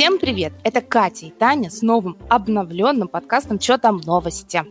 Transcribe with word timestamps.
Всем 0.00 0.18
привет! 0.20 0.52
Это 0.64 0.82
Катя 0.82 1.26
и 1.26 1.30
Таня 1.30 1.70
с 1.70 1.80
новым 1.80 2.18
обновленным 2.28 3.08
подкастом 3.08 3.58
«Чё 3.58 3.78
там 3.78 4.02
новости?». 4.04 4.64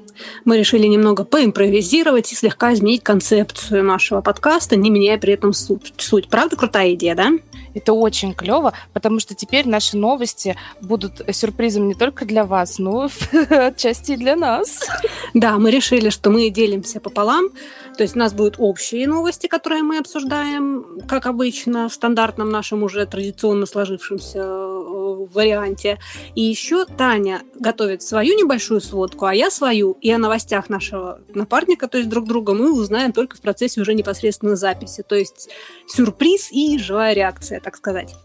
Мы 0.45 0.57
решили 0.57 0.85
немного 0.85 1.23
поимпровизировать 1.23 2.31
и 2.31 2.35
слегка 2.35 2.73
изменить 2.73 3.03
концепцию 3.03 3.83
нашего 3.83 4.21
подкаста, 4.21 4.75
не 4.75 4.91
меняя 4.91 5.17
при 5.17 5.33
этом 5.33 5.53
суть. 5.53 6.29
Правда 6.29 6.55
крутая 6.55 6.93
идея, 6.93 7.15
да? 7.15 7.31
Это 7.73 7.93
очень 7.93 8.33
клево, 8.33 8.73
потому 8.93 9.19
что 9.19 9.33
теперь 9.33 9.67
наши 9.67 9.97
новости 9.97 10.55
будут 10.81 11.21
сюрпризом 11.31 11.87
не 11.87 11.93
только 11.93 12.25
для 12.25 12.43
вас, 12.43 12.77
но 12.77 13.09
отчасти 13.49 14.13
и 14.13 14.17
для 14.17 14.35
нас. 14.35 14.87
Да, 15.33 15.57
мы 15.57 15.71
решили, 15.71 16.09
что 16.09 16.29
мы 16.29 16.49
делимся 16.49 16.99
пополам. 16.99 17.49
То 17.97 18.03
есть 18.03 18.15
у 18.15 18.19
нас 18.19 18.33
будут 18.33 18.55
общие 18.59 19.07
новости, 19.07 19.47
которые 19.47 19.83
мы 19.83 19.97
обсуждаем, 19.97 21.01
как 21.07 21.25
обычно, 21.25 21.89
в 21.89 21.93
стандартном 21.93 22.49
нашем 22.49 22.83
уже 22.83 23.05
традиционно 23.05 23.65
сложившемся 23.65 24.39
э, 24.39 25.27
варианте. 25.39 25.99
И 26.35 26.41
еще 26.41 26.85
Таня 26.85 27.41
готовит 27.55 28.01
свою 28.03 28.37
небольшую 28.37 28.81
сводку, 28.81 29.25
а 29.25 29.33
я 29.33 29.49
свою. 29.49 29.93
И 30.01 30.11
о 30.11 30.17
новостях 30.17 30.69
нашего 30.69 31.21
напарника, 31.33 31.87
то 31.87 31.97
есть 31.97 32.09
друг 32.09 32.27
друга, 32.27 32.53
мы 32.53 32.73
узнаем 32.73 33.13
только 33.13 33.37
в 33.37 33.41
процессе 33.41 33.81
уже 33.81 33.93
непосредственно 33.93 34.55
записи. 34.55 35.03
То 35.07 35.15
есть 35.15 35.49
сюрприз 35.87 36.51
и 36.51 36.77
живая 36.77 37.13
реакция, 37.13 37.59
так 37.59 37.75
сказать. 37.77 38.15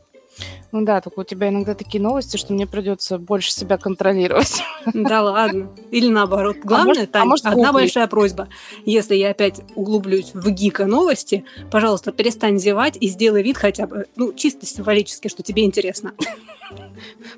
Ну 0.74 0.84
да, 0.84 1.00
только 1.00 1.20
у 1.20 1.24
тебя 1.24 1.50
иногда 1.50 1.74
такие 1.76 2.02
новости, 2.02 2.36
что 2.36 2.52
мне 2.52 2.66
придется 2.66 3.16
больше 3.16 3.52
себя 3.52 3.78
контролировать. 3.78 4.60
Да 4.92 5.22
ладно. 5.22 5.70
Или 5.92 6.08
наоборот. 6.08 6.56
А 6.64 6.66
Главное, 6.66 7.04
а 7.04 7.06
Тань, 7.06 7.22
а 7.22 7.26
может, 7.26 7.46
одна 7.46 7.72
большая 7.72 8.08
просьба. 8.08 8.48
Если 8.84 9.14
я 9.14 9.30
опять 9.30 9.60
углублюсь 9.76 10.32
в 10.34 10.50
гика 10.50 10.86
новости, 10.86 11.44
пожалуйста, 11.70 12.10
перестань 12.10 12.58
зевать 12.58 12.98
и 13.00 13.06
сделай 13.08 13.44
вид 13.44 13.56
хотя 13.56 13.86
бы, 13.86 14.06
ну, 14.16 14.32
чисто 14.32 14.66
символически, 14.66 15.28
что 15.28 15.44
тебе 15.44 15.64
интересно. 15.64 16.12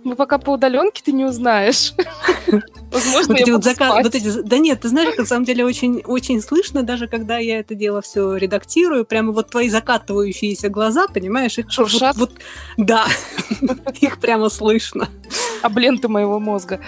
Мы 0.05 0.14
пока 0.14 0.38
по 0.38 0.50
удаленке 0.50 1.03
ты 1.05 1.12
не 1.12 1.25
узнаешь. 1.25 1.92
Возможно, 2.91 3.34
вот 3.34 3.41
эти 3.41 3.50
вот 3.50 3.64
заказ, 3.64 4.03
вот 4.03 4.14
эти, 4.14 4.42
да 4.42 4.58
нет, 4.58 4.80
ты 4.80 4.88
знаешь, 4.88 5.16
на 5.19 5.27
самом 5.27 5.44
деле 5.44 5.64
очень, 5.64 6.03
очень 6.06 6.41
слышно, 6.41 6.82
даже 6.82 7.08
когда 7.08 7.38
я 7.38 7.58
это 7.58 7.75
дело 7.75 8.00
все 8.00 8.36
редактирую, 8.36 9.05
прямо 9.05 9.32
вот 9.32 9.50
твои 9.50 9.69
закатывающиеся 9.69 10.69
глаза, 10.69 11.08
понимаешь, 11.08 11.58
их 11.58 11.70
шуршат. 11.70 12.16
Вот, 12.16 12.30
вот, 12.30 12.86
да, 12.86 13.06
их 14.00 14.19
прямо 14.19 14.48
слышно. 14.48 15.08
Об 15.62 15.78
ленты 15.78 16.08
моего 16.08 16.38
мозга. 16.38 16.80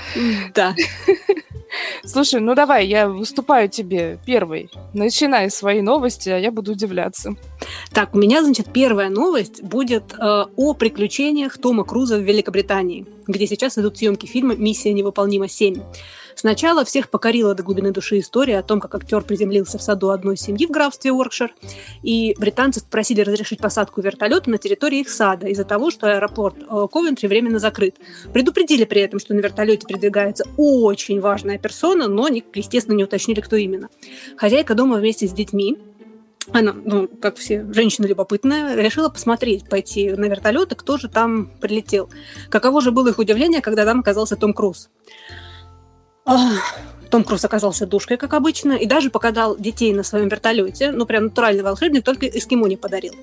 Да. 0.55 0.75
Слушай, 2.05 2.41
ну 2.41 2.55
давай, 2.55 2.87
я 2.87 3.09
выступаю 3.09 3.69
тебе 3.69 4.19
первой. 4.25 4.71
Начинай 4.95 5.51
свои 5.51 5.83
новости, 5.83 6.31
а 6.31 6.39
я 6.39 6.51
буду 6.51 6.73
удивляться. 6.73 7.35
Так, 7.93 8.15
у 8.15 8.19
меня, 8.19 8.43
значит, 8.43 8.73
первая 8.73 9.11
новость 9.11 9.63
будет 9.63 10.15
э, 10.15 10.45
о 10.57 10.75
приключениях 10.75 11.59
Тома 11.59 11.85
Круза 11.85 12.19
в 12.19 12.23
Великобритании, 12.23 13.07
где 13.27 13.47
сейчас 13.47 13.77
идут 13.79 13.99
съемки 13.99 14.27
фильма 14.27 14.57
«Миссия 14.57 14.93
невыполнима 14.93 15.47
7». 15.47 15.83
Сначала 16.39 16.85
всех 16.85 17.11
покорила 17.11 17.53
до 17.57 17.65
глубины 17.65 17.91
души 17.91 18.21
история 18.21 18.61
о 18.61 18.63
том, 18.63 18.79
как 18.79 18.95
актер 18.95 19.23
приземлился 19.23 19.77
в 19.77 19.83
саду 19.83 20.11
одной 20.11 20.37
семьи 20.37 20.67
в 20.67 20.71
графстве 20.71 21.11
Уоркшир, 21.11 21.53
и 22.05 22.33
британцев 22.39 22.85
просили 22.85 23.23
разрешить 23.23 23.59
посадку 23.59 24.01
вертолета 24.03 24.49
на 24.49 24.57
территории 24.57 25.01
их 25.01 25.09
сада 25.09 25.49
из-за 25.49 25.65
того, 25.65 25.91
что 25.91 26.07
аэропорт 26.07 26.55
э, 26.59 26.87
Ковентри 26.93 27.27
временно 27.27 27.59
закрыт. 27.59 27.97
Предупредили 28.33 28.85
при 28.85 29.01
этом, 29.01 29.19
что 29.19 29.35
на 29.35 29.41
вертолете 29.41 29.85
передвигается 29.89 30.45
очень 30.57 31.19
важная 31.19 31.59
персона, 31.59 32.07
но, 32.07 32.29
естественно, 32.29 32.95
не 32.95 33.03
уточнили, 33.03 33.41
кто 33.41 33.57
именно. 33.57 33.89
Хозяйка 34.37 34.77
дома 34.77 34.99
вместе 34.99 35.27
с 35.27 35.33
детьми 35.33 35.77
она, 36.53 36.73
ну, 36.73 37.09
как 37.09 37.37
все 37.37 37.67
женщины 37.73 38.07
любопытная, 38.07 38.77
решила 38.77 39.09
посмотреть, 39.09 39.69
пойти 39.69 40.11
на 40.11 40.27
вертолет, 40.27 40.71
и 40.71 40.77
кто 40.77 40.99
же 40.99 41.09
там 41.09 41.51
прилетел. 41.61 42.09
Каково 42.49 42.81
же 42.81 42.93
было 42.93 43.09
их 43.09 43.19
удивление, 43.19 43.61
когда 43.61 43.85
там 43.85 43.99
оказался 43.99 44.37
Том 44.37 44.55
Круз. 44.55 44.89
Том 47.11 47.25
Круз 47.25 47.45
оказался 47.45 47.87
душкой, 47.87 48.19
как 48.19 48.35
обычно, 48.35 48.73
и 48.73 48.87
даже 48.87 49.11
покатал 49.11 49.57
детей 49.57 49.93
на 49.93 50.03
своем 50.03 50.29
вертолете. 50.29 50.91
Ну, 50.91 51.07
прям 51.07 51.25
натуральный 51.25 51.63
волшебник, 51.63 52.05
только 52.05 52.27
эскимо 52.27 52.69
не 52.69 52.77
подарил. 52.77 53.15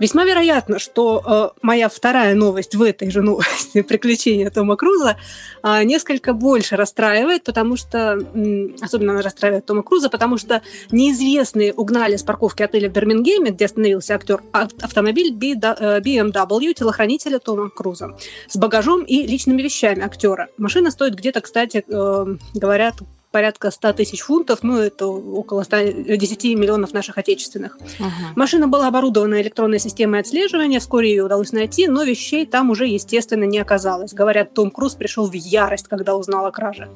Весьма 0.00 0.24
вероятно, 0.24 0.78
что 0.78 1.52
э, 1.54 1.58
моя 1.62 1.88
вторая 1.88 2.34
новость 2.34 2.74
в 2.74 2.82
этой 2.82 3.10
же 3.10 3.22
новости 3.22 3.80
приключения 3.88 4.50
Тома 4.50 4.76
Круза 4.76 5.16
э, 5.62 5.84
несколько 5.84 6.32
больше 6.32 6.76
расстраивает, 6.76 7.44
потому 7.44 7.76
что, 7.76 8.18
э, 8.18 8.68
особенно 8.80 9.12
она 9.12 9.22
расстраивает 9.22 9.66
Тома 9.66 9.82
Круза, 9.82 10.10
потому 10.10 10.36
что 10.36 10.62
неизвестные 10.90 11.72
угнали 11.72 12.16
с 12.16 12.24
парковки 12.24 12.62
отеля 12.62 12.90
в 12.90 12.92
Бирмингеме, 12.92 13.50
где 13.50 13.66
остановился 13.66 14.14
актер, 14.14 14.42
автомобиль 14.52 15.32
BMW 15.32 16.70
э, 16.70 16.74
телохранителя 16.74 17.38
Тома 17.38 17.70
Круза 17.70 18.16
с 18.48 18.56
багажом 18.56 19.04
и 19.04 19.26
личными 19.26 19.62
вещами 19.62 20.02
актера. 20.02 20.48
Машина 20.58 20.90
стоит 20.90 21.14
где-то, 21.14 21.40
кстати, 21.40 21.84
э, 21.86 22.36
говорят, 22.54 22.96
порядка 23.34 23.72
100 23.72 23.94
тысяч 23.94 24.20
фунтов, 24.20 24.60
ну, 24.62 24.78
это 24.78 25.08
около 25.08 25.64
110 25.64 26.44
миллионов 26.56 26.92
наших 26.92 27.18
отечественных. 27.18 27.76
Ага. 27.98 28.32
Машина 28.36 28.68
была 28.68 28.86
оборудована 28.86 29.42
электронной 29.42 29.80
системой 29.80 30.20
отслеживания, 30.20 30.78
вскоре 30.78 31.10
ее 31.10 31.24
удалось 31.24 31.50
найти, 31.50 31.88
но 31.88 32.04
вещей 32.04 32.46
там 32.46 32.70
уже, 32.70 32.86
естественно, 32.86 33.42
не 33.42 33.58
оказалось. 33.58 34.12
Говорят, 34.12 34.54
Том 34.54 34.70
Круз 34.70 34.94
пришел 34.94 35.26
в 35.28 35.32
ярость, 35.32 35.88
когда 35.88 36.14
узнал 36.14 36.46
о 36.46 36.52
краже. 36.52 36.88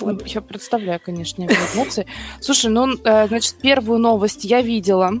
Вот. 0.00 0.26
Я 0.26 0.40
представляю, 0.40 0.98
конечно, 0.98 1.44
его 1.44 1.54
эмоции. 1.74 2.06
Слушай, 2.40 2.72
ну, 2.72 2.96
э, 3.04 3.28
значит, 3.28 3.54
первую 3.62 4.00
новость 4.00 4.44
я 4.44 4.62
видела. 4.62 5.12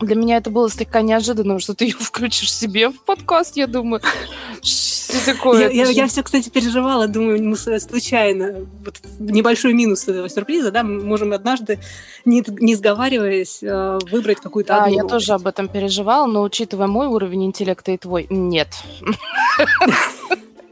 Для 0.00 0.16
меня 0.16 0.38
это 0.38 0.50
было 0.50 0.68
слегка 0.68 1.02
неожиданно, 1.02 1.60
что 1.60 1.74
ты 1.74 1.84
ее 1.84 1.96
включишь 2.00 2.52
себе 2.52 2.88
в 2.88 3.00
подкаст, 3.04 3.56
я 3.56 3.68
думаю. 3.68 4.02
Что 5.14 5.32
такое? 5.32 5.70
Я, 5.70 5.84
я, 5.84 5.90
я 5.90 6.06
все, 6.06 6.22
кстати, 6.22 6.48
переживала, 6.48 7.06
думаю, 7.06 7.42
мы 7.42 7.56
случайно, 7.56 8.66
вот 8.84 9.00
небольшой 9.18 9.72
минус 9.72 10.08
этого 10.08 10.28
сюрприза, 10.28 10.70
да, 10.70 10.82
мы 10.82 11.02
можем 11.04 11.32
однажды, 11.32 11.78
не, 12.24 12.42
не 12.60 12.74
сговариваясь, 12.74 13.62
э, 13.62 13.98
выбрать 14.10 14.40
какую-то 14.40 14.76
одну. 14.76 14.86
А, 14.86 15.02
я 15.02 15.04
тоже 15.04 15.32
об 15.32 15.46
этом 15.46 15.68
переживала, 15.68 16.26
но 16.26 16.42
учитывая 16.42 16.86
мой 16.86 17.06
уровень 17.06 17.44
интеллекта 17.44 17.92
и 17.92 17.96
твой, 17.96 18.26
нет. 18.30 18.68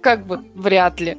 Как 0.00 0.26
бы 0.26 0.40
вряд 0.54 1.00
ли. 1.00 1.18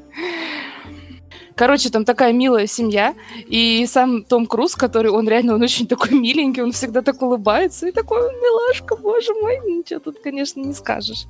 Короче, 1.56 1.90
там 1.90 2.04
такая 2.04 2.34
милая 2.34 2.66
семья, 2.66 3.14
и 3.48 3.86
сам 3.88 4.24
Том 4.24 4.48
Круз, 4.48 4.76
который, 4.76 5.12
он 5.12 5.28
реально, 5.28 5.54
он 5.54 5.62
очень 5.62 5.88
такой 5.88 6.12
миленький, 6.20 6.64
он 6.64 6.72
всегда 6.72 7.02
так 7.02 7.22
улыбается, 7.22 7.88
и 7.88 7.92
такой 7.92 8.20
милашка, 8.20 8.96
боже 8.96 9.34
мой, 9.36 9.60
ничего 9.60 10.00
тут, 10.00 10.20
конечно, 10.20 10.60
не 10.60 10.74
скажешь. 10.74 11.26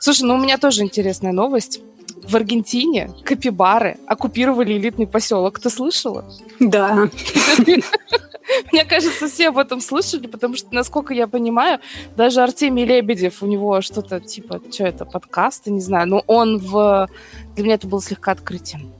Слушай, 0.00 0.22
ну 0.22 0.34
у 0.34 0.38
меня 0.38 0.56
тоже 0.56 0.82
интересная 0.82 1.32
новость. 1.32 1.82
В 2.22 2.34
Аргентине 2.34 3.10
капибары 3.22 3.98
оккупировали 4.06 4.72
элитный 4.72 5.06
поселок. 5.06 5.58
Ты 5.60 5.68
слышала? 5.68 6.24
Да. 6.58 7.10
Мне 8.72 8.84
кажется, 8.86 9.28
все 9.28 9.48
об 9.48 9.58
этом 9.58 9.82
слышали, 9.82 10.26
потому 10.26 10.56
что, 10.56 10.74
насколько 10.74 11.12
я 11.12 11.28
понимаю, 11.28 11.80
даже 12.16 12.40
Артемий 12.40 12.86
Лебедев, 12.86 13.42
у 13.42 13.46
него 13.46 13.82
что-то 13.82 14.20
типа, 14.20 14.60
что 14.72 14.84
это, 14.84 15.04
подкасты, 15.04 15.70
не 15.70 15.80
знаю, 15.80 16.08
но 16.08 16.24
он 16.26 16.58
в... 16.58 17.08
Для 17.54 17.64
меня 17.64 17.74
это 17.74 17.86
было 17.86 18.00
слегка 18.00 18.32
открытием 18.32 18.92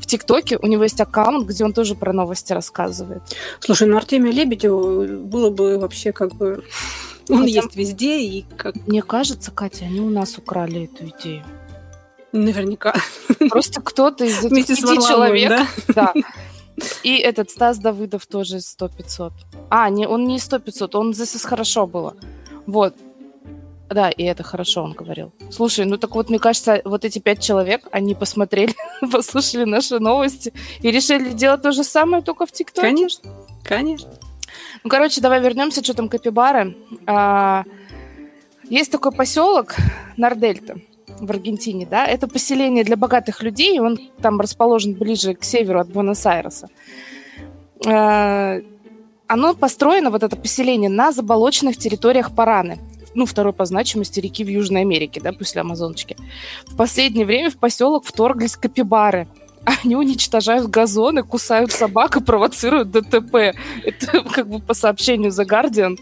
в 0.00 0.06
ТикТоке 0.06 0.58
у 0.60 0.66
него 0.66 0.82
есть 0.82 1.00
аккаунт, 1.00 1.48
где 1.48 1.64
он 1.64 1.72
тоже 1.72 1.94
про 1.94 2.12
новости 2.12 2.52
рассказывает. 2.52 3.22
Слушай, 3.60 3.88
ну 3.88 3.96
Артемию 3.96 4.32
Лебедеву 4.32 5.24
было 5.24 5.50
бы 5.50 5.78
вообще 5.78 6.12
как 6.12 6.34
бы... 6.34 6.62
Он 7.28 7.40
Хотя... 7.40 7.52
есть 7.52 7.76
везде 7.76 8.20
и 8.20 8.44
как... 8.56 8.74
Мне 8.86 9.02
кажется, 9.02 9.50
Катя, 9.50 9.86
они 9.86 10.00
у 10.00 10.10
нас 10.10 10.38
украли 10.38 10.84
эту 10.84 11.06
идею. 11.08 11.44
Наверняка. 12.32 12.94
Просто 13.50 13.80
кто-то 13.80 14.24
из 14.24 14.44
этих 14.44 14.66
пяти 14.66 14.76
человек... 14.76 15.48
Да? 15.48 15.66
да. 15.94 16.14
И 17.02 17.16
этот 17.16 17.50
Стас 17.50 17.78
Давыдов 17.78 18.26
тоже 18.26 18.58
100-500. 18.58 19.32
А, 19.70 19.88
не, 19.88 20.06
он 20.06 20.24
не 20.26 20.36
100-500, 20.36 20.90
он 20.96 21.14
здесь 21.14 21.42
хорошо 21.42 21.86
было. 21.86 22.14
Вот. 22.66 22.94
Да, 23.88 24.10
и 24.10 24.24
это 24.24 24.42
хорошо, 24.42 24.82
он 24.82 24.92
говорил. 24.92 25.32
Слушай, 25.50 25.84
ну 25.84 25.96
так 25.96 26.14
вот, 26.14 26.28
мне 26.28 26.38
кажется, 26.38 26.82
вот 26.84 27.04
эти 27.04 27.20
пять 27.20 27.40
человек, 27.40 27.86
они 27.92 28.14
посмотрели, 28.14 28.74
послушали 29.12 29.64
наши 29.64 30.00
новости 30.00 30.52
и 30.80 30.90
решили 30.90 31.30
делать 31.30 31.62
то 31.62 31.70
же 31.70 31.84
самое, 31.84 32.22
только 32.22 32.46
в 32.46 32.52
ТикТоке. 32.52 32.88
Конечно, 32.88 33.30
конечно. 33.62 34.10
Ну, 34.84 34.90
короче, 34.90 35.20
давай 35.20 35.40
вернемся, 35.40 35.82
что 35.82 35.94
там 35.94 36.08
Капибары. 36.08 36.76
А, 37.06 37.64
есть 38.68 38.90
такой 38.90 39.12
поселок 39.12 39.74
Нардельта 40.16 40.76
в 41.06 41.30
Аргентине, 41.30 41.86
да, 41.86 42.06
это 42.06 42.28
поселение 42.28 42.84
для 42.84 42.96
богатых 42.96 43.42
людей, 43.42 43.80
он 43.80 43.98
там 44.20 44.40
расположен 44.40 44.94
ближе 44.94 45.34
к 45.34 45.44
северу 45.44 45.80
от 45.80 45.88
Буэнос-Айреса. 45.88 46.68
А, 47.86 48.58
оно 49.26 49.54
построено, 49.54 50.10
вот 50.10 50.22
это 50.22 50.36
поселение, 50.36 50.90
на 50.90 51.12
заболоченных 51.12 51.76
территориях 51.76 52.34
Параны 52.34 52.78
ну, 53.16 53.24
второй 53.24 53.52
по 53.52 53.64
значимости 53.64 54.20
реки 54.20 54.44
в 54.44 54.48
Южной 54.48 54.82
Америке, 54.82 55.20
да, 55.20 55.32
после 55.32 55.62
Амазоночки. 55.62 56.16
В 56.66 56.76
последнее 56.76 57.24
время 57.24 57.50
в 57.50 57.56
поселок 57.56 58.04
вторглись 58.04 58.56
капибары. 58.56 59.26
Они 59.66 59.96
уничтожают 59.96 60.70
газоны, 60.70 61.22
кусают 61.24 61.72
собак 61.72 62.16
и 62.16 62.20
провоцируют 62.22 62.92
ДТП. 62.92 63.54
Это 63.84 64.22
как 64.32 64.48
бы 64.48 64.60
по 64.60 64.74
сообщению 64.74 65.32
The 65.32 65.44
Guardian. 65.44 65.98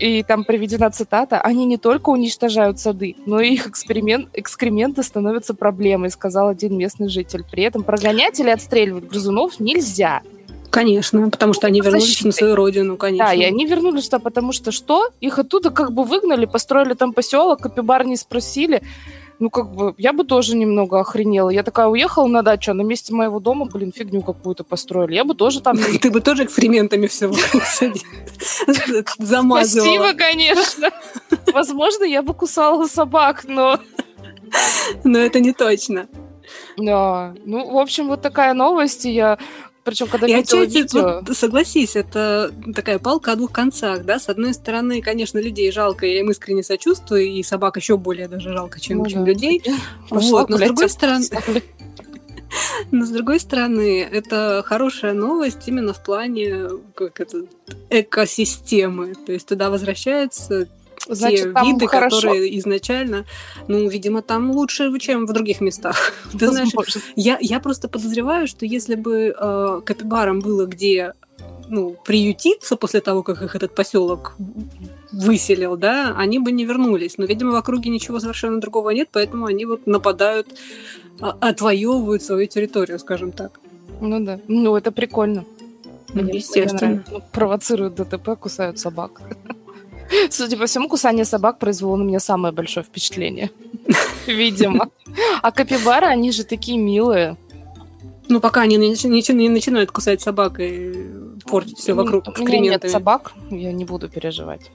и 0.00 0.22
там 0.22 0.44
приведена 0.44 0.90
цитата, 0.90 1.40
они 1.40 1.64
не 1.64 1.78
только 1.78 2.10
уничтожают 2.10 2.78
сады, 2.78 3.16
но 3.24 3.40
и 3.40 3.54
их 3.54 3.66
эксперимент, 3.66 4.28
экскременты 4.34 5.02
становятся 5.02 5.54
проблемой, 5.54 6.10
сказал 6.10 6.48
один 6.48 6.76
местный 6.76 7.08
житель. 7.08 7.44
При 7.50 7.62
этом 7.62 7.82
прогонять 7.82 8.38
или 8.40 8.50
отстреливать 8.50 9.08
грызунов 9.08 9.60
нельзя. 9.60 10.22
Конечно, 10.70 11.30
потому 11.30 11.54
что 11.54 11.68
они 11.68 11.80
вернулись 11.80 12.04
защитой. 12.04 12.26
на 12.26 12.32
свою 12.32 12.54
родину, 12.54 12.96
конечно. 12.98 13.26
Да, 13.26 13.32
и 13.32 13.42
они 13.42 13.64
вернулись 13.64 14.04
туда, 14.04 14.18
потому 14.18 14.52
что 14.52 14.72
что? 14.72 15.08
Их 15.20 15.38
оттуда 15.38 15.70
как 15.70 15.92
бы 15.92 16.04
выгнали, 16.04 16.44
построили 16.44 16.92
там 16.92 17.14
поселок, 17.14 17.62
капибар 17.62 18.04
не 18.04 18.16
спросили 18.16 18.82
ну, 19.38 19.50
как 19.50 19.70
бы, 19.70 19.94
я 19.98 20.12
бы 20.12 20.24
тоже 20.24 20.56
немного 20.56 21.00
охренела. 21.00 21.50
Я 21.50 21.62
такая 21.62 21.88
уехала 21.88 22.26
на 22.26 22.42
дачу, 22.42 22.70
а 22.70 22.74
на 22.74 22.82
месте 22.82 23.12
моего 23.12 23.38
дома, 23.38 23.66
блин, 23.66 23.92
фигню 23.92 24.22
какую-то 24.22 24.64
построили. 24.64 25.14
Я 25.14 25.24
бы 25.24 25.34
тоже 25.34 25.60
там... 25.60 25.76
Ты 26.00 26.10
бы 26.10 26.20
тоже 26.20 26.44
экспериментами 26.44 27.06
все 27.06 27.30
замазывала. 29.18 29.86
Спасибо, 29.86 30.14
конечно. 30.14 30.90
Возможно, 31.52 32.04
я 32.04 32.22
бы 32.22 32.34
кусала 32.34 32.86
собак, 32.86 33.44
но... 33.46 33.78
Но 35.04 35.18
это 35.18 35.40
не 35.40 35.52
точно. 35.52 36.08
Да, 36.78 37.34
ну, 37.44 37.72
в 37.72 37.78
общем, 37.78 38.08
вот 38.08 38.22
такая 38.22 38.54
новость, 38.54 39.04
и 39.04 39.10
я 39.10 39.38
причем, 39.86 40.08
когда 40.08 40.26
и 40.26 40.32
отчасти, 40.32 40.78
видео... 40.78 41.22
вот, 41.24 41.36
согласись, 41.36 41.94
это 41.94 42.52
такая 42.74 42.98
палка 42.98 43.32
о 43.32 43.36
двух 43.36 43.52
концах, 43.52 44.04
да? 44.04 44.18
С 44.18 44.28
одной 44.28 44.52
стороны, 44.52 45.00
конечно, 45.00 45.38
людей 45.38 45.70
жалко, 45.70 46.06
я 46.06 46.18
им 46.18 46.30
искренне 46.32 46.64
сочувствую, 46.64 47.24
и 47.26 47.42
собак 47.44 47.76
еще 47.76 47.96
более 47.96 48.26
даже 48.26 48.52
жалко, 48.52 48.80
чем, 48.80 48.98
ну, 48.98 49.06
чем 49.06 49.24
да. 49.24 49.30
людей. 49.30 49.62
Пошла, 50.10 50.40
вот, 50.40 50.50
но 50.50 50.58
с 50.58 50.60
другой 50.60 50.90
стороны... 50.90 51.24
Но 52.90 53.04
с 53.04 53.10
другой 53.10 53.40
стороны, 53.40 54.00
это 54.00 54.62
хорошая 54.64 55.12
новость 55.12 55.66
именно 55.66 55.92
в 55.92 56.02
плане 56.02 56.68
как 56.94 57.20
это, 57.20 57.42
экосистемы. 57.90 59.14
То 59.14 59.32
есть 59.32 59.46
туда 59.46 59.68
возвращается 59.68 60.68
Значит, 61.08 61.54
те 61.54 61.66
виды, 61.66 61.86
хорошо. 61.86 62.16
которые 62.16 62.58
изначально, 62.58 63.24
ну, 63.68 63.88
видимо, 63.88 64.22
там 64.22 64.50
лучше, 64.50 64.96
чем 64.98 65.26
в 65.26 65.32
других 65.32 65.60
местах. 65.60 66.12
Ты 66.38 66.48
знаешь, 66.48 66.70
я, 67.14 67.38
я 67.40 67.60
просто 67.60 67.88
подозреваю, 67.88 68.46
что 68.46 68.66
если 68.66 68.94
бы 68.94 69.34
э, 69.38 69.80
капибарам 69.84 70.40
было 70.40 70.66
где 70.66 71.12
ну, 71.68 71.96
приютиться 72.04 72.76
после 72.76 73.00
того, 73.00 73.22
как 73.22 73.42
их 73.42 73.54
этот 73.54 73.74
поселок 73.74 74.36
выселил, 75.12 75.76
да, 75.76 76.14
они 76.16 76.38
бы 76.38 76.52
не 76.52 76.64
вернулись. 76.64 77.18
Но, 77.18 77.24
видимо, 77.24 77.52
в 77.52 77.56
округе 77.56 77.90
ничего 77.90 78.20
совершенно 78.20 78.60
другого 78.60 78.90
нет, 78.90 79.08
поэтому 79.12 79.46
они 79.46 79.66
вот 79.66 79.86
нападают, 79.86 80.46
а, 81.20 81.36
отвоевывают 81.40 82.22
свою 82.22 82.46
территорию, 82.46 82.98
скажем 82.98 83.32
так. 83.32 83.60
Ну 84.00 84.24
да. 84.24 84.38
Ну, 84.48 84.76
это 84.76 84.92
прикольно. 84.92 85.44
Мне, 86.14 86.34
Естественно. 86.34 87.04
Мне 87.10 87.22
провоцируют 87.32 87.94
ДТП, 87.94 88.36
кусают 88.38 88.78
собак. 88.78 89.22
Судя 90.30 90.56
по 90.56 90.66
всему, 90.66 90.88
кусание 90.88 91.24
собак 91.24 91.58
произвело 91.58 91.96
на 91.96 92.02
меня 92.02 92.20
самое 92.20 92.52
большое 92.52 92.84
впечатление. 92.84 93.50
Видимо. 94.26 94.88
А 95.42 95.52
капибары, 95.52 96.06
они 96.06 96.32
же 96.32 96.44
такие 96.44 96.78
милые. 96.78 97.36
Ну, 98.28 98.40
пока 98.40 98.62
они 98.62 98.76
не, 98.76 98.90
не, 98.90 99.32
не 99.34 99.48
начинают 99.48 99.92
кусать 99.92 100.20
собак 100.20 100.58
и 100.58 100.92
портить 101.46 101.78
все 101.78 101.94
вокруг 101.94 102.26
У 102.38 102.42
меня 102.42 102.58
нет 102.58 102.90
собак, 102.90 103.32
я 103.50 103.72
не 103.72 103.84
буду 103.84 104.08
переживать. 104.08 104.70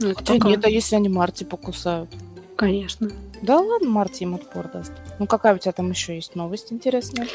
Ну, 0.00 0.14
Хотя 0.14 0.34
пока. 0.34 0.48
нет, 0.48 0.64
а 0.64 0.68
если 0.68 0.96
они 0.96 1.08
Марти 1.08 1.44
покусают? 1.44 2.10
Конечно. 2.56 3.10
Да 3.42 3.60
ладно, 3.60 3.88
Марти 3.88 4.24
им 4.24 4.34
отпор 4.34 4.68
даст. 4.68 4.92
Ну, 5.18 5.26
какая 5.26 5.54
у 5.54 5.58
тебя 5.58 5.72
там 5.72 5.90
еще 5.90 6.16
есть 6.16 6.34
новость 6.34 6.72
интересная? 6.72 7.28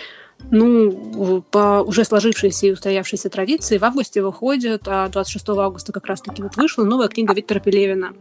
Ну, 0.52 1.44
по 1.52 1.84
уже 1.86 2.04
сложившейся 2.04 2.68
и 2.68 2.72
устоявшейся 2.72 3.30
традиции 3.30 3.78
в 3.78 3.84
августе 3.86 4.22
выходит, 4.22 4.84
а 4.88 5.08
26 5.10 5.50
августа 5.50 5.92
как 5.92 6.06
раз-таки 6.06 6.44
вот 6.44 6.56
вышла 6.58 6.84
новая 6.84 7.08
книга 7.08 7.34
Виктора 7.34 7.60
Пелевина. 7.60 8.14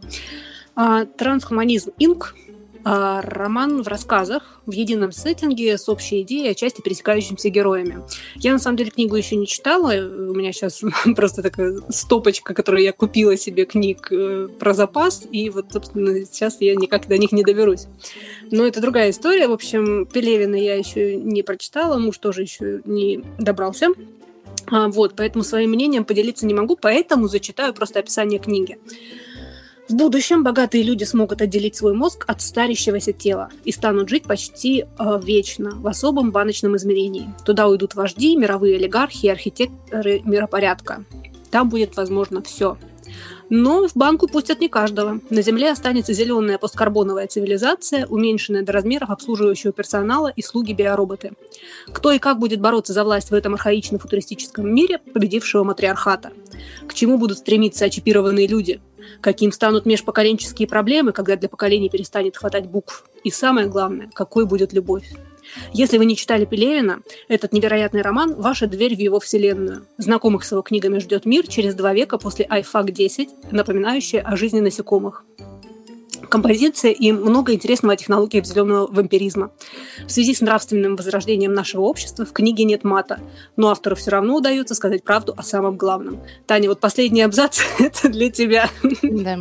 А, 0.75 1.05
«Трансхуманизм 1.05 1.93
Инк. 1.99 2.35
А, 2.85 3.23
роман 3.23 3.83
в 3.83 3.89
рассказах, 3.89 4.61
в 4.67 4.73
едином 4.73 5.13
сеттинге, 5.13 5.79
с 5.79 5.89
общей 5.89 6.23
идеей, 6.23 6.51
отчасти 6.51 6.81
пересекающимися 6.81 7.49
героями. 7.49 8.03
Я, 8.37 8.53
на 8.53 8.59
самом 8.59 8.77
деле, 8.77 8.91
книгу 8.91 9.15
еще 9.15 9.37
не 9.37 9.47
читала. 9.47 9.91
У 9.91 10.35
меня 10.35 10.53
сейчас 10.53 10.83
просто 11.17 11.43
такая 11.43 11.79
стопочка, 11.91 12.55
которую 12.55 12.83
я 12.83 12.93
купила 12.93 13.37
себе 13.37 13.67
книг 13.67 14.09
э, 14.11 14.49
про 14.59 14.75
запас, 14.75 15.23
и 15.31 15.49
вот, 15.51 15.67
собственно, 15.73 16.25
сейчас 16.25 16.61
я 16.61 16.75
никак 16.75 17.07
до 17.07 17.19
них 17.19 17.31
не 17.31 17.45
доберусь. 17.45 17.87
Но 18.51 18.67
это 18.67 18.81
другая 18.81 19.11
история. 19.11 19.47
В 19.47 19.53
общем, 19.53 20.07
Пелевина 20.07 20.57
я 20.57 20.75
еще 20.75 21.17
не 21.17 21.43
прочитала, 21.43 21.99
муж 21.99 22.19
тоже 22.19 22.43
еще 22.43 22.83
не 22.85 23.23
добрался. 23.39 23.89
А, 24.67 24.89
вот, 24.89 25.15
поэтому 25.17 25.45
своим 25.45 25.71
мнением 25.71 26.05
поделиться 26.05 26.47
не 26.47 26.55
могу, 26.55 26.77
поэтому 26.77 27.29
зачитаю 27.29 27.75
просто 27.75 28.01
описание 28.01 28.41
книги. 28.41 28.79
В 29.89 29.95
будущем 29.95 30.45
богатые 30.45 30.85
люди 30.85 31.05
смогут 31.05 31.43
отделить 31.43 31.77
свой 31.77 31.93
мозг 31.93 32.25
от 32.29 32.41
старящегося 32.41 33.13
тела 33.13 33.51
и 33.65 33.73
станут 33.73 34.09
жить 34.09 34.23
почти 34.23 34.85
э, 34.85 35.21
вечно 35.23 35.73
в 35.75 35.87
особом 35.89 36.31
баночном 36.31 36.77
измерении. 36.77 37.29
Туда 37.45 37.67
уйдут 37.69 37.95
вожди, 37.95 38.37
мировые 38.37 38.77
олигархи 38.77 39.27
и 39.27 39.29
архитекторы 39.29 40.23
миропорядка. 40.25 41.05
Там 41.51 41.69
будет 41.69 41.97
возможно 41.97 42.43
все. 42.43 42.79
Но 43.55 43.87
в 43.87 43.95
банку 43.95 44.29
пустят 44.29 44.61
не 44.61 44.71
каждого. 44.71 45.21
На 45.29 45.43
Земле 45.43 45.73
останется 45.73 46.15
зеленая 46.15 46.57
посткарбоновая 46.57 47.27
цивилизация, 47.27 48.07
уменьшенная 48.07 48.63
до 48.63 48.73
размеров 48.73 49.11
обслуживающего 49.11 49.75
персонала 49.75 50.33
и 50.35 50.41
слуги-биороботы. 50.41 51.33
Кто 51.89 52.13
и 52.13 52.19
как 52.19 52.39
будет 52.39 52.63
бороться 52.63 52.95
за 52.95 53.05
власть 53.05 53.31
в 53.31 53.35
этом 53.35 53.53
архаично-футуристическом 53.53 54.67
мире 54.75 55.01
победившего 55.01 55.65
матриархата? 55.65 56.33
К 56.89 56.95
чему 56.95 57.19
будут 57.19 57.37
стремиться 57.37 57.85
очипированные 57.85 58.47
люди? 58.47 58.81
Каким 59.21 59.53
станут 59.53 59.85
межпоколенческие 59.85 60.67
проблемы, 60.67 61.13
когда 61.13 61.37
для 61.37 61.51
поколений 61.51 61.91
перестанет 61.91 62.39
хватать 62.39 62.65
букв? 62.65 63.05
И 63.23 63.31
самое 63.31 63.67
главное, 63.67 64.11
какой 64.15 64.47
будет 64.47 64.73
любовь? 64.73 65.13
Если 65.73 65.99
вы 65.99 66.05
не 66.05 66.17
читали 66.17 66.45
Пелевина, 66.45 67.01
этот 67.29 67.53
невероятный 67.53 68.03
роман– 68.03 68.35
ваша 68.37 68.67
дверь 68.67 68.97
в 68.97 68.99
его 68.99 69.21
вселенную. 69.21 69.87
Знакомых 69.99 70.45
с 70.45 70.53
его 70.53 70.63
книгами 70.63 70.99
ждет 70.99 71.27
мир 71.27 71.47
через 71.47 71.75
два 71.75 71.93
века 71.95 72.19
после 72.19 72.47
iFAC-10, 72.47 73.51
напоминающая 73.51 74.21
о 74.21 74.37
жизни 74.37 74.61
насекомых 74.61 75.25
композиция 76.33 76.93
и 76.93 77.13
много 77.13 77.53
интересного 77.53 77.93
о 77.93 77.97
технологиях 77.97 78.47
зеленого 78.47 78.87
вампиризма. 78.91 79.51
В 80.07 80.11
связи 80.11 80.35
с 80.35 80.41
нравственным 80.41 80.97
возрождением 80.97 81.53
нашего 81.53 81.83
общества 81.83 82.25
в 82.25 82.33
книге 82.33 82.65
нет 82.65 82.85
мата, 82.85 83.21
но 83.57 83.69
автору 83.69 83.97
все 83.97 84.13
равно 84.13 84.37
удается 84.37 84.75
сказать 84.75 85.05
правду 85.05 85.35
о 85.37 85.43
самом 85.43 85.77
главном. 85.77 86.21
Таня, 86.47 86.71
вот 86.71 86.81
последний 86.81 87.21
абзац– 87.21 87.61
это 87.79 88.09
для 88.09 88.31
тебя. 88.31 88.71
Да. 89.03 89.41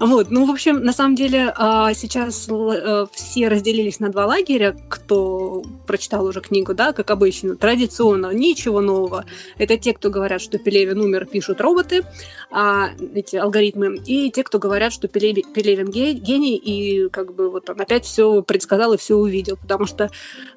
Вот, 0.00 0.30
ну, 0.30 0.46
в 0.46 0.50
общем, 0.50 0.82
на 0.84 0.92
самом 0.92 1.16
деле 1.16 1.52
а, 1.56 1.92
сейчас 1.92 2.48
э, 2.48 3.06
все 3.12 3.48
разделились 3.48 3.98
на 3.98 4.10
два 4.10 4.26
лагеря, 4.26 4.76
кто 4.88 5.64
прочитал 5.86 6.24
уже 6.24 6.40
книгу, 6.40 6.72
да, 6.72 6.92
как 6.92 7.10
обычно, 7.10 7.56
традиционно, 7.56 8.32
ничего 8.32 8.80
нового. 8.80 9.24
Это 9.56 9.76
те, 9.76 9.92
кто 9.92 10.10
говорят, 10.10 10.40
что 10.40 10.58
Пелевин 10.58 11.00
умер, 11.00 11.26
пишут 11.26 11.60
роботы, 11.60 12.04
а, 12.50 12.90
эти 13.14 13.36
алгоритмы, 13.36 13.96
и 14.06 14.30
те, 14.30 14.44
кто 14.44 14.60
говорят, 14.60 14.92
что 14.92 15.08
Пелевин, 15.08 15.90
гений, 15.90 16.56
и 16.56 17.08
как 17.08 17.34
бы 17.34 17.50
вот 17.50 17.68
он 17.68 17.80
опять 17.80 18.04
все 18.04 18.42
предсказал 18.42 18.92
и 18.92 18.98
все 18.98 19.16
увидел, 19.16 19.56
потому 19.56 19.86
что 19.86 20.10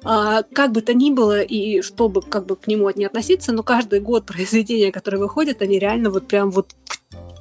а, 0.04 0.44
как 0.52 0.70
бы 0.70 0.82
то 0.82 0.94
ни 0.94 1.10
было, 1.10 1.42
и 1.42 1.82
чтобы 1.82 2.22
как 2.22 2.46
бы 2.46 2.54
к 2.54 2.68
нему 2.68 2.88
не 2.94 3.06
относиться, 3.06 3.52
но 3.52 3.64
каждый 3.64 3.98
год 3.98 4.24
произведения, 4.26 4.92
которые 4.92 5.20
выходят, 5.20 5.62
они 5.62 5.80
реально 5.80 6.10
вот 6.10 6.28
прям 6.28 6.50
вот 6.50 6.68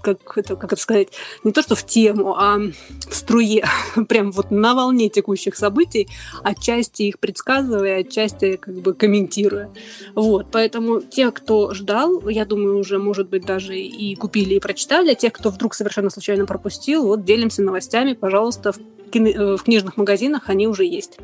как 0.01 0.38
это, 0.38 0.55
как 0.55 0.74
это 0.74 0.81
сказать, 0.81 1.10
не 1.43 1.51
то 1.51 1.62
что 1.62 1.75
в 1.75 1.86
тему, 1.86 2.36
а 2.36 2.58
в 2.58 3.15
струе, 3.15 3.65
прям 4.08 4.31
вот 4.31 4.51
на 4.51 4.74
волне 4.74 5.10
текущих 5.10 5.55
событий, 5.55 6.08
отчасти 6.43 7.03
их 7.03 7.20
предсказывая, 7.20 8.01
отчасти 8.01 8.58
как 8.58 8.75
бы 8.75 8.93
комментируя. 8.93 9.72
Вот, 10.15 10.48
поэтому 10.51 11.01
те, 11.01 11.31
кто 11.31 11.74
ждал, 11.74 12.27
я 12.27 12.46
думаю, 12.46 12.77
уже, 12.77 13.00
может 13.00 13.29
быть, 13.29 13.46
даже 13.46 13.77
и 13.77 14.15
купили, 14.15 14.55
и 14.55 14.60
прочитали, 14.60 15.12
а 15.12 15.15
те, 15.15 15.29
кто 15.29 15.50
вдруг 15.50 15.74
совершенно 15.74 16.10
случайно 16.10 16.46
пропустил, 16.46 17.05
вот 17.05 17.25
делимся 17.25 17.62
новостями, 17.62 18.13
пожалуйста, 18.13 18.72
в, 18.72 18.79
кни- 19.12 19.34
э, 19.34 19.58
в 19.58 19.63
книжных 19.63 19.98
магазинах 19.98 20.50
они 20.50 20.67
уже 20.67 20.86
есть. 20.86 21.20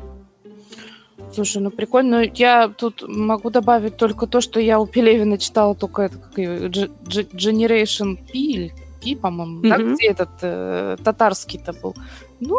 Слушай, 1.32 1.62
ну 1.62 1.70
прикольно. 1.70 2.22
Я 2.22 2.68
тут 2.68 3.04
могу 3.06 3.50
добавить 3.50 3.96
только 3.96 4.26
то, 4.26 4.40
что 4.40 4.60
я 4.60 4.80
у 4.80 4.86
Пелевина 4.86 5.38
читала 5.38 5.74
только 5.74 6.02
это, 6.02 6.18
как 6.18 6.38
Generation 6.38 8.16
P 8.16 8.38
или 8.38 8.74
P, 9.02 9.16
по-моему, 9.16 9.60
mm-hmm. 9.60 9.68
да, 9.68 9.94
где 9.94 10.06
этот 10.08 10.30
э, 10.42 10.96
татарский-то 11.02 11.72
был. 11.72 11.94
Ну, 12.40 12.56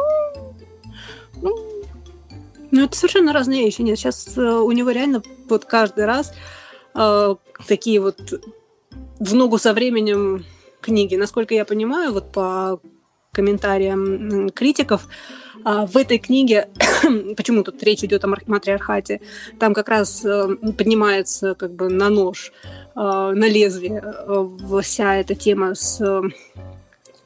ну, 1.42 1.56
ну, 2.72 2.84
это 2.84 2.96
совершенно 2.96 3.34
разные 3.34 3.66
вещи. 3.66 3.82
Нет, 3.82 3.98
сейчас 3.98 4.38
э, 4.38 4.42
у 4.42 4.72
него 4.72 4.92
реально 4.92 5.22
вот 5.50 5.66
каждый 5.66 6.06
раз 6.06 6.34
э, 6.96 7.36
такие 7.68 8.00
вот 8.00 8.20
в 9.20 9.36
ногу 9.36 9.58
со 9.58 9.74
временем 9.74 10.46
книги. 10.82 11.16
Насколько 11.16 11.56
я 11.56 11.66
понимаю, 11.66 12.14
вот 12.14 12.32
по 12.32 12.80
комментариям 13.32 14.50
критиков, 14.50 15.08
а 15.08 15.49
в 15.64 15.98
этой 15.98 16.18
книге, 16.18 16.70
почему 17.38 17.64
тут 17.64 17.82
речь 17.84 18.04
идет 18.04 18.24
о 18.24 18.28
матриархате, 18.28 19.22
там 19.60 19.74
как 19.74 19.90
раз 19.90 20.24
э, 20.26 20.56
поднимается 20.78 21.56
как 21.56 21.74
бы 21.74 21.90
на 21.90 22.10
нож 22.10 22.52
на 22.96 23.48
лезвие 23.48 24.04
вся 24.82 25.16
эта 25.16 25.34
тема 25.34 25.74
с 25.74 26.02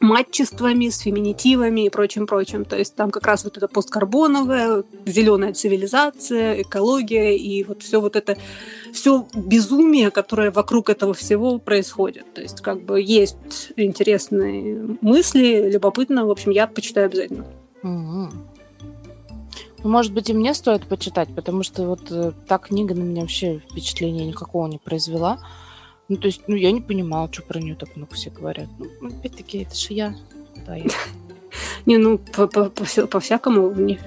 матчествами, 0.03 0.89
с 0.89 0.99
феминитивами 0.99 1.85
и 1.85 1.89
прочим-прочим. 1.89 2.65
То 2.65 2.77
есть 2.77 2.95
там 2.95 3.09
как 3.09 3.25
раз 3.25 3.45
вот 3.45 3.57
это 3.57 3.67
посткарбоновая, 3.67 4.83
зеленая 5.05 5.53
цивилизация, 5.53 6.61
экология 6.61 7.35
и 7.37 7.63
вот 7.63 7.81
все 7.81 8.01
вот 8.01 8.15
это, 8.15 8.37
все 8.91 9.25
безумие, 9.33 10.11
которое 10.11 10.51
вокруг 10.51 10.89
этого 10.89 11.13
всего 11.13 11.57
происходит. 11.57 12.31
То 12.33 12.41
есть 12.41 12.61
как 12.61 12.83
бы 12.83 13.01
есть 13.01 13.71
интересные 13.77 14.97
мысли, 15.01 15.69
любопытно. 15.71 16.25
В 16.25 16.31
общем, 16.31 16.51
я 16.51 16.67
почитаю 16.67 17.05
обязательно. 17.05 17.45
Угу. 17.83 18.29
Может 19.83 20.13
быть, 20.13 20.29
и 20.29 20.33
мне 20.33 20.53
стоит 20.53 20.85
почитать, 20.85 21.29
потому 21.35 21.63
что 21.63 21.83
вот 21.85 22.09
э, 22.09 22.31
та 22.47 22.57
книга 22.57 22.95
на 22.95 23.01
меня 23.03 23.21
вообще 23.21 23.59
впечатления 23.59 24.25
никакого 24.25 24.67
не 24.67 24.77
произвела. 24.77 25.39
Ну, 26.07 26.17
то 26.17 26.27
есть, 26.27 26.41
ну, 26.47 26.55
я 26.55 26.71
не 26.71 26.81
понимала, 26.81 27.31
что 27.31 27.43
про 27.43 27.59
нее 27.59 27.75
так 27.75 27.95
много 27.95 28.13
все 28.15 28.29
говорят. 28.29 28.67
Ну, 29.01 29.07
опять-таки, 29.09 29.59
это 29.59 29.75
же 29.75 29.93
я. 29.93 30.15
Да, 30.65 30.75
я. 30.75 30.85
Не, 31.85 31.97
ну, 31.97 32.17
по-всякому. 32.17 33.71
Не, 33.73 33.99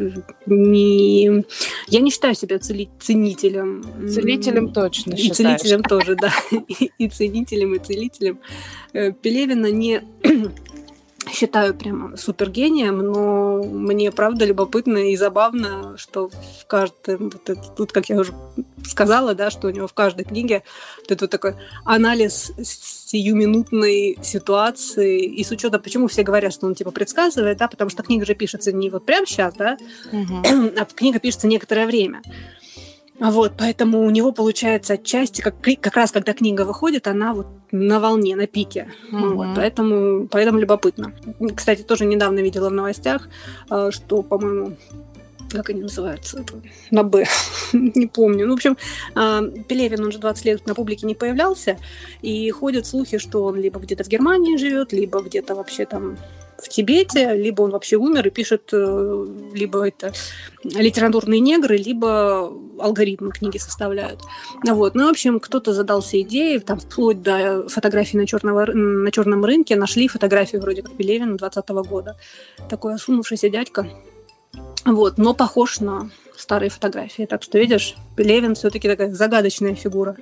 не, 0.47 1.45
я 1.89 2.01
не 2.01 2.11
считаю 2.11 2.35
себя 2.35 2.59
цели, 2.59 2.89
ценителем. 2.99 3.85
Целителем 4.09 4.73
точно 4.73 5.13
И 5.13 5.17
считаешь. 5.17 5.61
целителем 5.61 5.83
тоже, 5.89 6.17
да. 6.17 6.33
И, 6.69 6.91
и 6.99 7.09
ценителем, 7.09 7.75
и 7.75 7.79
целителем. 7.79 8.41
Э, 8.95 9.13
Пелевина 9.13 9.71
не 9.71 10.03
считаю 11.31 11.75
прямо 11.75 12.17
супергением, 12.17 12.99
но 12.99 13.63
мне 13.63 14.11
правда 14.13 14.45
любопытно 14.45 15.11
и 15.11 15.17
забавно, 15.17 15.97
что 15.97 16.29
в 16.29 16.67
каждом, 16.67 17.31
вот 17.31 17.49
это, 17.49 17.61
тут, 17.77 17.93
как 17.93 18.09
я 18.09 18.17
уже 18.17 18.33
сказала, 18.85 19.35
да, 19.35 19.51
что 19.51 19.69
у 19.69 19.71
него 19.71 19.87
в 19.87 19.95
каждой 19.95 20.25
книге 20.25 20.63
вот 20.99 21.07
этот 21.07 21.23
вот 21.23 21.31
такой 21.31 21.55
анализ 21.85 22.53
сиюминутной 22.63 24.19
ситуации, 24.23 25.25
и 25.25 25.43
с 25.43 25.51
учетом, 25.51 25.83
почему 25.83 26.07
все 26.09 26.23
говорят, 26.23 26.53
что 26.53 26.67
он 26.67 26.75
типа 26.75 26.91
предсказывает, 26.91 27.59
да, 27.59 27.69
потому 27.69 27.91
что 27.91 28.03
книга 28.03 28.25
же 28.25 28.35
пишется 28.35 28.73
не 28.73 28.91
вот 28.91 29.05
прямо 29.05 29.27
сейчас, 29.27 29.55
да, 29.55 29.77
угу. 30.13 30.43
а 30.79 30.85
книга 30.85 31.19
пишется 31.19 31.47
некоторое 31.47 31.87
время. 31.87 32.23
Вот, 33.19 33.53
поэтому 33.57 34.01
у 34.05 34.11
него 34.11 34.33
получается 34.33 34.95
отчасти, 34.95 35.41
как, 35.41 35.55
как 35.81 35.97
раз 35.97 36.13
когда 36.13 36.33
книга 36.33 36.63
выходит, 36.63 37.07
она 37.07 37.33
вот 37.33 37.47
на 37.73 37.99
волне, 37.99 38.37
на 38.37 38.47
пике. 38.47 38.89
Mm-hmm. 39.11 39.35
Вот, 39.35 39.47
поэтому, 39.57 40.29
поэтому 40.29 40.59
любопытно. 40.59 41.13
Кстати, 41.55 41.83
тоже 41.83 42.05
недавно 42.05 42.41
видела 42.41 42.69
в 42.69 42.73
новостях, 42.73 43.29
э, 43.71 43.91
что, 43.91 44.23
по-моему, 44.23 44.77
как 45.51 45.71
они 45.71 45.83
называются, 45.83 46.45
на 46.91 47.03
Б, 47.03 47.27
не 47.73 48.07
помню. 48.07 48.47
Ну, 48.47 48.53
в 48.53 48.57
общем, 48.57 48.77
э, 49.15 49.63
Пелевин, 49.69 50.05
он 50.05 50.13
же 50.13 50.19
20 50.19 50.45
лет 50.45 50.67
на 50.67 50.75
публике 50.75 51.07
не 51.07 51.15
появлялся, 51.15 51.79
и 52.23 52.51
ходят 52.51 52.87
слухи, 52.87 53.19
что 53.19 53.45
он 53.45 53.57
либо 53.57 53.81
где-то 53.81 54.05
в 54.05 54.09
Германии 54.09 54.57
живет, 54.57 54.93
либо 54.93 55.21
где-то 55.21 55.55
вообще 55.55 55.87
там 55.87 56.19
в 56.59 56.69
Тибете, 56.69 57.35
либо 57.35 57.63
он 57.63 57.71
вообще 57.71 57.97
умер 57.97 58.27
и 58.27 58.31
пишет 58.31 58.71
э, 58.73 59.27
либо 59.55 59.87
это 59.87 60.13
литературные 60.65 61.41
негры, 61.41 61.77
либо 61.77 62.53
алгоритмы 62.79 63.33
книги 63.33 63.59
составляют. 63.59 64.21
Вот. 64.67 64.95
Ну, 64.95 65.07
в 65.07 65.11
общем, 65.11 65.41
кто-то 65.41 65.73
задался 65.73 66.21
идеей, 66.21 66.59
там, 66.61 66.81
вплоть 66.81 67.23
до 67.23 67.69
фотографий 67.69 68.17
на, 68.17 68.27
черного, 68.27 68.67
на 68.67 69.11
черном 69.11 69.45
рынке, 69.45 69.77
нашли 69.77 70.09
фотографии 70.09 70.57
вроде 70.57 70.83
как 70.83 70.97
Пелевина 70.97 71.37
20 71.37 71.69
года. 71.69 72.17
Такой 72.69 72.95
осунувшийся 72.95 73.49
дядька. 73.49 73.87
Вот, 74.85 75.19
но 75.19 75.35
похож 75.35 75.81
на 75.81 76.11
старые 76.37 76.71
фотографии. 76.71 77.25
Так 77.25 77.43
что, 77.43 77.59
видишь, 77.59 77.97
Пелевин 78.17 78.55
все-таки 78.55 78.89
такая 78.89 79.13
загадочная 79.13 79.75
фигура. 79.75 80.17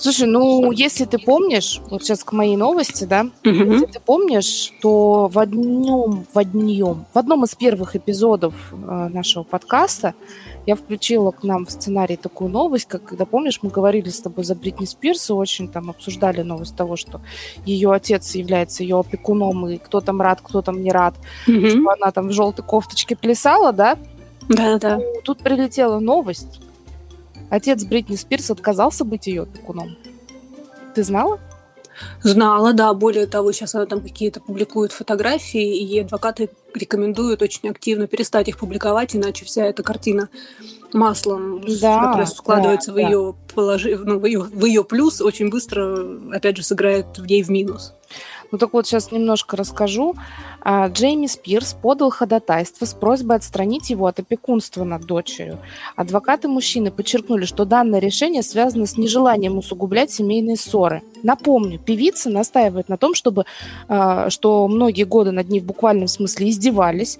Слушай, 0.00 0.28
ну, 0.28 0.72
если 0.72 1.04
ты 1.04 1.18
помнишь, 1.18 1.78
вот 1.90 2.02
сейчас 2.02 2.24
к 2.24 2.32
моей 2.32 2.56
новости, 2.56 3.04
да, 3.04 3.26
угу. 3.44 3.50
если 3.50 3.84
ты 3.84 4.00
помнишь, 4.00 4.72
то 4.80 5.28
в 5.28 5.38
одном, 5.38 6.26
в 6.32 6.38
одном, 6.38 7.04
в 7.12 7.18
одном 7.18 7.44
из 7.44 7.54
первых 7.54 7.96
эпизодов 7.96 8.54
э, 8.72 8.76
нашего 9.12 9.42
подкаста 9.42 10.14
я 10.64 10.74
включила 10.76 11.32
к 11.32 11.44
нам 11.44 11.66
в 11.66 11.70
сценарий 11.70 12.16
такую 12.16 12.50
новость, 12.50 12.86
как, 12.86 13.04
когда, 13.04 13.26
помнишь, 13.26 13.58
мы 13.60 13.68
говорили 13.68 14.08
с 14.08 14.20
тобой 14.20 14.44
за 14.44 14.54
Бритни 14.54 14.86
Спирс 14.86 15.28
и 15.28 15.34
очень 15.34 15.68
там 15.68 15.90
обсуждали 15.90 16.40
новость 16.40 16.76
того, 16.76 16.96
что 16.96 17.20
ее 17.66 17.92
отец 17.92 18.34
является 18.34 18.82
ее 18.82 18.98
опекуном, 18.98 19.68
и 19.68 19.76
кто 19.76 20.00
там 20.00 20.22
рад, 20.22 20.40
кто 20.42 20.62
там 20.62 20.80
не 20.80 20.90
рад, 20.90 21.14
угу. 21.46 21.68
что 21.68 21.90
она 21.90 22.10
там 22.10 22.28
в 22.28 22.32
желтой 22.32 22.64
кофточке 22.64 23.16
плясала, 23.16 23.72
да? 23.74 23.98
Да-да. 24.48 24.96
Ну, 24.96 25.20
тут 25.22 25.40
прилетела 25.40 25.98
новость. 25.98 26.60
Отец 27.50 27.84
Бритни 27.84 28.16
Спирс 28.16 28.50
отказался 28.50 29.04
быть 29.04 29.26
ее 29.26 29.42
опекуном. 29.42 29.96
Ты 30.94 31.02
знала? 31.02 31.38
Знала, 32.22 32.72
да. 32.72 32.94
Более 32.94 33.26
того, 33.26 33.52
сейчас 33.52 33.74
она 33.74 33.86
там 33.86 34.00
какие-то 34.00 34.40
публикует 34.40 34.92
фотографии, 34.92 35.78
и 35.78 36.00
адвокаты 36.00 36.50
рекомендуют 36.74 37.42
очень 37.42 37.68
активно 37.68 38.06
перестать 38.06 38.48
их 38.48 38.58
публиковать, 38.58 39.14
иначе 39.14 39.44
вся 39.44 39.66
эта 39.66 39.82
картина 39.82 40.28
маслом, 40.92 41.62
да, 41.80 42.06
которая 42.06 42.26
складывается 42.26 42.92
да, 42.92 42.94
в, 42.94 42.96
да. 42.96 43.02
Ее 43.02 43.34
положи... 43.54 43.96
ну, 43.96 44.18
в, 44.18 44.24
ее, 44.24 44.40
в 44.40 44.64
ее 44.64 44.84
плюс, 44.84 45.20
очень 45.20 45.50
быстро, 45.50 46.18
опять 46.32 46.56
же, 46.56 46.62
сыграет 46.62 47.18
в 47.18 47.26
ней 47.26 47.42
в 47.42 47.50
минус. 47.50 47.92
Ну 48.52 48.58
так 48.58 48.72
вот, 48.72 48.86
сейчас 48.86 49.12
немножко 49.12 49.56
расскажу. 49.56 50.16
А, 50.60 50.88
Джейми 50.88 51.26
Спирс 51.26 51.74
подал 51.74 52.10
ходатайство 52.10 52.84
с 52.84 52.94
просьбой 52.94 53.36
отстранить 53.36 53.90
его 53.90 54.06
от 54.06 54.18
опекунства 54.18 54.84
над 54.84 55.04
дочерью. 55.04 55.58
Адвокаты 55.96 56.48
мужчины 56.48 56.90
подчеркнули, 56.90 57.44
что 57.44 57.64
данное 57.64 58.00
решение 58.00 58.42
связано 58.42 58.86
с 58.86 58.96
нежеланием 58.96 59.56
усугублять 59.56 60.10
семейные 60.10 60.56
ссоры. 60.56 61.02
Напомню, 61.22 61.78
певица 61.78 62.28
настаивает 62.30 62.88
на 62.88 62.96
том, 62.96 63.14
чтобы, 63.14 63.44
а, 63.88 64.30
что 64.30 64.66
многие 64.66 65.04
годы 65.04 65.30
над 65.30 65.48
ней 65.48 65.60
в 65.60 65.64
буквальном 65.64 66.08
смысле 66.08 66.50
издевались, 66.50 67.18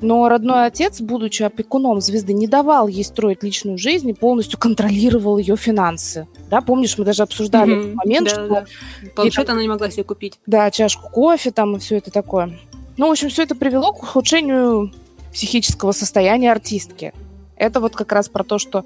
но 0.00 0.28
родной 0.28 0.66
отец, 0.66 1.00
будучи 1.00 1.42
опекуном 1.42 2.00
звезды, 2.00 2.32
не 2.34 2.46
давал 2.46 2.86
ей 2.88 3.04
строить 3.04 3.42
личную 3.42 3.78
жизнь 3.78 4.08
и 4.10 4.12
полностью 4.12 4.58
контролировал 4.58 5.38
ее 5.38 5.56
финансы. 5.56 6.26
Да, 6.50 6.60
помнишь, 6.60 6.98
мы 6.98 7.04
даже 7.04 7.22
обсуждали 7.22 7.74
mm-hmm. 7.74 7.80
этот 7.80 7.94
момент, 7.94 8.28
да, 8.28 8.34
что... 8.34 8.48
Да. 8.48 8.66
Планшет 9.14 9.50
она 9.50 9.62
не 9.62 9.68
могла 9.68 9.90
себе 9.90 10.04
купить. 10.04 10.38
Да, 10.46 10.70
чашку 10.70 11.08
кофе 11.10 11.50
там 11.50 11.76
и 11.76 11.78
все 11.78 11.96
это 11.96 12.10
такое. 12.10 12.58
Ну, 12.96 13.08
в 13.08 13.10
общем, 13.10 13.28
все 13.30 13.42
это 13.42 13.54
привело 13.54 13.92
к 13.92 14.02
ухудшению 14.02 14.92
психического 15.32 15.92
состояния 15.92 16.52
артистки. 16.52 17.12
Это 17.56 17.80
вот 17.80 17.94
как 17.94 18.12
раз 18.12 18.28
про 18.28 18.44
то, 18.44 18.58
что 18.58 18.84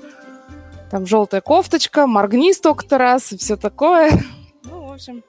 там 0.91 1.07
желтая 1.07 1.41
кофточка, 1.41 2.07
моргни 2.07 2.53
столько-то 2.53 2.99
раз 2.99 3.33
и 3.33 3.39
все 3.39 3.57
такое. 3.57 4.11
Ну, 4.63 4.89
в 4.89 4.93
общем, 4.93 5.25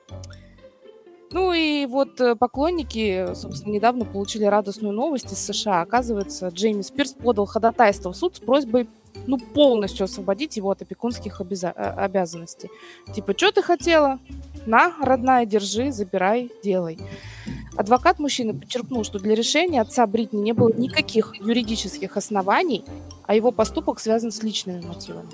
ну 1.31 1.53
и 1.53 1.85
вот 1.85 2.19
э, 2.19 2.35
поклонники, 2.35 3.33
собственно, 3.35 3.73
недавно 3.73 4.05
получили 4.05 4.43
радостную 4.43 4.93
новость 4.93 5.31
из 5.31 5.39
США. 5.39 5.81
Оказывается, 5.81 6.49
Джейми 6.49 6.81
Спирс 6.81 7.13
подал 7.13 7.45
ходатайство 7.45 8.11
в 8.11 8.17
суд 8.17 8.35
с 8.35 8.39
просьбой 8.39 8.87
ну, 9.27 9.37
полностью 9.37 10.05
освободить 10.05 10.57
его 10.57 10.71
от 10.71 10.81
опекунских 10.81 11.41
обяза- 11.41 11.73
э, 11.75 11.89
обязанностей. 11.97 12.69
Типа, 13.13 13.33
что 13.35 13.51
ты 13.51 13.61
хотела? 13.61 14.19
На, 14.65 14.93
родная, 15.01 15.45
держи, 15.45 15.91
забирай, 15.91 16.51
делай. 16.63 16.99
Адвокат 17.77 18.19
мужчины 18.19 18.53
подчеркнул, 18.53 19.03
что 19.03 19.19
для 19.19 19.35
решения 19.35 19.81
отца 19.81 20.05
Бритни 20.05 20.39
не 20.39 20.53
было 20.53 20.71
никаких 20.73 21.35
юридических 21.39 22.17
оснований, 22.17 22.83
а 23.25 23.35
его 23.35 23.51
поступок 23.51 23.99
связан 23.99 24.31
с 24.31 24.43
личными 24.43 24.85
мотивами. 24.85 25.29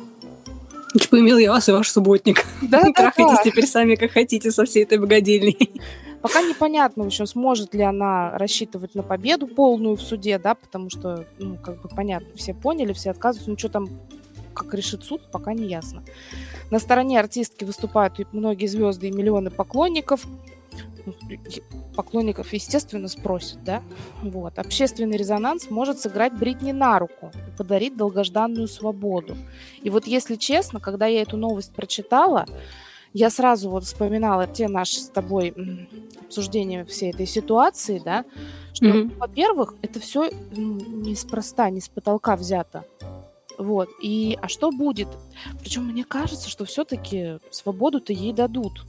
Типа 1.01 1.19
имел 1.19 1.37
я 1.37 1.51
вас 1.51 1.69
и 1.69 1.71
ваш 1.71 1.89
субботник. 1.89 2.45
Да, 2.61 2.91
Трахайтесь 2.95 3.41
теперь 3.43 3.67
сами, 3.67 3.95
как 3.95 4.11
хотите, 4.11 4.51
со 4.51 4.65
всей 4.65 4.83
этой 4.83 4.97
богадельней. 4.97 5.81
Пока 6.21 6.41
непонятно, 6.41 7.03
в 7.03 7.07
общем, 7.07 7.27
сможет 7.27 7.73
ли 7.75 7.83
она 7.83 8.37
рассчитывать 8.37 8.95
на 8.95 9.03
победу 9.03 9.47
полную 9.47 9.95
в 9.95 10.01
суде, 10.01 10.39
да, 10.39 10.55
потому 10.55 10.89
что, 10.89 11.25
ну, 11.37 11.57
как 11.57 11.81
бы 11.81 11.89
понятно, 11.89 12.27
все 12.35 12.53
поняли, 12.55 12.91
все 12.93 13.11
отказываются, 13.11 13.51
ну, 13.51 13.57
что 13.57 13.69
там, 13.69 13.87
как 14.55 14.73
решит 14.73 15.03
суд, 15.03 15.21
пока 15.31 15.53
не 15.53 15.67
ясно. 15.67 16.03
На 16.71 16.79
стороне 16.79 17.19
артистки 17.19 17.63
выступают 17.63 18.17
многие 18.33 18.65
звезды 18.65 19.07
и 19.07 19.11
миллионы 19.11 19.51
поклонников 19.51 20.25
поклонников, 21.95 22.53
естественно, 22.53 23.07
спросят, 23.07 23.63
да? 23.63 23.81
Вот. 24.21 24.59
Общественный 24.59 25.17
резонанс 25.17 25.69
может 25.69 25.99
сыграть 25.99 26.33
Бритни 26.33 26.71
на 26.71 26.99
руку 26.99 27.31
и 27.47 27.57
подарить 27.57 27.97
долгожданную 27.97 28.67
свободу. 28.67 29.35
И 29.81 29.89
вот, 29.89 30.07
если 30.07 30.35
честно, 30.35 30.79
когда 30.79 31.07
я 31.07 31.21
эту 31.21 31.37
новость 31.37 31.73
прочитала, 31.73 32.45
я 33.13 33.29
сразу 33.29 33.69
вот 33.69 33.85
вспоминала 33.85 34.47
те 34.47 34.67
наши 34.67 34.99
с 34.99 35.09
тобой 35.09 35.53
обсуждения 36.21 36.85
всей 36.85 37.11
этой 37.11 37.25
ситуации, 37.25 38.01
да, 38.03 38.25
что, 38.73 38.85
mm-hmm. 38.85 39.17
во-первых, 39.17 39.75
это 39.81 39.99
все 39.99 40.29
неспроста, 40.51 41.69
не 41.69 41.81
с 41.81 41.87
потолка 41.87 42.35
взято. 42.35 42.85
Вот. 43.57 43.89
И, 44.01 44.37
а 44.41 44.47
что 44.47 44.71
будет? 44.71 45.07
Причем 45.59 45.85
мне 45.85 46.03
кажется, 46.03 46.49
что 46.49 46.65
все-таки 46.65 47.39
свободу-то 47.49 48.13
ей 48.13 48.33
дадут. 48.33 48.85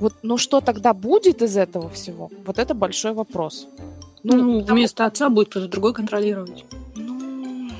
Вот, 0.00 0.14
ну 0.22 0.38
что 0.38 0.60
тогда 0.60 0.92
будет 0.94 1.42
из 1.42 1.56
этого 1.56 1.88
всего? 1.88 2.30
Вот 2.46 2.58
это 2.58 2.74
большой 2.74 3.12
вопрос. 3.12 3.66
Ну, 4.22 4.36
ну 4.36 4.60
потому... 4.60 4.78
вместо 4.78 5.06
отца 5.06 5.28
будет 5.28 5.48
кто-то 5.48 5.68
другой 5.68 5.94
контролировать. 5.94 6.64
Ну, 6.94 7.70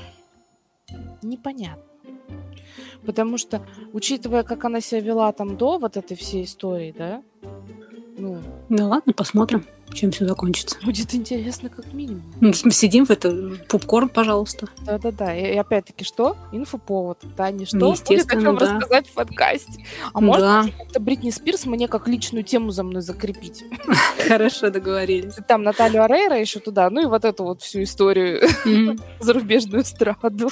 непонятно. 1.21 1.83
Потому 3.05 3.37
что, 3.37 3.61
учитывая, 3.91 4.43
как 4.43 4.63
она 4.65 4.79
себя 4.81 5.01
вела 5.01 5.31
там 5.33 5.57
до 5.57 5.77
вот 5.77 5.97
этой 5.97 6.15
всей 6.15 6.45
истории, 6.45 6.93
да, 6.97 7.21
ну... 8.17 8.39
Да 8.69 8.87
ладно, 8.87 9.13
посмотрим 9.13 9.65
чем 9.93 10.11
все 10.11 10.27
закончится. 10.27 10.77
Будет 10.83 11.13
интересно, 11.13 11.69
как 11.69 11.93
минимум. 11.93 12.23
Ну, 12.41 12.53
сидим 12.53 13.05
в 13.05 13.11
это, 13.11 13.57
попкорн, 13.69 14.09
пожалуйста. 14.09 14.67
Да-да-да. 14.81 15.35
И, 15.35 15.53
и 15.53 15.57
опять-таки, 15.57 16.03
что? 16.03 16.37
Инфоповод. 16.51 17.19
Да, 17.37 17.51
не 17.51 17.65
что. 17.65 17.77
Будет 17.77 18.09
о 18.31 18.53
да. 18.53 18.59
рассказать 18.59 19.07
в 19.07 19.13
подкасте. 19.13 19.85
А 20.13 20.19
да. 20.19 20.25
можно 20.25 20.71
как-то 20.77 20.99
Бритни 20.99 21.29
Спирс 21.29 21.65
мне 21.65 21.87
как 21.87 22.07
личную 22.07 22.43
тему 22.43 22.71
за 22.71 22.83
мной 22.83 23.01
закрепить? 23.01 23.63
Хорошо, 24.27 24.69
договорились. 24.69 25.35
Там 25.47 25.63
Наталью 25.63 26.03
Арейра 26.03 26.39
еще 26.39 26.59
туда, 26.59 26.89
ну 26.89 27.01
и 27.01 27.05
вот 27.05 27.25
эту 27.25 27.43
вот 27.43 27.61
всю 27.61 27.83
историю 27.83 28.47
зарубежную 29.19 29.83
эстраду. 29.83 30.49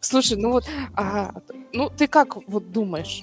Слушай, 0.00 0.36
ну 0.36 0.52
вот, 0.52 0.64
а, 0.94 1.32
ну 1.72 1.90
ты 1.90 2.06
как 2.06 2.36
вот 2.46 2.70
думаешь? 2.70 3.22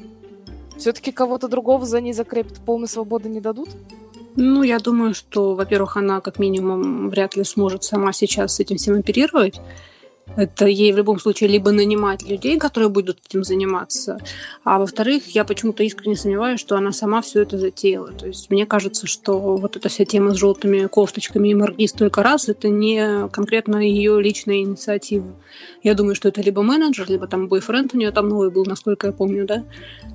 Все-таки 0.77 1.11
кого-то 1.11 1.47
другого 1.47 1.85
за 1.85 2.01
ней 2.01 2.11
закрепят, 2.11 2.59
полной 2.65 2.87
свободы 2.87 3.29
не 3.29 3.39
дадут? 3.39 3.69
Ну, 4.35 4.63
я 4.63 4.79
думаю, 4.79 5.13
что, 5.13 5.55
во-первых, 5.55 5.97
она 5.97 6.21
как 6.21 6.39
минимум 6.39 7.09
вряд 7.09 7.35
ли 7.35 7.43
сможет 7.43 7.83
сама 7.83 8.13
сейчас 8.13 8.55
с 8.55 8.59
этим 8.59 8.77
всем 8.77 8.97
оперировать. 8.99 9.59
Это 10.37 10.65
ей 10.65 10.93
в 10.93 10.97
любом 10.97 11.19
случае 11.19 11.49
либо 11.49 11.71
нанимать 11.71 12.23
людей, 12.23 12.57
которые 12.57 12.89
будут 12.89 13.19
этим 13.27 13.43
заниматься, 13.43 14.17
а 14.63 14.79
во-вторых, 14.79 15.27
я 15.35 15.43
почему-то 15.43 15.83
искренне 15.83 16.15
сомневаюсь, 16.15 16.59
что 16.59 16.77
она 16.77 16.93
сама 16.93 17.21
все 17.21 17.41
это 17.41 17.57
затеяла. 17.57 18.13
То 18.13 18.27
есть 18.27 18.49
мне 18.49 18.65
кажется, 18.65 19.07
что 19.07 19.57
вот 19.57 19.75
эта 19.75 19.89
вся 19.89 20.05
тема 20.05 20.33
с 20.33 20.37
желтыми 20.37 20.87
кофточками 20.87 21.49
и 21.49 21.55
морги 21.55 21.85
столько 21.85 22.23
раз, 22.23 22.47
это 22.47 22.69
не 22.69 23.27
конкретно 23.29 23.77
ее 23.77 24.21
личная 24.21 24.59
инициатива. 24.59 25.35
Я 25.83 25.95
думаю, 25.95 26.15
что 26.15 26.29
это 26.29 26.41
либо 26.41 26.61
менеджер, 26.61 27.09
либо 27.09 27.27
там 27.27 27.47
бойфренд 27.47 27.93
у 27.93 27.97
нее 27.97 28.11
там 28.11 28.29
новый 28.29 28.51
был, 28.51 28.63
насколько 28.63 29.07
я 29.07 29.13
помню, 29.13 29.45
да. 29.45 29.65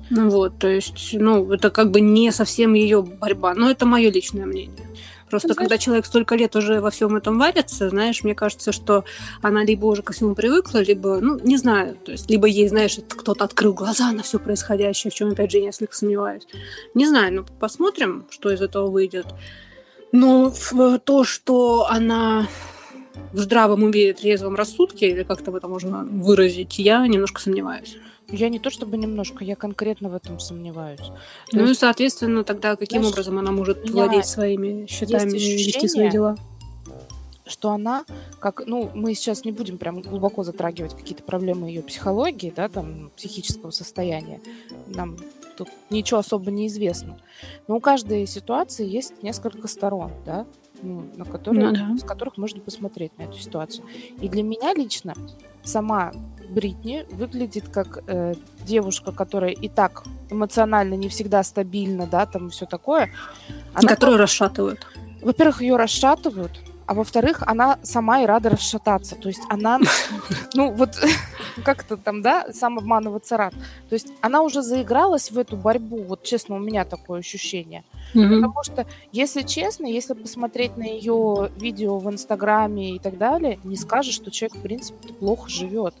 Ну 0.09 0.29
вот, 0.29 0.59
то 0.59 0.67
есть, 0.67 1.13
ну, 1.13 1.51
это 1.51 1.69
как 1.69 1.91
бы 1.91 2.01
не 2.01 2.31
совсем 2.31 2.73
ее 2.73 3.01
борьба, 3.01 3.53
но 3.53 3.69
это 3.69 3.85
мое 3.85 4.09
личное 4.11 4.45
мнение. 4.45 4.87
Просто 5.29 5.49
знаешь... 5.49 5.57
когда 5.57 5.77
человек 5.77 6.05
столько 6.05 6.35
лет 6.35 6.55
уже 6.55 6.79
во 6.79 6.89
всем 6.89 7.15
этом 7.17 7.37
варится, 7.37 7.89
знаешь, 7.89 8.23
мне 8.23 8.33
кажется, 8.33 8.71
что 8.71 9.03
она 9.41 9.63
либо 9.65 9.85
уже 9.85 10.01
ко 10.01 10.13
всему 10.13 10.35
привыкла, 10.35 10.77
либо, 10.79 11.19
ну, 11.19 11.37
не 11.39 11.57
знаю, 11.57 11.97
то 12.05 12.13
есть, 12.13 12.29
либо 12.29 12.47
ей, 12.47 12.69
знаешь, 12.69 12.97
кто-то 13.09 13.43
открыл 13.43 13.73
глаза 13.73 14.11
на 14.13 14.23
все 14.23 14.39
происходящее, 14.39 15.11
в 15.11 15.15
чем, 15.15 15.31
опять 15.31 15.51
же, 15.51 15.57
я 15.57 15.65
несколько 15.65 15.95
сомневаюсь. 15.95 16.47
Не 16.93 17.05
знаю, 17.07 17.33
ну, 17.33 17.45
посмотрим, 17.59 18.25
что 18.29 18.51
из 18.51 18.61
этого 18.61 18.87
выйдет. 18.87 19.25
Но 20.13 20.53
то, 21.03 21.25
что 21.25 21.87
она 21.89 22.47
в 23.33 23.39
здравом 23.39 23.83
уме, 23.83 24.13
трезвом 24.13 24.55
рассудке, 24.55 25.09
или 25.09 25.23
как-то 25.23 25.55
это 25.55 25.67
можно 25.67 26.05
выразить, 26.05 26.79
я 26.79 27.05
немножко 27.05 27.41
сомневаюсь. 27.41 27.97
Я 28.29 28.49
не 28.49 28.59
то 28.59 28.69
чтобы 28.69 28.97
немножко, 28.97 29.43
я 29.43 29.55
конкретно 29.55 30.09
в 30.09 30.15
этом 30.15 30.39
сомневаюсь. 30.39 30.99
То 31.49 31.57
ну 31.57 31.71
и, 31.71 31.73
соответственно, 31.73 32.43
тогда 32.43 32.75
каким 32.75 33.01
знаешь, 33.01 33.13
образом 33.13 33.37
она 33.39 33.51
может 33.51 33.89
владеть 33.89 34.25
своими 34.25 34.85
счетами 34.87 35.37
и 35.37 35.65
вести 35.65 35.87
свои 35.87 36.09
дела? 36.09 36.37
Что 37.45 37.71
она, 37.71 38.03
как, 38.39 38.63
ну, 38.65 38.91
мы 38.93 39.13
сейчас 39.15 39.45
не 39.45 39.53
будем 39.53 39.77
прям 39.77 40.01
глубоко 40.01 40.43
затрагивать 40.43 40.93
какие-то 40.93 41.23
проблемы 41.23 41.69
ее 41.69 41.81
психологии, 41.81 42.51
да, 42.53 42.67
там, 42.67 43.09
психического 43.15 43.71
состояния. 43.71 44.41
Нам 44.87 45.15
тут 45.57 45.69
ничего 45.89 46.19
особо 46.19 46.51
не 46.51 46.67
известно. 46.67 47.17
Но 47.69 47.77
у 47.77 47.79
каждой 47.79 48.27
ситуации 48.27 48.85
есть 48.85 49.23
несколько 49.23 49.69
сторон, 49.69 50.11
да, 50.25 50.45
ну, 50.81 51.05
на 51.15 51.25
которые, 51.25 51.71
ну, 51.71 51.73
да. 51.73 51.97
с 51.97 52.03
которых 52.03 52.37
можно 52.37 52.59
посмотреть 52.61 53.17
на 53.17 53.23
эту 53.23 53.37
ситуацию. 53.37 53.85
И 54.21 54.27
для 54.29 54.43
меня 54.43 54.73
лично 54.73 55.13
сама 55.63 56.11
Бритни 56.49 57.05
выглядит 57.09 57.69
как 57.69 58.03
э, 58.07 58.33
девушка, 58.65 59.11
которая 59.11 59.51
и 59.51 59.69
так 59.69 60.03
эмоционально 60.29 60.95
не 60.95 61.09
всегда 61.09 61.43
стабильна, 61.43 62.07
да, 62.07 62.25
там 62.25 62.49
все 62.49 62.65
такое. 62.65 63.11
Она 63.73 63.89
Которую 63.89 64.17
расшатывают. 64.17 64.85
Во-первых, 65.21 65.61
ее 65.61 65.75
расшатывают, 65.75 66.59
а 66.87 66.93
во-вторых, 66.93 67.43
она 67.45 67.79
сама 67.83 68.21
и 68.21 68.25
рада 68.25 68.49
расшататься. 68.49 69.15
То 69.15 69.27
есть 69.27 69.41
она, 69.49 69.79
ну 70.53 70.71
вот 70.71 70.97
как-то 71.65 71.97
там, 71.97 72.21
да, 72.21 72.47
сам 72.53 72.77
обманываться 72.77 73.35
рад. 73.35 73.53
То 73.89 73.93
есть 73.93 74.07
она 74.21 74.41
уже 74.41 74.61
заигралась 74.61 75.29
в 75.29 75.37
эту 75.37 75.57
борьбу. 75.57 76.01
Вот 76.03 76.23
честно, 76.23 76.55
у 76.55 76.59
меня 76.59 76.85
такое 76.85 77.19
ощущение. 77.19 77.83
Mm-hmm. 78.13 78.35
Потому 78.35 78.63
что, 78.63 78.87
если 79.11 79.41
честно, 79.41 79.85
если 79.85 80.13
посмотреть 80.13 80.77
на 80.77 80.83
ее 80.83 81.51
видео 81.57 81.97
в 81.99 82.09
Инстаграме 82.09 82.95
и 82.95 82.99
так 82.99 83.17
далее, 83.17 83.59
не 83.65 83.75
скажешь, 83.75 84.15
что 84.15 84.31
человек, 84.31 84.57
в 84.57 84.61
принципе, 84.61 85.13
плохо 85.13 85.49
живет. 85.49 85.93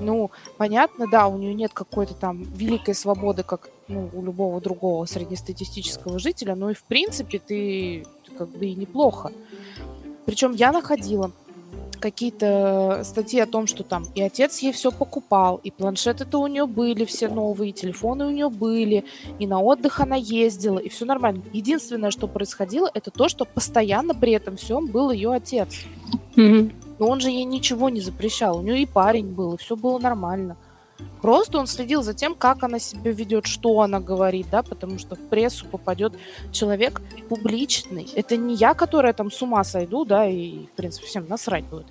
Ну, 0.00 0.30
понятно, 0.56 1.06
да, 1.10 1.28
у 1.28 1.36
нее 1.36 1.54
нет 1.54 1.72
какой-то 1.72 2.14
там 2.14 2.42
великой 2.42 2.94
свободы, 2.94 3.42
как 3.42 3.70
ну, 3.88 4.10
у 4.12 4.22
любого 4.22 4.60
другого 4.60 5.04
среднестатистического 5.04 6.18
жителя, 6.18 6.54
но 6.54 6.70
и 6.70 6.74
в 6.74 6.84
принципе 6.84 7.38
ты, 7.38 8.04
ты 8.26 8.34
как 8.36 8.48
бы 8.48 8.66
и 8.66 8.74
неплохо. 8.74 9.30
Причем 10.26 10.52
я 10.52 10.72
находила 10.72 11.32
какие-то 12.00 13.02
статьи 13.04 13.38
о 13.40 13.46
том, 13.46 13.66
что 13.66 13.84
там 13.84 14.06
и 14.14 14.22
отец 14.22 14.58
ей 14.60 14.72
все 14.72 14.90
покупал, 14.90 15.60
и 15.62 15.70
планшеты-то 15.70 16.40
у 16.40 16.46
нее 16.46 16.66
были 16.66 17.04
все 17.04 17.28
новые, 17.28 17.70
и 17.70 17.72
телефоны 17.72 18.26
у 18.26 18.30
нее 18.30 18.48
были, 18.48 19.04
и 19.38 19.46
на 19.46 19.60
отдых 19.60 20.00
она 20.00 20.16
ездила, 20.16 20.78
и 20.78 20.88
все 20.88 21.04
нормально. 21.04 21.42
Единственное, 21.52 22.10
что 22.10 22.26
происходило, 22.26 22.90
это 22.92 23.10
то, 23.10 23.28
что 23.28 23.44
постоянно 23.44 24.14
при 24.14 24.32
этом 24.32 24.56
всем 24.56 24.86
был 24.86 25.10
ее 25.10 25.32
отец. 25.32 25.84
Mm-hmm. 26.36 26.89
Но 27.00 27.08
он 27.08 27.20
же 27.20 27.30
ей 27.30 27.44
ничего 27.44 27.88
не 27.88 28.00
запрещал. 28.00 28.58
У 28.58 28.62
нее 28.62 28.82
и 28.82 28.86
парень 28.86 29.26
был, 29.26 29.54
и 29.54 29.56
все 29.56 29.74
было 29.74 29.98
нормально. 29.98 30.56
Просто 31.22 31.58
он 31.58 31.66
следил 31.66 32.02
за 32.02 32.12
тем, 32.12 32.34
как 32.34 32.62
она 32.62 32.78
себя 32.78 33.10
ведет, 33.10 33.46
что 33.46 33.80
она 33.80 34.00
говорит, 34.00 34.48
да, 34.50 34.62
потому 34.62 34.98
что 34.98 35.16
в 35.16 35.28
прессу 35.28 35.66
попадет 35.66 36.12
человек 36.52 37.00
публичный. 37.30 38.06
Это 38.14 38.36
не 38.36 38.54
я, 38.54 38.74
которая 38.74 39.14
там 39.14 39.30
с 39.30 39.40
ума 39.40 39.64
сойду, 39.64 40.04
да, 40.04 40.28
и, 40.28 40.66
в 40.66 40.72
принципе, 40.72 41.06
всем 41.06 41.26
насрать 41.26 41.64
будет. 41.64 41.86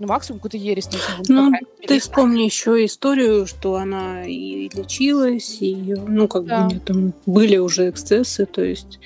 Ну, 0.00 0.08
максимум 0.08 0.40
какую-то 0.40 0.56
ересь 0.56 0.88
Ну, 1.28 1.52
ты 1.86 2.00
вспомни 2.00 2.42
еще 2.42 2.84
историю, 2.84 3.46
что 3.46 3.76
она 3.76 4.24
и 4.24 4.68
лечилась, 4.74 5.58
и, 5.60 5.94
ну, 5.94 6.26
как 6.26 6.46
да. 6.46 6.60
бы 6.60 6.66
у 6.66 6.68
нее 6.70 6.80
там 6.80 7.14
были 7.26 7.58
уже 7.58 7.90
эксцессы, 7.90 8.46
то 8.46 8.62
есть 8.62 8.98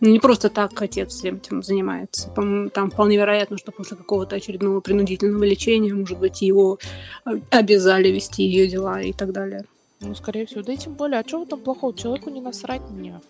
не 0.00 0.18
просто 0.18 0.48
так 0.48 0.80
отец 0.80 1.24
этим 1.24 1.62
занимается. 1.62 2.30
Там 2.34 2.90
вполне 2.90 3.16
вероятно, 3.16 3.58
что 3.58 3.72
после 3.72 3.96
какого-то 3.96 4.36
очередного 4.36 4.80
принудительного 4.80 5.44
лечения, 5.44 5.92
может 5.94 6.18
быть, 6.18 6.42
его 6.42 6.78
э, 7.26 7.40
обязали 7.50 8.08
вести 8.08 8.44
ее 8.44 8.68
дела 8.68 9.00
и 9.00 9.12
так 9.12 9.32
далее. 9.32 9.64
Ну, 10.00 10.14
скорее 10.14 10.46
всего. 10.46 10.62
Да 10.62 10.72
и 10.72 10.76
тем 10.76 10.94
более, 10.94 11.20
а 11.20 11.26
что 11.26 11.44
там 11.44 11.60
плохого? 11.60 11.96
Человеку 11.96 12.30
не 12.30 12.40
насрать 12.40 12.82
на 12.90 12.94
нее. 12.94 13.20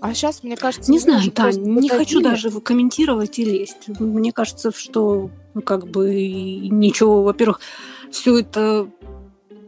А 0.00 0.14
сейчас, 0.14 0.42
мне 0.42 0.56
кажется... 0.56 0.90
Не 0.90 0.98
знаю, 0.98 1.30
Тань, 1.32 1.60
не 1.60 1.88
хочу 1.88 2.20
даже 2.20 2.50
комментировать 2.60 3.38
и 3.38 3.44
лезть. 3.44 3.88
Мне 3.98 4.32
кажется, 4.32 4.70
что 4.70 5.30
ну, 5.54 5.62
как 5.62 5.88
бы 5.88 6.14
ничего, 6.14 7.22
во-первых, 7.22 7.60
все 8.10 8.38
это 8.38 8.88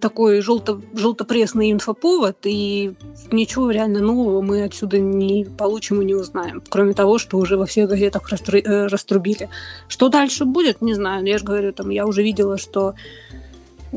такой 0.01 0.41
желто, 0.41 0.81
желтопресный 0.95 1.71
инфоповод, 1.73 2.39
и 2.45 2.95
ничего 3.31 3.71
реально 3.71 4.01
нового 4.01 4.41
мы 4.41 4.65
отсюда 4.65 4.99
не 4.99 5.45
получим 5.45 6.01
и 6.03 6.05
не 6.05 6.15
узнаем, 6.15 6.63
кроме 6.69 6.95
того, 6.95 7.19
что 7.19 7.39
уже 7.39 7.57
во 7.57 7.67
всех 7.67 7.89
газетах 7.89 8.29
растру, 8.29 8.59
э, 8.59 8.87
раструбили. 8.87 9.49
Что 9.89 10.09
дальше 10.09 10.45
будет, 10.45 10.81
не 10.81 10.95
знаю. 10.95 11.25
Я 11.25 11.39
же 11.39 11.45
говорю, 11.45 11.73
там, 11.73 11.91
я 11.91 12.07
уже 12.07 12.23
видела, 12.23 12.59
что 12.59 12.95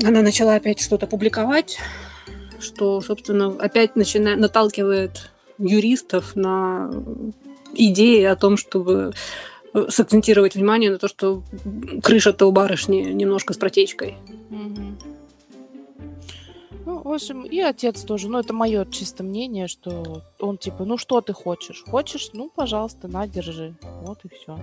она 0.02 0.22
начала 0.22 0.54
опять 0.54 0.80
что-то 0.80 1.06
публиковать, 1.06 1.78
что, 2.60 3.00
собственно, 3.00 3.48
опять 3.58 3.96
начинает, 3.96 4.38
наталкивает 4.38 5.30
юристов 5.58 6.36
на 6.36 6.90
идеи 7.74 8.22
о 8.24 8.36
том, 8.36 8.56
чтобы 8.56 9.12
сакцентировать 9.88 10.54
внимание 10.54 10.90
на 10.90 10.98
то, 10.98 11.08
что 11.08 11.42
крыша-то 12.02 12.46
у 12.46 12.52
барышни 12.52 13.02
немножко 13.12 13.54
с 13.54 13.56
протечкой. 13.56 14.16
Mm-hmm. 14.50 15.13
Ну, 16.86 17.00
в 17.02 17.12
общем, 17.12 17.44
и 17.44 17.60
отец 17.60 18.02
тоже. 18.02 18.28
Ну, 18.28 18.38
это 18.38 18.52
мое 18.52 18.84
чисто 18.86 19.22
мнение, 19.22 19.68
что 19.68 20.22
он 20.38 20.58
типа, 20.58 20.84
ну 20.84 20.98
что 20.98 21.20
ты 21.20 21.32
хочешь? 21.32 21.82
Хочешь? 21.86 22.30
Ну, 22.32 22.50
пожалуйста, 22.54 23.08
на, 23.08 23.26
держи. 23.26 23.74
Вот 24.02 24.18
и 24.24 24.28
все. 24.28 24.58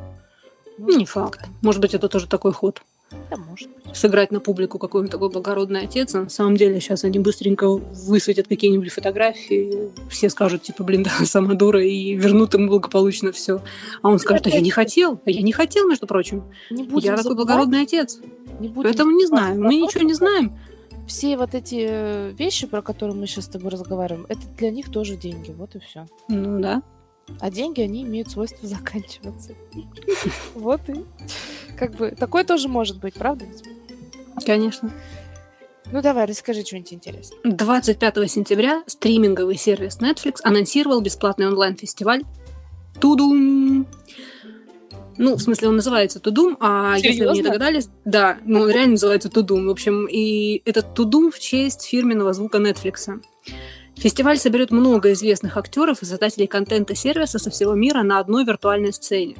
Ну, 0.77 0.97
не 0.97 1.05
факт. 1.05 1.41
Может 1.61 1.81
быть, 1.81 1.93
это 1.93 2.07
тоже 2.09 2.27
такой 2.27 2.53
ход. 2.53 2.81
Да, 3.29 3.37
может 3.37 3.69
быть. 3.69 3.95
Сыграть 3.95 4.31
на 4.31 4.39
публику 4.39 4.79
какой-нибудь 4.79 5.11
такой 5.11 5.29
благородный 5.29 5.81
отец. 5.81 6.15
А 6.15 6.21
на 6.21 6.29
самом 6.29 6.55
деле 6.55 6.79
сейчас 6.79 7.03
они 7.03 7.19
быстренько 7.19 7.67
высветят 7.67 8.47
какие-нибудь 8.47 8.91
фотографии. 8.91 9.91
Все 10.09 10.29
скажут, 10.29 10.61
типа, 10.61 10.83
блин, 10.83 11.03
да, 11.19 11.25
сама 11.25 11.55
дура, 11.55 11.83
и 11.83 12.13
вернут 12.13 12.53
ему 12.53 12.67
благополучно 12.67 13.31
все. 13.31 13.61
А 14.01 14.09
он 14.09 14.19
скажет, 14.19 14.47
а 14.47 14.49
я 14.49 14.61
не 14.61 14.71
хотел. 14.71 15.19
А 15.25 15.31
я 15.31 15.41
не 15.41 15.51
хотел, 15.51 15.87
между 15.89 16.07
прочим. 16.07 16.43
Не 16.69 16.83
будем 16.83 17.11
я 17.11 17.17
такой 17.17 17.35
благородный 17.35 17.81
отец. 17.81 18.19
Не 18.59 18.67
будем 18.69 18.83
Поэтому 18.83 19.11
не 19.11 19.25
знаем. 19.25 19.59
Мы 19.59 19.75
ничего 19.75 20.03
не 20.03 20.13
знаем 20.13 20.57
все 21.11 21.35
вот 21.35 21.53
эти 21.53 21.85
э, 21.89 22.31
вещи, 22.31 22.67
про 22.67 22.81
которые 22.81 23.17
мы 23.17 23.27
сейчас 23.27 23.45
с 23.45 23.49
тобой 23.49 23.69
разговариваем, 23.69 24.25
это 24.29 24.41
для 24.57 24.71
них 24.71 24.89
тоже 24.89 25.17
деньги, 25.17 25.51
вот 25.51 25.75
и 25.75 25.79
все. 25.79 26.07
Ну 26.29 26.61
да. 26.61 26.81
А 27.41 27.51
деньги, 27.51 27.81
они 27.81 28.03
имеют 28.03 28.31
свойство 28.31 28.65
заканчиваться. 28.67 29.53
Вот 30.55 30.81
и 30.87 31.03
как 31.75 31.95
бы 31.95 32.11
такое 32.11 32.45
тоже 32.45 32.69
может 32.69 32.99
быть, 32.99 33.15
правда? 33.15 33.45
Конечно. 34.45 34.89
Ну 35.91 36.01
давай, 36.01 36.25
расскажи 36.25 36.61
что-нибудь 36.61 36.93
интересное. 36.93 37.37
25 37.43 38.31
сентября 38.31 38.81
стриминговый 38.87 39.57
сервис 39.57 39.99
Netflix 39.99 40.37
анонсировал 40.43 41.01
бесплатный 41.01 41.47
онлайн-фестиваль 41.47 42.23
Тудум. 43.01 43.85
Ну, 45.21 45.35
в 45.35 45.39
смысле, 45.39 45.67
он 45.67 45.75
называется 45.75 46.19
Тудум, 46.19 46.57
а 46.59 46.97
Серьезно? 46.97 47.07
если 47.07 47.25
вы 47.25 47.33
не 47.33 47.43
догадались, 47.43 47.89
да, 48.05 48.39
ну, 48.43 48.61
он 48.61 48.71
реально 48.71 48.93
называется 48.93 49.29
Тудум. 49.29 49.67
В 49.67 49.69
общем, 49.69 50.07
и 50.09 50.63
этот 50.65 50.95
Тудум 50.95 51.31
в 51.31 51.39
честь 51.39 51.83
фирменного 51.83 52.33
звука 52.33 52.57
Netflix. 52.57 53.21
Фестиваль 53.97 54.39
соберет 54.39 54.71
много 54.71 55.11
известных 55.11 55.57
актеров 55.57 56.01
и 56.01 56.05
создателей 56.05 56.47
контента 56.47 56.95
сервиса 56.95 57.37
со 57.37 57.51
всего 57.51 57.75
мира 57.75 58.01
на 58.01 58.17
одной 58.17 58.45
виртуальной 58.45 58.93
сцене. 58.93 59.35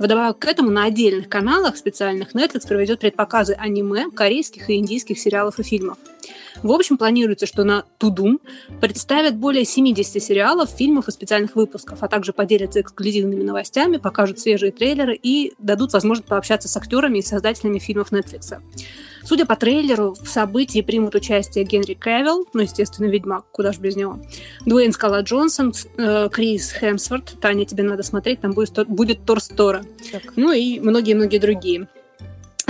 Вдобавок 0.00 0.40
к 0.40 0.46
этому 0.46 0.70
на 0.70 0.86
отдельных 0.86 1.28
каналах 1.28 1.76
специальных 1.76 2.34
Netflix 2.34 2.66
проведет 2.66 2.98
предпоказы 2.98 3.52
аниме, 3.52 4.10
корейских 4.10 4.68
и 4.68 4.78
индийских 4.78 5.20
сериалов 5.20 5.60
и 5.60 5.62
фильмов. 5.62 5.98
В 6.62 6.72
общем, 6.72 6.98
планируется, 6.98 7.46
что 7.46 7.64
на 7.64 7.84
Тудум 7.98 8.40
представят 8.80 9.36
более 9.36 9.64
70 9.64 10.22
сериалов, 10.22 10.70
фильмов 10.70 11.08
и 11.08 11.12
специальных 11.12 11.56
выпусков, 11.56 12.02
а 12.02 12.08
также 12.08 12.32
поделятся 12.32 12.80
эксклюзивными 12.80 13.42
новостями, 13.42 13.96
покажут 13.96 14.38
свежие 14.38 14.72
трейлеры 14.72 15.18
и 15.20 15.52
дадут 15.58 15.92
возможность 15.92 16.28
пообщаться 16.28 16.68
с 16.68 16.76
актерами 16.76 17.18
и 17.18 17.22
создателями 17.22 17.78
фильмов 17.78 18.12
Netflix. 18.12 18.58
Судя 19.22 19.46
по 19.46 19.54
трейлеру, 19.54 20.14
в 20.14 20.28
событии 20.28 20.80
примут 20.80 21.14
участие 21.14 21.64
Генри 21.64 21.94
Кевилл, 21.94 22.46
ну, 22.52 22.62
естественно, 22.62 23.06
Ведьмак, 23.06 23.44
куда 23.52 23.72
же 23.72 23.80
без 23.80 23.94
него, 23.96 24.18
Дуэйн 24.66 24.92
Скала 24.92 25.20
Джонсон, 25.20 25.72
э, 25.98 26.28
Крис 26.32 26.72
Хемсворт, 26.72 27.36
Таня, 27.40 27.64
тебе 27.64 27.84
надо 27.84 28.02
смотреть, 28.02 28.40
там 28.40 28.52
будет, 28.52 28.88
будет 28.88 29.24
Тор 29.24 29.40
Стора, 29.40 29.84
Так. 30.10 30.22
ну 30.36 30.52
и 30.52 30.80
многие-многие 30.80 31.38
другие. 31.38 31.86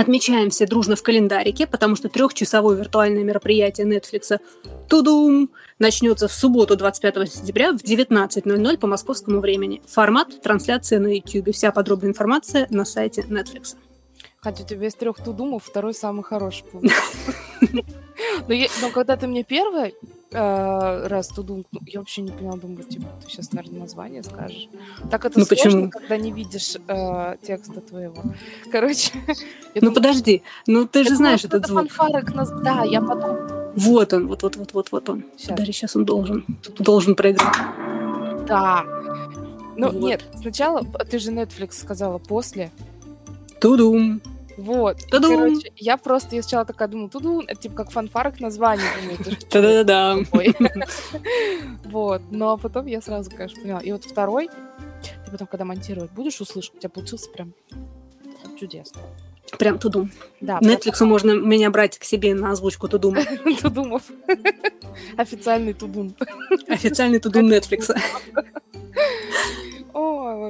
Отмечаем 0.01 0.49
все 0.49 0.65
дружно 0.65 0.95
в 0.95 1.03
календарике, 1.03 1.67
потому 1.67 1.95
что 1.95 2.09
трехчасовое 2.09 2.75
виртуальное 2.75 3.23
мероприятие 3.23 3.85
Netflix 3.85 4.39
Тудум 4.89 5.51
начнется 5.77 6.27
в 6.27 6.33
субботу 6.33 6.75
25 6.75 7.31
сентября 7.31 7.71
в 7.71 7.83
19.00 7.83 8.77
по 8.79 8.87
московскому 8.87 9.41
времени. 9.41 9.79
Формат 9.87 10.41
трансляция 10.41 10.99
на 10.99 11.15
YouTube. 11.15 11.53
Вся 11.53 11.71
подробная 11.71 12.09
информация 12.09 12.65
на 12.71 12.83
сайте 12.83 13.21
Netflix. 13.29 13.75
Хотя 14.41 14.63
у 14.63 14.65
тебя 14.67 14.87
из 14.87 14.95
трех 14.95 15.17
тудумов 15.17 15.63
второй 15.63 15.93
самый 15.93 16.23
хороший 16.23 16.65
был. 16.73 16.81
Но, 18.47 18.53
я- 18.53 18.69
но 18.81 18.89
когда 18.89 19.15
ты 19.17 19.27
мне 19.27 19.43
первый 19.43 19.93
э, 20.31 21.07
раз 21.07 21.27
тудум, 21.27 21.65
ну, 21.71 21.79
я 21.85 21.99
вообще 21.99 22.21
не 22.21 22.31
поняла, 22.31 22.55
думаю, 22.57 22.83
типа, 22.83 23.05
ты 23.23 23.29
сейчас, 23.29 23.51
наверное, 23.51 23.81
название 23.81 24.23
скажешь. 24.23 24.67
Так 25.11 25.25
это 25.25 25.37
Ну, 25.39 25.45
сложно, 25.45 25.63
почему? 25.65 25.89
когда 25.89 26.17
не 26.17 26.31
видишь 26.31 26.75
э, 26.87 27.35
текста 27.41 27.81
твоего. 27.81 28.23
Короче, 28.71 29.11
Ну 29.75 29.81
думаю, 29.81 29.95
подожди, 29.95 30.41
ну 30.67 30.87
ты 30.87 31.03
же 31.03 31.15
знаешь 31.15 31.41
этот 31.43 31.63
это 31.63 31.67
звук. 31.67 31.91
фанфары 31.91 32.23
к 32.25 32.33
нас- 32.33 32.49
Да, 32.63 32.83
я 32.83 33.01
потом... 33.01 33.37
Вот 33.75 34.13
он, 34.13 34.27
вот, 34.27 34.41
вот, 34.43 34.55
вот, 34.57 34.73
вот, 34.73 34.91
вот 34.91 35.09
он. 35.09 35.23
Щас. 35.37 35.57
Даже 35.57 35.71
сейчас 35.71 35.95
он 35.95 36.05
должен, 36.05 36.45
должен 36.79 37.15
проиграть. 37.15 37.55
Да. 38.47 38.83
Ну, 39.77 39.87
Вот. 39.91 39.95
нет, 39.95 40.23
сначала, 40.39 40.83
ты 41.09 41.19
же 41.19 41.31
Netflix 41.31 41.73
сказала 41.73 42.17
после. 42.17 42.71
Тудум. 43.61 44.21
Вот. 44.57 44.97
Тудум. 45.09 45.37
короче, 45.37 45.71
я 45.77 45.97
просто, 45.97 46.35
я 46.35 46.41
сначала 46.41 46.65
такая 46.65 46.87
думала, 46.87 47.09
туду, 47.09 47.41
это 47.47 47.61
типа 47.61 47.75
как 47.75 47.91
фанфары 47.91 48.31
к 48.31 48.39
названию. 48.39 48.85
Думаю, 49.01 49.19
это 49.21 49.31
ж 49.31 49.35
Та-да-да. 49.49 50.17
такой. 50.19 50.55
Вот. 51.85 52.21
Но 52.31 52.57
потом 52.57 52.85
я 52.87 53.01
сразу, 53.01 53.29
конечно, 53.29 53.61
поняла. 53.61 53.79
И 53.79 53.91
вот 53.91 54.03
второй, 54.03 54.49
ты 55.25 55.31
потом, 55.31 55.47
когда 55.47 55.63
монтировать 55.65 56.11
будешь, 56.11 56.41
услышать, 56.41 56.75
у 56.75 56.79
тебя 56.79 56.89
получился 56.89 57.29
прям 57.29 57.53
чудесно. 58.59 59.01
Прям 59.57 59.79
Тудум. 59.79 60.11
Да, 60.39 60.59
Netflix 60.59 61.03
можно 61.05 61.31
меня 61.31 61.69
брать 61.69 61.97
к 61.97 62.03
себе 62.03 62.33
на 62.33 62.51
озвучку 62.51 62.87
Тудума. 62.87 63.21
Тудумов. 63.61 64.03
Официальный 65.17 65.73
Тудум. 65.73 66.15
Официальный 66.67 67.19
Тудум 67.19 67.51
Netflix. 67.51 67.95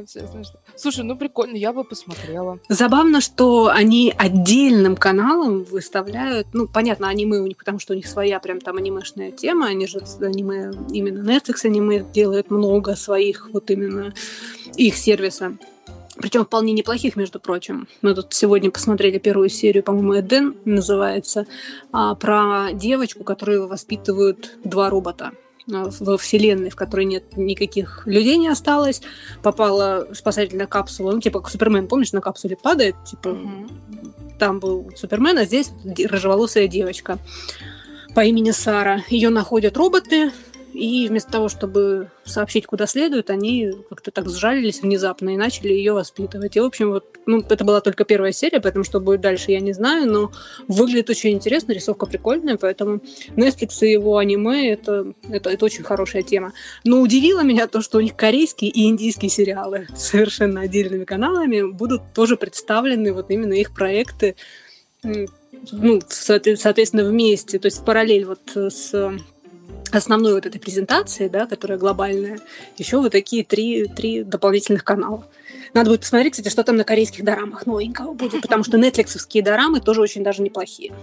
Вообще 0.02 0.28
смешно. 0.28 0.60
Слушай, 0.76 1.04
ну 1.04 1.16
прикольно, 1.16 1.56
я 1.56 1.74
бы 1.74 1.84
посмотрела. 1.84 2.60
Забавно, 2.70 3.22
что 3.22 3.68
они 3.68 4.14
отдельным 4.18 4.96
каналом 4.96 5.64
выставляют, 5.64 6.48
ну, 6.54 6.68
понятно, 6.68 7.08
аниме 7.08 7.38
у 7.38 7.46
них, 7.46 7.58
потому 7.58 7.80
что 7.80 7.94
у 7.94 7.96
них 7.96 8.08
своя 8.08 8.40
прям 8.40 8.60
там 8.60 8.78
анимешная 8.78 9.32
тема, 9.32 9.68
они 9.68 9.86
же 9.86 10.00
аниме, 10.22 10.72
именно 10.92 11.30
Netflix 11.30 11.66
аниме 11.66 12.04
делает 12.14 12.50
много 12.50 12.96
своих 12.96 13.50
вот 13.52 13.70
именно 13.70 14.14
их 14.76 14.96
сервиса. 14.96 15.58
Причем 16.18 16.46
вполне 16.46 16.74
неплохих, 16.74 17.16
между 17.16 17.40
прочим. 17.40 17.88
Мы 18.02 18.14
тут 18.14 18.34
сегодня 18.34 18.70
посмотрели 18.70 19.18
первую 19.18 19.50
серию, 19.50 19.84
по-моему, 19.84 20.20
Эден 20.20 20.56
называется, 20.66 21.46
а, 21.92 22.16
про 22.16 22.74
девочку, 22.74 23.24
которую 23.24 23.68
воспитывают 23.68 24.58
два 24.64 24.90
робота 24.90 25.32
во 25.68 26.18
вселенной, 26.18 26.70
в 26.70 26.76
которой 26.76 27.06
нет 27.06 27.38
никаких 27.38 28.04
людей 28.06 28.38
не 28.38 28.48
осталось, 28.48 29.02
попала 29.44 30.08
спасательная 30.14 30.68
капсула, 30.68 31.12
ну, 31.12 31.22
типа 31.22 31.40
как 31.40 31.50
Супермен, 31.50 31.88
помнишь, 31.88 32.14
на 32.14 32.22
капсуле 32.22 32.56
падает, 32.56 32.96
типа 33.06 33.38
там 34.40 34.60
был 34.60 34.92
Супермен, 34.96 35.38
а 35.38 35.46
здесь 35.46 35.72
рыжеволосая 35.86 36.68
девочка 36.68 37.20
по 38.16 38.22
имени 38.22 38.52
Сара. 38.52 39.04
Ее 39.10 39.30
находят 39.30 39.78
роботы, 39.78 40.32
и 40.74 41.08
вместо 41.08 41.32
того, 41.32 41.50
чтобы 41.50 42.10
сообщить, 42.24 42.66
куда 42.66 42.88
следует, 42.88 43.30
они 43.30 43.72
как-то 43.90 44.12
так 44.12 44.30
сжалились 44.30 44.82
внезапно 44.82 45.34
и 45.34 45.38
начали 45.38 45.74
ее 45.74 45.94
воспитывать. 45.94 46.56
И, 46.56 46.60
в 46.60 46.66
общем, 46.66 46.92
вот, 46.92 47.06
ну, 47.26 47.44
это 47.50 47.64
была 47.64 47.82
только 47.82 48.06
первая 48.06 48.32
серия, 48.32 48.62
поэтому 48.62 48.84
что 48.84 49.00
будет 49.00 49.22
дальше, 49.22 49.52
я 49.52 49.60
не 49.60 49.74
знаю, 49.74 50.12
но 50.12 50.32
выглядит 50.68 51.10
очень 51.10 51.32
интересно, 51.32 51.74
рисовка 51.74 52.06
прикольная, 52.06 52.58
поэтому 52.58 53.02
Netflix 53.36 53.78
и 53.82 53.92
его 53.92 54.18
аниме 54.18 54.72
это, 54.72 55.14
это, 55.30 55.50
это 55.50 55.66
очень 55.66 55.84
хорошая 55.84 56.24
тема. 56.24 56.54
Но 56.84 57.02
удивило 57.02 57.42
меня 57.42 57.68
то, 57.68 57.82
что 57.82 57.98
у 57.98 58.02
них 58.02 58.16
корейские 58.16 58.72
и 58.72 58.88
индийские 58.88 59.30
сериалы 59.30 59.88
совершенно 59.96 60.62
отдельными 60.62 61.04
каналами 61.04 61.64
будут 61.64 62.02
тоже 62.14 62.38
представлены, 62.38 63.14
вот 63.14 63.30
именно 63.30 63.54
их 63.54 63.74
проекты, 63.74 64.36
ну, 65.04 66.00
соотве- 66.10 66.56
соответственно, 66.56 67.04
вместе, 67.04 67.60
то 67.60 67.68
есть 67.68 67.80
в 67.80 67.86
параллель 67.86 68.26
вот 68.26 68.40
с 68.56 69.18
основной 69.92 70.34
вот 70.34 70.46
этой 70.46 70.60
презентации, 70.60 71.28
да, 71.28 71.46
которая 71.46 71.78
глобальная, 71.78 72.40
еще 72.78 72.98
вот 72.98 73.12
такие 73.12 73.44
три, 73.44 73.88
три 73.88 74.24
дополнительных 74.24 74.84
канала. 74.84 75.26
Надо 75.74 75.90
будет 75.90 76.02
посмотреть, 76.02 76.34
кстати, 76.34 76.50
что 76.50 76.64
там 76.64 76.78
на 76.78 76.84
корейских 76.84 77.24
дорамах 77.24 77.66
новенького 77.66 78.14
будет, 78.14 78.42
потому 78.42 78.64
что 78.64 78.78
нетфликсовские 78.78 79.44
дорамы 79.44 79.80
тоже 79.80 80.02
очень 80.02 80.24
даже 80.24 80.42
неплохие. 80.42 80.94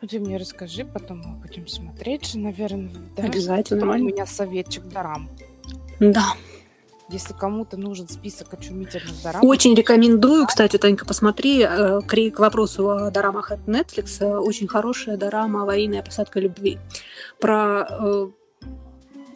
Ну, 0.00 0.08
Ты 0.08 0.18
мне 0.18 0.36
расскажи, 0.36 0.84
потом 0.84 1.20
мы 1.20 1.36
будем 1.36 1.68
смотреть 1.68 2.34
наверное. 2.34 2.90
Да? 3.16 3.22
Обязательно. 3.22 3.86
Потом 3.86 4.00
У 4.00 4.04
меня 4.08 4.26
советчик 4.26 4.84
дарам. 4.88 5.30
Да. 6.00 6.34
Если 7.08 7.32
кому-то 7.32 7.76
нужен 7.76 8.08
список 8.08 8.54
очумительных 8.54 9.22
дарам, 9.22 9.44
Очень 9.44 9.74
рекомендую, 9.74 10.46
кстати, 10.46 10.78
Танька, 10.78 11.04
посмотри, 11.04 11.62
э, 11.62 12.00
к 12.00 12.38
вопросу 12.38 12.90
о 12.90 13.10
дорамах 13.10 13.50
от 13.50 13.60
Netflix, 13.68 14.18
э, 14.20 14.36
очень 14.36 14.68
хорошая 14.68 15.16
дорама 15.16 15.62
«Аварийная 15.62 16.02
посадка 16.02 16.40
любви» 16.40 16.78
про 17.40 17.86
э, 17.88 18.26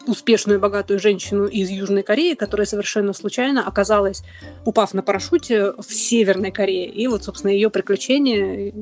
успешную 0.07 0.59
богатую 0.59 0.99
женщину 0.99 1.45
из 1.45 1.69
Южной 1.69 2.03
Кореи, 2.03 2.33
которая 2.33 2.65
совершенно 2.65 3.13
случайно 3.13 3.65
оказалась, 3.65 4.23
упав 4.65 4.93
на 4.93 5.01
парашюте 5.01 5.71
в 5.71 5.93
Северной 5.93 6.51
Корее. 6.51 6.87
И 6.87 7.07
вот, 7.07 7.23
собственно, 7.23 7.51
ее 7.51 7.69
приключения 7.69 8.73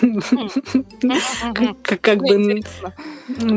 как, 1.82 2.18
бы... 2.18 2.60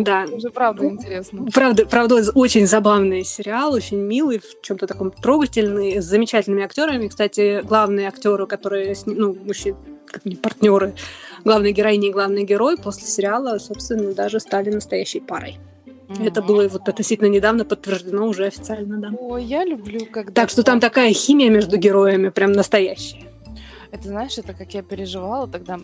Да, 0.03 0.25
Уже 0.31 0.49
правда 0.49 0.85
интересно. 0.85 1.45
Правда, 1.53 1.85
правда, 1.85 2.15
очень 2.33 2.67
забавный 2.67 3.23
сериал, 3.23 3.73
очень 3.73 3.97
милый, 3.97 4.39
в 4.39 4.61
чем-то 4.61 4.87
таком 4.87 5.11
трогательный, 5.11 6.01
с 6.01 6.05
замечательными 6.05 6.63
актерами. 6.63 7.07
Кстати, 7.07 7.61
главные 7.63 8.07
актеры, 8.07 8.47
которые, 8.47 8.95
ну, 9.05 9.33
мужчины, 9.33 9.77
как 10.05 10.25
не 10.25 10.35
партнеры, 10.35 10.93
главная 11.43 11.71
героиня 11.71 12.09
и 12.09 12.11
главный 12.11 12.43
герой 12.43 12.77
после 12.77 13.07
сериала, 13.07 13.57
собственно, 13.59 14.13
даже 14.13 14.39
стали 14.39 14.69
настоящей 14.69 15.19
парой. 15.19 15.57
Это 16.19 16.41
было 16.41 16.67
вот 16.67 16.87
относительно 16.87 17.27
недавно 17.27 17.65
подтверждено 17.65 18.27
уже 18.27 18.45
официально, 18.45 18.97
да. 18.97 19.11
Ой, 19.19 19.43
я 19.43 19.65
люблю, 19.65 20.05
когда... 20.05 20.31
Так 20.31 20.49
что 20.49 20.63
там 20.63 20.79
такая 20.79 21.13
химия 21.13 21.49
между 21.49 21.77
героями, 21.77 22.29
прям 22.29 22.53
настоящая. 22.53 23.23
Это 23.91 24.09
знаешь, 24.09 24.37
это 24.37 24.53
как 24.53 24.73
я 24.73 24.83
переживала 24.83 25.47
тогда, 25.47 25.79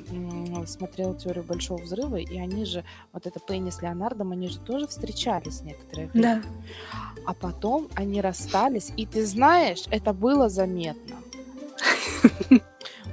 смотрела 0.66 1.16
«Теорию 1.16 1.44
Большого 1.44 1.82
Взрыва», 1.82 2.18
и 2.18 2.38
они 2.38 2.66
же, 2.66 2.84
вот 3.14 3.26
это 3.26 3.40
Пенни 3.40 3.70
с 3.70 3.82
Леонардом, 3.82 4.32
они 4.32 4.50
же 4.50 4.60
тоже 4.60 4.88
встречались 4.88 5.62
некоторое 5.62 6.08
время. 6.08 6.44
А 7.26 7.34
потом 7.34 7.88
они 7.96 8.22
расстались, 8.22 8.92
и 8.98 9.06
ты 9.06 9.26
знаешь, 9.26 9.86
это 9.90 10.14
было 10.14 10.50
заметно. 10.50 11.16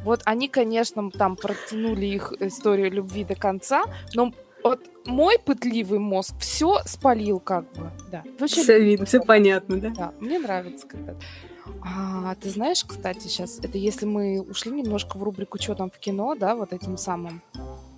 Вот 0.02 0.22
они, 0.24 0.48
конечно, 0.48 1.10
там 1.10 1.36
протянули 1.36 2.06
их 2.06 2.32
историю 2.40 2.90
любви 2.90 3.22
до 3.22 3.34
конца, 3.34 3.84
но 4.14 4.32
вот 4.62 4.80
мой 5.06 5.38
пытливый 5.38 5.98
мозг 5.98 6.34
все 6.40 6.78
спалил 6.84 7.40
как 7.40 7.70
бы. 7.72 7.90
Да. 8.10 8.22
Вообще 8.38 8.62
Все 8.62 8.80
видно, 8.80 9.06
все 9.06 9.20
понятно, 9.20 9.80
да? 9.80 9.90
да, 9.90 10.14
мне 10.20 10.38
нравится 10.38 10.86
когда. 10.86 11.14
А, 11.82 12.34
ты 12.34 12.50
знаешь, 12.50 12.84
кстати, 12.84 13.28
сейчас, 13.28 13.58
это 13.58 13.78
если 13.78 14.04
мы 14.04 14.40
ушли 14.42 14.72
немножко 14.72 15.16
в 15.16 15.22
рубрику 15.22 15.58
«Что 15.60 15.74
там 15.74 15.90
в 15.90 15.98
кино», 15.98 16.34
да, 16.34 16.54
вот 16.54 16.72
этим 16.72 16.96
самым. 16.98 17.42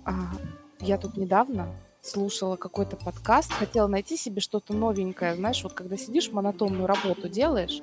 А, 0.05 0.31
я 0.79 0.97
тут 0.97 1.17
недавно 1.17 1.67
слушала 2.01 2.55
какой-то 2.55 2.97
подкаст, 2.97 3.51
хотела 3.51 3.87
найти 3.87 4.17
себе 4.17 4.41
что-то 4.41 4.73
новенькое, 4.73 5.35
знаешь, 5.35 5.63
вот 5.63 5.73
когда 5.73 5.97
сидишь, 5.97 6.31
монотонную 6.31 6.85
работу 6.85 7.29
делаешь, 7.29 7.81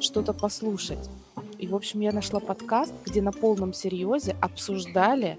что-то 0.00 0.32
послушать. 0.32 1.10
И, 1.58 1.66
в 1.66 1.74
общем, 1.74 2.00
я 2.00 2.12
нашла 2.12 2.40
подкаст, 2.40 2.92
где 3.04 3.22
на 3.22 3.32
полном 3.32 3.72
серьезе 3.72 4.36
обсуждали... 4.40 5.38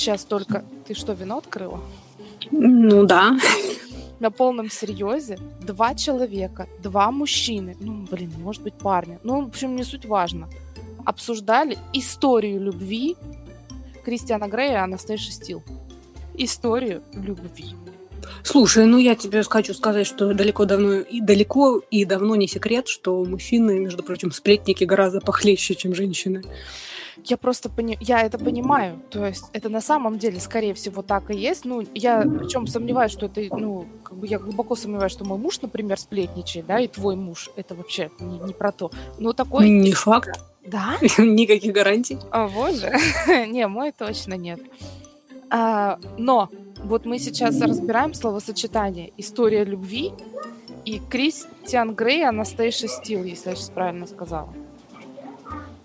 Сейчас 0.00 0.24
только... 0.24 0.64
Ты 0.86 0.94
что, 0.94 1.12
вино 1.12 1.36
открыла? 1.36 1.78
Ну 2.50 3.04
да. 3.04 3.36
На 4.18 4.30
полном 4.30 4.70
серьезе 4.70 5.38
два 5.60 5.94
человека, 5.94 6.66
два 6.82 7.10
мужчины, 7.10 7.76
ну, 7.80 8.06
блин, 8.10 8.32
может 8.38 8.62
быть, 8.62 8.72
парня, 8.72 9.20
ну, 9.24 9.44
в 9.44 9.48
общем, 9.48 9.76
не 9.76 9.84
суть 9.84 10.06
важно, 10.06 10.48
обсуждали 11.04 11.76
историю 11.92 12.62
любви 12.62 13.14
Кристиана 14.02 14.48
Грея 14.48 14.72
и 14.72 14.84
Анастейши 14.84 15.32
Стил. 15.32 15.62
Историю 16.34 17.02
любви. 17.12 17.74
Слушай, 18.42 18.86
ну 18.86 18.96
я 18.96 19.14
тебе 19.14 19.42
хочу 19.42 19.74
сказать, 19.74 20.06
что 20.06 20.32
далеко 20.32 20.64
давно 20.64 20.94
и 20.94 21.20
далеко 21.20 21.82
и 21.90 22.06
давно 22.06 22.36
не 22.36 22.48
секрет, 22.48 22.88
что 22.88 23.22
мужчины, 23.22 23.78
между 23.78 24.02
прочим, 24.02 24.32
сплетники 24.32 24.84
гораздо 24.84 25.20
похлеще, 25.20 25.74
чем 25.74 25.94
женщины. 25.94 26.42
Я 27.24 27.36
просто 27.36 27.68
пони... 27.68 27.96
я 28.00 28.22
это 28.22 28.38
понимаю. 28.38 29.00
То 29.10 29.26
есть 29.26 29.44
это 29.52 29.68
на 29.68 29.80
самом 29.80 30.18
деле, 30.18 30.40
скорее 30.40 30.74
всего, 30.74 31.02
так 31.02 31.30
и 31.30 31.36
есть. 31.36 31.64
Ну, 31.64 31.82
я 31.94 32.22
причем 32.22 32.66
сомневаюсь, 32.66 33.12
что 33.12 33.26
это, 33.26 33.42
ну, 33.56 33.86
как 34.02 34.18
бы 34.18 34.26
я 34.26 34.38
глубоко 34.38 34.76
сомневаюсь, 34.76 35.12
что 35.12 35.24
мой 35.24 35.38
муж, 35.38 35.60
например, 35.60 35.98
сплетничает, 35.98 36.66
да, 36.66 36.80
и 36.80 36.88
твой 36.88 37.16
муж. 37.16 37.50
Это 37.56 37.74
вообще 37.74 38.10
не, 38.18 38.38
не 38.38 38.52
про 38.52 38.72
то. 38.72 38.90
Ну, 39.18 39.32
такой... 39.32 39.68
Не 39.68 39.92
факт. 39.92 40.40
Да? 40.64 40.96
Никаких 41.18 41.72
гарантий. 41.72 42.18
О, 42.30 42.48
боже. 42.48 42.92
не, 43.48 43.66
мой 43.66 43.92
точно 43.92 44.34
нет. 44.34 44.60
А, 45.50 45.98
но 46.16 46.48
вот 46.82 47.04
мы 47.04 47.18
сейчас 47.18 47.60
разбираем 47.60 48.14
словосочетание 48.14 49.12
«история 49.16 49.64
любви» 49.64 50.12
и 50.84 50.98
Кристиан 50.98 51.94
Грей, 51.94 52.26
Анастейша 52.26 52.88
Стил, 52.88 53.24
если 53.24 53.50
я 53.50 53.56
сейчас 53.56 53.70
правильно 53.70 54.06
сказала. 54.06 54.52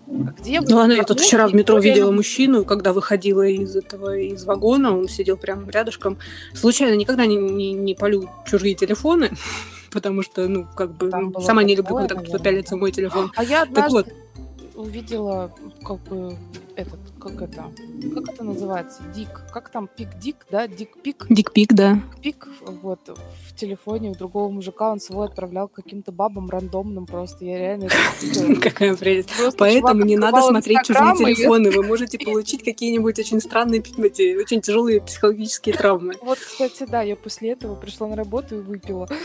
Где 0.06 0.60
ну, 0.60 0.76
ладно, 0.76 0.92
я 0.92 1.02
тут 1.02 1.20
вчера 1.20 1.48
в 1.48 1.54
метро 1.54 1.78
видела 1.78 2.12
мужчину, 2.12 2.64
когда 2.64 2.92
выходила 2.92 3.46
из 3.46 3.74
этого, 3.74 4.16
из 4.16 4.44
вагона, 4.44 4.96
он 4.96 5.08
сидел 5.08 5.36
прямо 5.36 5.68
рядышком. 5.68 6.18
Случайно 6.54 6.94
никогда 6.94 7.26
не, 7.26 7.36
не, 7.36 7.72
не 7.72 7.94
полю 7.94 8.30
чужие 8.46 8.76
телефоны, 8.76 9.32
потому 9.90 10.22
что, 10.22 10.46
ну, 10.46 10.66
как 10.76 10.92
бы, 10.92 11.10
сама 11.40 11.64
не 11.64 11.74
люблю, 11.74 11.96
когда 11.96 12.14
кто-то 12.14 12.38
пялится 12.38 12.76
в 12.76 12.78
мой 12.78 12.92
телефон. 12.92 13.32
А 13.34 13.42
я 13.42 13.62
однажды 13.62 14.04
так 14.04 14.14
вот. 14.36 14.86
увидела, 14.86 15.52
как 15.82 15.98
бы, 16.04 16.36
этот, 16.76 17.00
как 17.20 17.40
это, 17.42 17.72
как 18.14 18.28
это 18.28 18.44
называется, 18.44 19.02
дик, 19.14 19.42
как 19.52 19.70
там, 19.70 19.88
пик-дик, 19.88 20.46
да, 20.50 20.68
дик-пик? 20.68 21.26
Дик-пик, 21.28 21.72
да. 21.72 22.00
Пик, 22.22 22.48
вот, 22.60 23.00
в 23.48 23.54
телефоне 23.54 24.10
у 24.10 24.14
другого 24.14 24.50
мужика 24.50 24.92
он 24.92 25.00
свой 25.00 25.26
отправлял 25.26 25.68
каким-то 25.68 26.12
бабам 26.12 26.50
рандомным 26.50 27.06
просто, 27.06 27.44
я 27.44 27.58
реально... 27.58 27.88
Какая 28.62 28.94
прелесть. 28.94 29.30
Поэтому 29.56 30.04
не 30.04 30.16
надо 30.16 30.42
смотреть 30.42 30.82
чужие 30.84 31.16
телефоны, 31.16 31.70
вы 31.70 31.82
можете 31.82 32.18
получить 32.24 32.62
какие-нибудь 32.62 33.18
очень 33.18 33.40
странные, 33.40 33.80
очень 33.80 34.60
тяжелые 34.60 35.00
психологические 35.00 35.74
травмы. 35.74 36.14
Вот, 36.20 36.38
кстати, 36.38 36.86
да, 36.88 37.02
я 37.02 37.16
после 37.16 37.52
этого 37.52 37.74
пришла 37.74 38.08
на 38.08 38.16
работу 38.16 38.56
и 38.56 38.60
выпила. 38.60 39.08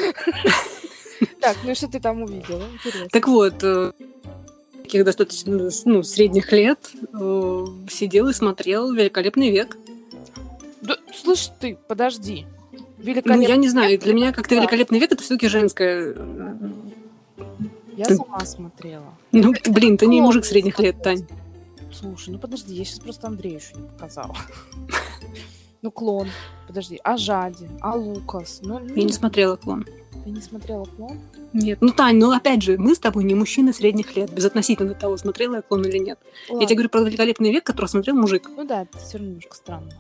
Так, 1.40 1.58
ну 1.64 1.76
что 1.76 1.88
ты 1.88 2.00
там 2.00 2.24
увидела? 2.24 2.64
Интересно. 2.74 3.10
Так 3.12 3.28
вот, 3.28 3.64
э, 3.64 3.92
таких 4.92 5.06
достаточно 5.06 5.70
ну, 5.86 6.04
средних 6.04 6.52
лет 6.52 6.92
э, 7.14 7.66
сидел 7.90 8.28
и 8.28 8.34
смотрел 8.34 8.92
«Великолепный 8.92 9.50
век». 9.50 9.78
Да, 10.82 10.98
слышь 11.16 11.50
ты, 11.62 11.78
подожди. 11.88 12.46
Ну, 12.98 13.42
я 13.42 13.56
не 13.56 13.70
знаю, 13.70 13.98
для 13.98 14.14
меня 14.14 14.34
как-то 14.34 14.56
«Великолепный 14.56 15.00
век»— 15.00 15.12
это 15.14 15.24
все-таки 15.24 15.48
женское... 15.48 16.14
Я 17.96 18.06
сама 18.06 18.42
смотрела. 18.42 19.14
Ну, 19.32 19.54
блин, 19.70 19.98
ты 19.98 20.08
не 20.08 20.20
мужик 20.20 20.44
средних 20.44 20.78
лет, 20.80 21.02
Тань. 21.02 21.26
Слушай, 21.94 22.32
ну 22.32 22.40
подожди, 22.40 22.74
я 22.74 22.84
сейчас 22.84 23.00
просто 23.00 23.28
Андрею 23.28 23.60
еще 23.60 23.76
не 23.76 23.88
показала. 23.88 24.36
Ну, 25.82 25.92
клон. 25.92 26.28
Подожди, 26.68 27.00
а 27.04 27.18
Жади, 27.18 27.68
а 27.82 27.96
Лукас. 27.96 28.62
Ну, 28.64 28.80
я 28.96 29.04
не 29.04 29.12
смотрела 29.12 29.56
клон. 29.56 29.86
Ты 30.24 30.30
не 30.30 30.42
смотрела 30.42 30.86
клон? 30.86 31.20
Нет. 31.54 31.80
Ну, 31.82 31.90
Тань, 31.90 32.18
ну 32.18 32.32
опять 32.32 32.62
же, 32.62 32.78
мы 32.78 32.94
с 32.94 33.00
тобой 33.00 33.24
не 33.24 33.34
мужчины 33.34 33.74
средних 33.74 34.16
лет, 34.16 34.32
безотносительно 34.32 34.94
того, 34.94 35.18
смотрела 35.18 35.56
я 35.56 35.62
клон 35.64 35.84
или 35.84 35.98
нет. 35.98 36.20
Ладно. 36.50 36.62
Я 36.62 36.68
тебе 36.68 36.76
говорю 36.76 36.90
про 36.90 37.02
великолепный 37.02 37.52
век, 37.52 37.64
который 37.64 37.88
смотрел 37.88 38.16
мужик. 38.16 38.48
Ну 38.56 38.64
да, 38.64 38.84
это 38.84 38.98
все 39.00 39.18
равно 39.18 39.30
немножко 39.30 39.56
странно. 39.56 39.92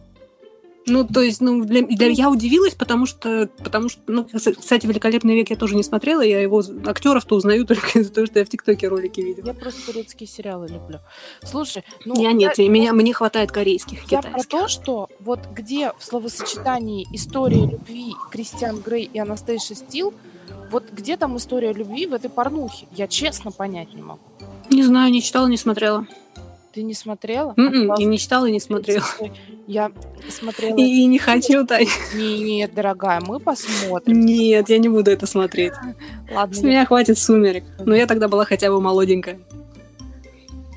Ну, 0.87 1.05
то 1.05 1.21
есть, 1.21 1.41
ну, 1.41 1.63
для, 1.63 1.83
для, 1.83 2.07
я 2.07 2.29
удивилась, 2.29 2.73
потому 2.73 3.05
что, 3.05 3.49
потому 3.63 3.89
что, 3.89 4.01
ну, 4.07 4.25
кстати, 4.25 4.87
«Великолепный 4.87 5.35
век» 5.35 5.49
я 5.51 5.55
тоже 5.55 5.75
не 5.75 5.83
смотрела, 5.83 6.21
я 6.21 6.41
его 6.41 6.63
актеров-то 6.85 7.35
узнаю 7.35 7.65
только 7.67 7.99
из-за 7.99 8.11
того, 8.11 8.25
что 8.25 8.39
я 8.39 8.45
в 8.45 8.49
ТикТоке 8.49 8.87
ролики 8.87 9.21
видела. 9.21 9.45
Я 9.45 9.53
просто 9.53 9.85
турецкие 9.85 10.27
сериалы 10.27 10.67
люблю. 10.67 10.99
Слушай, 11.43 11.83
ну... 12.05 12.19
Я 12.19 12.31
нет, 12.33 12.57
я, 12.57 12.69
меня, 12.69 12.93
мне 12.93 13.13
хватает 13.13 13.51
корейских, 13.51 14.11
Я 14.11 14.21
про 14.21 14.43
то, 14.43 14.67
что 14.67 15.09
вот 15.19 15.39
где 15.53 15.91
в 15.97 16.03
словосочетании 16.03 17.07
история 17.13 17.65
любви 17.65 18.13
Кристиан 18.31 18.81
Грей 18.81 19.09
и 19.11 19.19
Анастейша 19.19 19.75
Стил, 19.75 20.13
вот 20.71 20.85
где 20.91 21.17
там 21.17 21.37
история 21.37 21.73
любви 21.73 22.07
в 22.07 22.13
этой 22.13 22.29
порнухе? 22.29 22.87
Я 22.95 23.07
честно 23.07 23.51
понять 23.51 23.93
не 23.93 24.01
могу. 24.01 24.21
Не 24.69 24.83
знаю, 24.83 25.11
не 25.11 25.21
читала, 25.21 25.47
не 25.47 25.57
смотрела. 25.57 26.07
Ты 26.73 26.83
не 26.83 26.93
смотрела? 26.93 27.53
Mm-mm, 27.57 27.95
я 27.97 28.05
не 28.05 28.17
читала 28.17 28.45
и 28.45 28.51
не 28.51 28.61
смотрела. 28.61 29.05
Я 29.67 29.91
смотрела... 30.29 30.77
И, 30.77 30.81
и 30.83 31.05
не 31.05 31.19
хочу, 31.19 31.65
Тань. 31.65 31.87
Нет, 32.15 32.73
дорогая, 32.73 33.21
мы 33.21 33.39
посмотрим. 33.39 34.21
Нет, 34.21 34.69
я 34.69 34.77
не 34.77 34.87
буду 34.87 35.11
это 35.11 35.25
смотреть. 35.27 35.73
Ладно. 36.33 36.55
С 36.55 36.61
меня 36.61 36.85
хватит 36.85 37.17
сумерек. 37.17 37.65
Но 37.79 37.93
я 37.93 38.07
тогда 38.07 38.29
была 38.29 38.45
хотя 38.45 38.69
бы 38.69 38.79
молоденькая. 38.79 39.39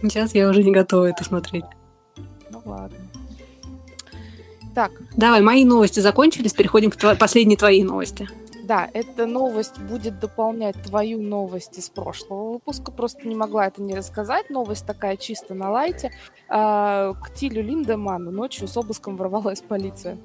Сейчас 0.02 0.34
я 0.34 0.48
уже 0.48 0.64
не 0.64 0.72
готова 0.72 1.04
это 1.06 1.22
смотреть. 1.24 1.64
Ну 2.50 2.60
ладно. 2.64 2.98
Так. 4.74 4.90
Давай, 5.16 5.40
мои 5.40 5.64
новости 5.64 6.00
закончились, 6.00 6.52
переходим 6.52 6.90
к 6.90 6.96
тво- 6.96 7.16
последней 7.16 7.56
твоей 7.56 7.84
новости. 7.84 8.28
Да, 8.64 8.88
эта 8.94 9.26
новость 9.26 9.78
будет 9.78 10.18
дополнять 10.18 10.80
твою 10.82 11.20
новость 11.20 11.76
из 11.78 11.90
прошлого 11.90 12.54
выпуска. 12.54 12.90
Просто 12.90 13.28
не 13.28 13.34
могла 13.34 13.66
это 13.66 13.82
не 13.82 13.94
рассказать. 13.94 14.48
Новость 14.48 14.86
такая 14.86 15.18
чисто 15.18 15.54
на 15.54 15.70
лайте. 15.70 16.12
А, 16.48 17.12
к 17.12 17.34
Тилю 17.34 17.62
Линдеману 17.62 18.30
ночью 18.30 18.66
с 18.66 18.76
обыском 18.76 19.16
ворвалась 19.16 19.60
полиция. 19.60 20.16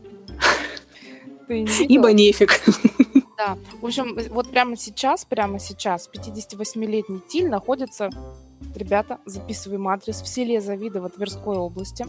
Ты 1.47 1.63
не 1.63 1.86
Ибо 1.86 2.13
нефиг. 2.13 2.62
Да. 3.38 3.58
В 3.82 3.86
общем, 3.86 4.17
вот 4.30 4.49
прямо 4.52 4.78
сейчас, 4.78 5.25
прямо 5.25 5.60
сейчас 5.60 6.10
58-летний 6.13 7.21
Тиль 7.28 7.49
находится, 7.49 8.10
ребята, 8.75 9.19
записываем 9.25 9.88
адрес, 9.89 10.21
в 10.21 10.28
селе 10.28 10.62
Завидово 10.62 11.10
Тверской 11.10 11.58
области. 11.58 12.06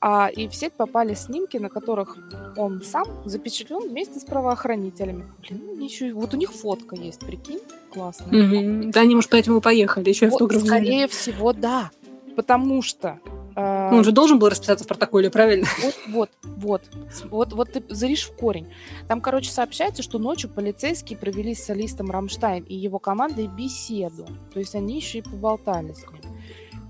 А, 0.00 0.28
и 0.28 0.48
в 0.48 0.54
сеть 0.54 0.72
попали 0.74 1.14
снимки, 1.14 1.56
на 1.56 1.68
которых 1.68 2.16
он 2.56 2.82
сам 2.82 3.06
запечатлен 3.24 3.88
вместе 3.88 4.20
с 4.20 4.24
правоохранителями. 4.24 5.26
Блин, 5.40 5.62
ну, 5.66 5.84
еще, 5.84 6.12
вот 6.12 6.34
у 6.34 6.36
них 6.36 6.52
фотка 6.52 6.96
есть, 6.96 7.20
прикинь, 7.20 7.60
классная. 7.92 8.28
Mm-hmm. 8.28 8.92
Да, 8.92 9.00
они, 9.00 9.14
может, 9.14 9.30
поэтому 9.30 9.60
поехали, 9.60 10.08
еще 10.08 10.26
вот, 10.26 10.34
автограф 10.34 10.62
Скорее 10.62 11.06
взяли. 11.06 11.08
всего, 11.08 11.52
да. 11.52 11.90
Потому 12.36 12.82
что 12.82 13.18
а, 13.60 13.90
ну, 13.90 13.96
он 13.96 14.04
же 14.04 14.12
должен 14.12 14.38
был 14.38 14.48
расписаться 14.48 14.84
в 14.84 14.88
протоколе, 14.88 15.30
правильно? 15.30 15.66
Вот, 16.08 16.30
вот, 16.46 16.82
вот, 16.92 17.24
вот, 17.24 17.52
вот 17.52 17.72
ты 17.72 17.82
заришь 17.88 18.28
в 18.28 18.36
корень. 18.36 18.68
Там, 19.08 19.20
короче, 19.20 19.50
сообщается, 19.50 20.04
что 20.04 20.20
ночью 20.20 20.48
полицейские 20.48 21.18
провели 21.18 21.56
с 21.56 21.64
солистом 21.64 22.08
Рамштайн 22.12 22.62
и 22.62 22.76
его 22.76 23.00
командой 23.00 23.48
беседу. 23.48 24.28
То 24.52 24.60
есть 24.60 24.76
они 24.76 24.94
еще 24.94 25.18
и 25.18 25.22
поболтали 25.22 25.92
с 25.92 26.02
ним. 26.02 26.20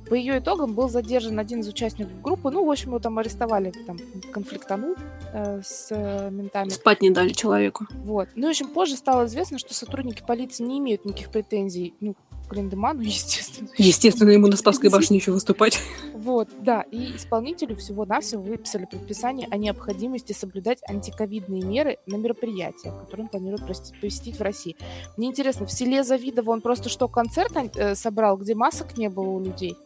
По 0.08 0.14
ее 0.14 0.38
итогам 0.38 0.74
был 0.74 0.88
задержан 0.88 1.38
один 1.38 1.60
из 1.60 1.68
участников 1.68 2.20
группы. 2.22 2.50
Ну, 2.50 2.64
в 2.64 2.70
общем, 2.70 2.88
его 2.88 2.98
там 2.98 3.18
арестовали, 3.18 3.72
там 3.86 3.98
конфликтанул 4.32 4.94
э, 5.32 5.60
с 5.62 5.88
э, 5.90 6.30
ментами. 6.30 6.70
Спать 6.70 7.02
не 7.02 7.10
дали 7.10 7.32
человеку. 7.32 7.86
Вот. 8.04 8.28
Ну, 8.34 8.46
в 8.46 8.50
общем, 8.50 8.68
позже 8.68 8.96
стало 8.96 9.26
известно, 9.26 9.58
что 9.58 9.74
сотрудники 9.74 10.22
полиции 10.26 10.64
не 10.64 10.78
имеют 10.78 11.04
никаких 11.04 11.30
претензий 11.30 11.94
ну, 12.00 12.14
к 12.48 12.54
Линдеману, 12.54 13.00
естественно. 13.02 13.68
Естественно, 13.76 14.30
ему 14.30 14.46
на 14.46 14.56
Спасской 14.56 14.90
башне 14.90 15.18
еще 15.18 15.32
выступать. 15.32 15.80
Вот, 16.14 16.48
да. 16.60 16.82
И 16.90 17.16
исполнителю 17.16 17.76
всего-навсего 17.76 18.42
выписали 18.42 18.86
предписание 18.86 19.46
о 19.50 19.56
необходимости 19.56 20.32
соблюдать 20.32 20.78
антиковидные 20.88 21.62
меры 21.62 21.98
на 22.06 22.16
мероприятия, 22.16 22.90
которые 22.90 23.24
он 23.24 23.28
планирует 23.28 23.66
посетить 23.66 24.38
в 24.38 24.42
России. 24.42 24.76
Мне 25.16 25.28
интересно, 25.28 25.66
в 25.66 25.72
селе 25.72 26.02
Завидово 26.02 26.50
он 26.50 26.60
просто 26.60 26.88
что, 26.88 27.08
концерт 27.08 27.52
э, 27.76 27.94
собрал, 27.94 28.36
где 28.36 28.54
масок 28.54 28.96
не 28.96 29.08
было 29.08 29.28
у 29.28 29.40
людей? 29.40 29.76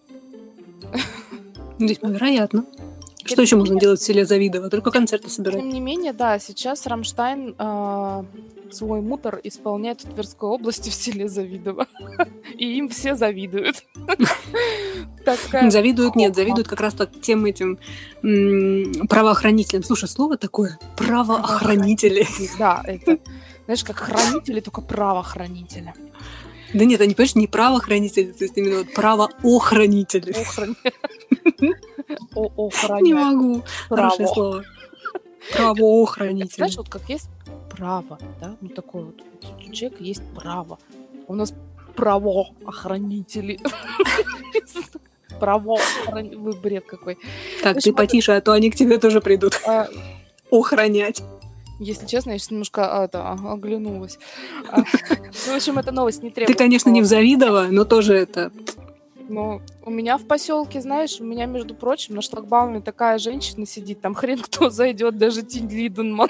Весьма 1.79 2.09
вероятно. 2.11 2.65
Что 3.25 3.43
еще 3.43 3.57
можно 3.57 3.79
делать 3.79 4.01
в 4.01 4.05
селе 4.05 4.25
Завидово? 4.25 4.71
Только 4.71 4.91
концерты 4.91 5.29
собирать. 5.29 5.61
Тем 5.61 5.69
не 5.69 5.81
менее, 5.81 6.13
да, 6.13 6.39
сейчас 6.39 6.87
Рамштайн 6.87 7.55
э, 7.59 8.25
свой 8.71 9.01
мутор 9.01 9.41
исполняет 9.45 10.03
в 10.03 10.13
Тверской 10.13 10.49
области 10.49 10.91
в 10.91 10.95
селе 10.95 11.29
Завидово. 11.29 11.87
И 12.59 12.79
им 12.79 12.89
все 12.89 13.15
завидуют. 13.15 13.85
Завидуют, 15.69 16.17
нет, 16.17 16.35
завидуют 16.35 16.67
как 16.67 16.81
раз 16.81 16.97
тем 17.21 17.45
этим 17.45 17.79
правоохранителям. 19.09 19.85
Слушай, 19.85 20.09
слово 20.09 20.37
такое 20.37 20.79
правоохранители. 20.97 22.27
Да, 22.59 22.83
это, 22.85 23.19
знаешь, 23.67 23.85
как 23.85 23.97
хранители, 23.99 24.61
только 24.61 24.81
правоохранители. 24.81 25.95
Да 26.75 26.85
нет, 26.85 27.01
они, 27.01 27.15
понимаешь, 27.15 27.35
не 27.35 27.47
правоохранители, 27.47 28.33
то 28.33 28.45
есть 28.45 28.57
именно 28.57 28.79
вот 28.79 28.93
правоохранители. 28.95 30.35
Не 33.03 33.15
могу. 33.15 33.63
Хорошее 33.89 34.29
слово. 34.29 34.65
Правоохранитель. 35.53 36.55
Знаешь, 36.57 36.77
вот 36.77 36.89
как 36.89 37.09
есть 37.09 37.29
право, 37.71 38.19
да, 38.41 38.57
ну 38.61 38.69
такой 38.69 39.05
вот, 39.05 39.21
у 39.67 39.73
человека 39.73 40.03
есть 40.03 40.23
право. 40.35 40.79
У 41.27 41.35
нас 41.35 41.53
правоохранители. 41.97 43.59
Право, 45.41 45.79
вы 46.07 46.53
бред 46.53 46.85
какой. 46.87 47.19
Так, 47.63 47.79
ты 47.79 47.93
потише, 47.93 48.33
а 48.33 48.41
то 48.41 48.53
они 48.53 48.71
к 48.71 48.77
тебе 48.77 48.99
тоже 48.99 49.21
придут. 49.21 49.61
А, 49.67 49.89
Охранять. 50.51 51.23
Если 51.83 52.07
честно, 52.07 52.31
я 52.31 52.39
сейчас 52.39 52.51
немножко 52.51 52.87
а, 52.87 53.53
оглянулась. 53.53 54.19
Ну, 54.71 55.53
в 55.53 55.57
общем, 55.57 55.79
эта 55.79 55.91
новость 55.91 56.23
не 56.23 56.31
требует. 56.31 56.57
Ты, 56.57 56.63
конечно, 56.63 56.91
не 56.91 57.03
в 57.03 57.05
Завидово, 57.05 57.67
но 57.71 57.85
тоже 57.85 58.15
это 58.15 58.53
ну, 59.29 59.63
у 59.85 59.91
меня 59.91 60.19
в 60.19 60.27
поселке, 60.27 60.83
знаешь, 60.83 61.19
у 61.19 61.25
меня, 61.25 61.47
между 61.47 61.75
прочим, 61.75 62.15
на 62.15 62.23
шлагбауме 62.23 62.81
такая 62.81 63.19
женщина 63.19 63.67
сидит, 63.67 64.01
там 64.03 64.15
хрен 64.15 64.39
кто 64.39 64.69
зайдет, 64.69 65.17
даже 65.17 65.43
Тинь 65.43 65.71
Лиденман, 65.71 66.29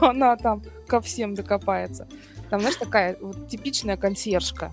она 0.00 0.36
там 0.36 0.62
ко 0.86 1.00
всем 1.00 1.34
докопается. 1.34 2.06
Там, 2.48 2.60
знаешь, 2.60 2.76
такая 2.76 3.16
вот 3.20 3.48
типичная 3.48 3.96
консьержка. 3.96 4.70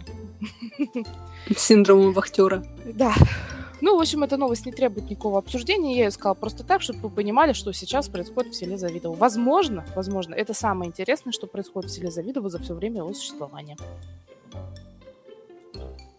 С 1.50 1.60
синдромом 1.60 2.14
вахтера. 2.14 2.64
Да. 2.86 3.16
Ну, 3.82 3.98
в 3.98 4.00
общем, 4.00 4.24
эта 4.24 4.38
новость 4.38 4.66
не 4.66 4.72
требует 4.72 5.10
никакого 5.10 5.40
обсуждения. 5.40 5.98
Я 5.98 6.06
ее 6.06 6.12
сказала 6.12 6.36
просто 6.36 6.64
так, 6.64 6.82
чтобы 6.84 7.00
вы 7.02 7.10
понимали, 7.10 7.54
что 7.54 7.74
сейчас 7.74 8.08
происходит 8.08 8.54
в 8.54 8.56
селе 8.56 8.78
Завидово. 8.78 9.16
Возможно, 9.16 9.84
возможно, 9.96 10.36
это 10.36 10.54
самое 10.54 10.90
интересное, 10.90 11.32
что 11.32 11.48
происходит 11.48 11.90
в 11.90 11.94
селе 11.94 12.12
Завидово 12.12 12.50
за 12.50 12.60
все 12.60 12.76
время 12.76 12.98
его 12.98 13.12
существования. 13.14 13.78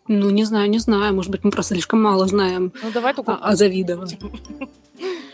Ну, 0.08 0.30
не 0.30 0.44
знаю, 0.44 0.68
не 0.68 0.78
знаю. 0.78 1.14
Может 1.14 1.30
быть, 1.30 1.44
мы 1.44 1.52
просто 1.52 1.74
слишком 1.74 2.02
мало 2.02 2.26
знаем 2.26 2.72
ну, 2.82 2.90
давай 2.90 3.14
только... 3.14 3.34
о, 3.34 3.50
о 3.50 3.56
Завидово. 3.56 4.08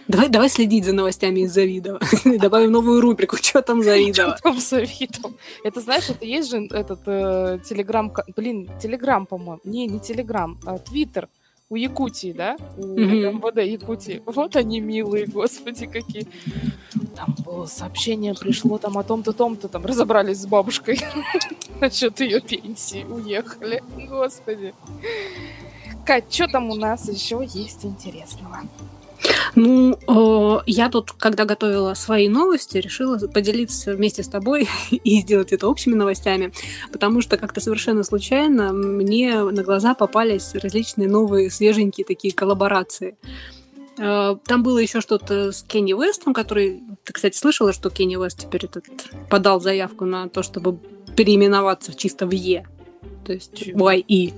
Давай, 0.06 0.30
давай 0.30 0.48
следить 0.48 0.86
за 0.86 0.94
новостями 0.94 1.40
из 1.40 1.52
Завидова. 1.52 2.00
Добавим 2.24 2.72
новую 2.72 3.00
рубрику. 3.02 3.36
Что 3.36 3.60
там 3.60 3.82
Завидово? 3.82 4.36
Что 4.36 4.42
там 4.42 4.58
Завидово? 4.58 5.34
Это, 5.64 5.80
знаешь, 5.80 6.08
это 6.08 6.24
есть 6.24 6.50
же 6.50 6.66
этот 6.70 7.00
э, 7.06 7.58
телеграм... 7.62 8.12
Блин, 8.34 8.70
телеграм, 8.80 9.26
по-моему. 9.26 9.60
Не, 9.64 9.86
не 9.86 10.00
телеграм, 10.00 10.58
а 10.64 10.78
твиттер 10.78 11.28
у 11.70 11.76
Якутии, 11.76 12.32
да? 12.32 12.56
У 12.76 12.82
mm-hmm. 12.82 13.32
МВД 13.32 13.82
Якутии. 13.82 14.22
Вот 14.24 14.56
они 14.56 14.80
милые, 14.80 15.26
господи, 15.26 15.86
какие. 15.86 16.26
Там 17.14 17.34
было 17.44 17.66
сообщение, 17.66 18.34
пришло 18.34 18.78
там 18.78 18.96
о 18.96 19.02
том-то, 19.02 19.32
том-то, 19.32 19.68
там 19.68 19.84
разобрались 19.84 20.38
с 20.38 20.46
бабушкой 20.46 21.00
насчет 21.80 22.20
ее 22.20 22.40
пенсии, 22.40 23.04
уехали. 23.04 23.82
Господи. 24.08 24.74
Кать, 26.06 26.32
что 26.32 26.46
там 26.48 26.70
у 26.70 26.74
нас 26.74 27.08
еще 27.08 27.44
есть 27.44 27.84
интересного? 27.84 28.60
Ну, 29.54 29.98
э, 30.06 30.62
я 30.66 30.88
тут, 30.88 31.12
когда 31.12 31.44
готовила 31.44 31.94
свои 31.94 32.28
новости, 32.28 32.78
решила 32.78 33.18
поделиться 33.18 33.94
вместе 33.94 34.22
с 34.22 34.28
тобой 34.28 34.68
и 34.90 35.20
сделать 35.20 35.52
это 35.52 35.68
общими 35.68 35.94
новостями, 35.94 36.52
потому 36.92 37.20
что 37.20 37.36
как-то 37.36 37.60
совершенно 37.60 38.04
случайно 38.04 38.72
мне 38.72 39.42
на 39.42 39.62
глаза 39.62 39.94
попались 39.94 40.54
различные 40.54 41.08
новые 41.08 41.50
свеженькие 41.50 42.04
такие 42.04 42.32
коллаборации. 42.32 43.16
Э, 43.98 44.36
там 44.44 44.62
было 44.62 44.78
еще 44.78 45.00
что-то 45.00 45.52
с 45.52 45.62
Кенни 45.62 45.92
Уэстом, 45.92 46.32
который... 46.32 46.82
Ты, 47.04 47.12
кстати, 47.12 47.36
слышала, 47.36 47.72
что 47.72 47.90
Кенни 47.90 48.16
Уэст 48.16 48.40
теперь 48.42 48.64
этот, 48.64 48.84
подал 49.28 49.60
заявку 49.60 50.04
на 50.04 50.28
то, 50.28 50.42
чтобы 50.42 50.78
переименоваться 51.16 51.94
чисто 51.94 52.26
в 52.26 52.30
Е, 52.32 52.66
то 53.26 53.32
есть 53.32 53.62
YE. 53.62 54.34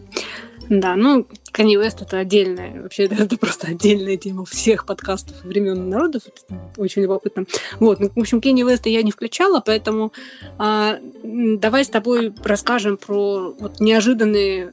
Да, 0.70 0.94
ну, 0.94 1.26
Kanye 1.52 1.84
West 1.84 2.00
это 2.00 2.18
отдельная, 2.18 2.80
вообще 2.80 3.04
это, 3.04 3.16
это 3.24 3.36
просто 3.36 3.66
отдельная 3.66 4.16
тема 4.16 4.44
всех 4.44 4.86
подкастов 4.86 5.42
времен 5.42 5.90
народов, 5.90 6.22
это 6.26 6.60
очень 6.76 7.02
любопытно. 7.02 7.44
Вот, 7.80 7.98
ну, 7.98 8.08
в 8.14 8.18
общем, 8.18 8.38
Kanye 8.38 8.64
West 8.64 8.88
я 8.88 9.02
не 9.02 9.10
включала, 9.10 9.60
поэтому 9.60 10.12
а, 10.58 11.00
давай 11.24 11.84
с 11.84 11.88
тобой 11.88 12.32
расскажем 12.44 12.98
про 12.98 13.52
вот 13.58 13.80
неожиданные 13.80 14.72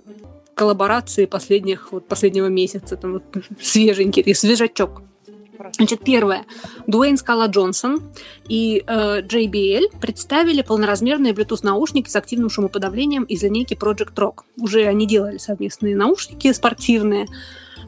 коллаборации 0.54 1.26
последних, 1.26 1.92
вот 1.92 2.08
последнего 2.08 2.48
месяца, 2.48 2.96
там 2.96 3.14
вот 3.14 3.24
свеженький, 3.60 4.36
свежачок. 4.36 5.02
Значит, 5.76 6.04
первое. 6.04 6.46
Дуэйн 6.88 7.17
Скала 7.17 7.48
Джонсон 7.48 8.02
и 8.48 8.84
э, 8.86 9.22
JBL 9.22 10.00
представили 10.00 10.62
полноразмерные 10.62 11.34
Bluetooth-наушники 11.34 12.10
с 12.10 12.15
активным 12.15 12.50
шумоподавлением 12.50 13.24
из 13.24 13.43
линейки 13.43 13.74
Project 13.74 14.15
Rock. 14.15 14.41
Уже 14.60 14.86
они 14.86 15.08
делали 15.08 15.38
совместные 15.38 15.96
наушники 15.96 16.52
спортивные, 16.54 17.28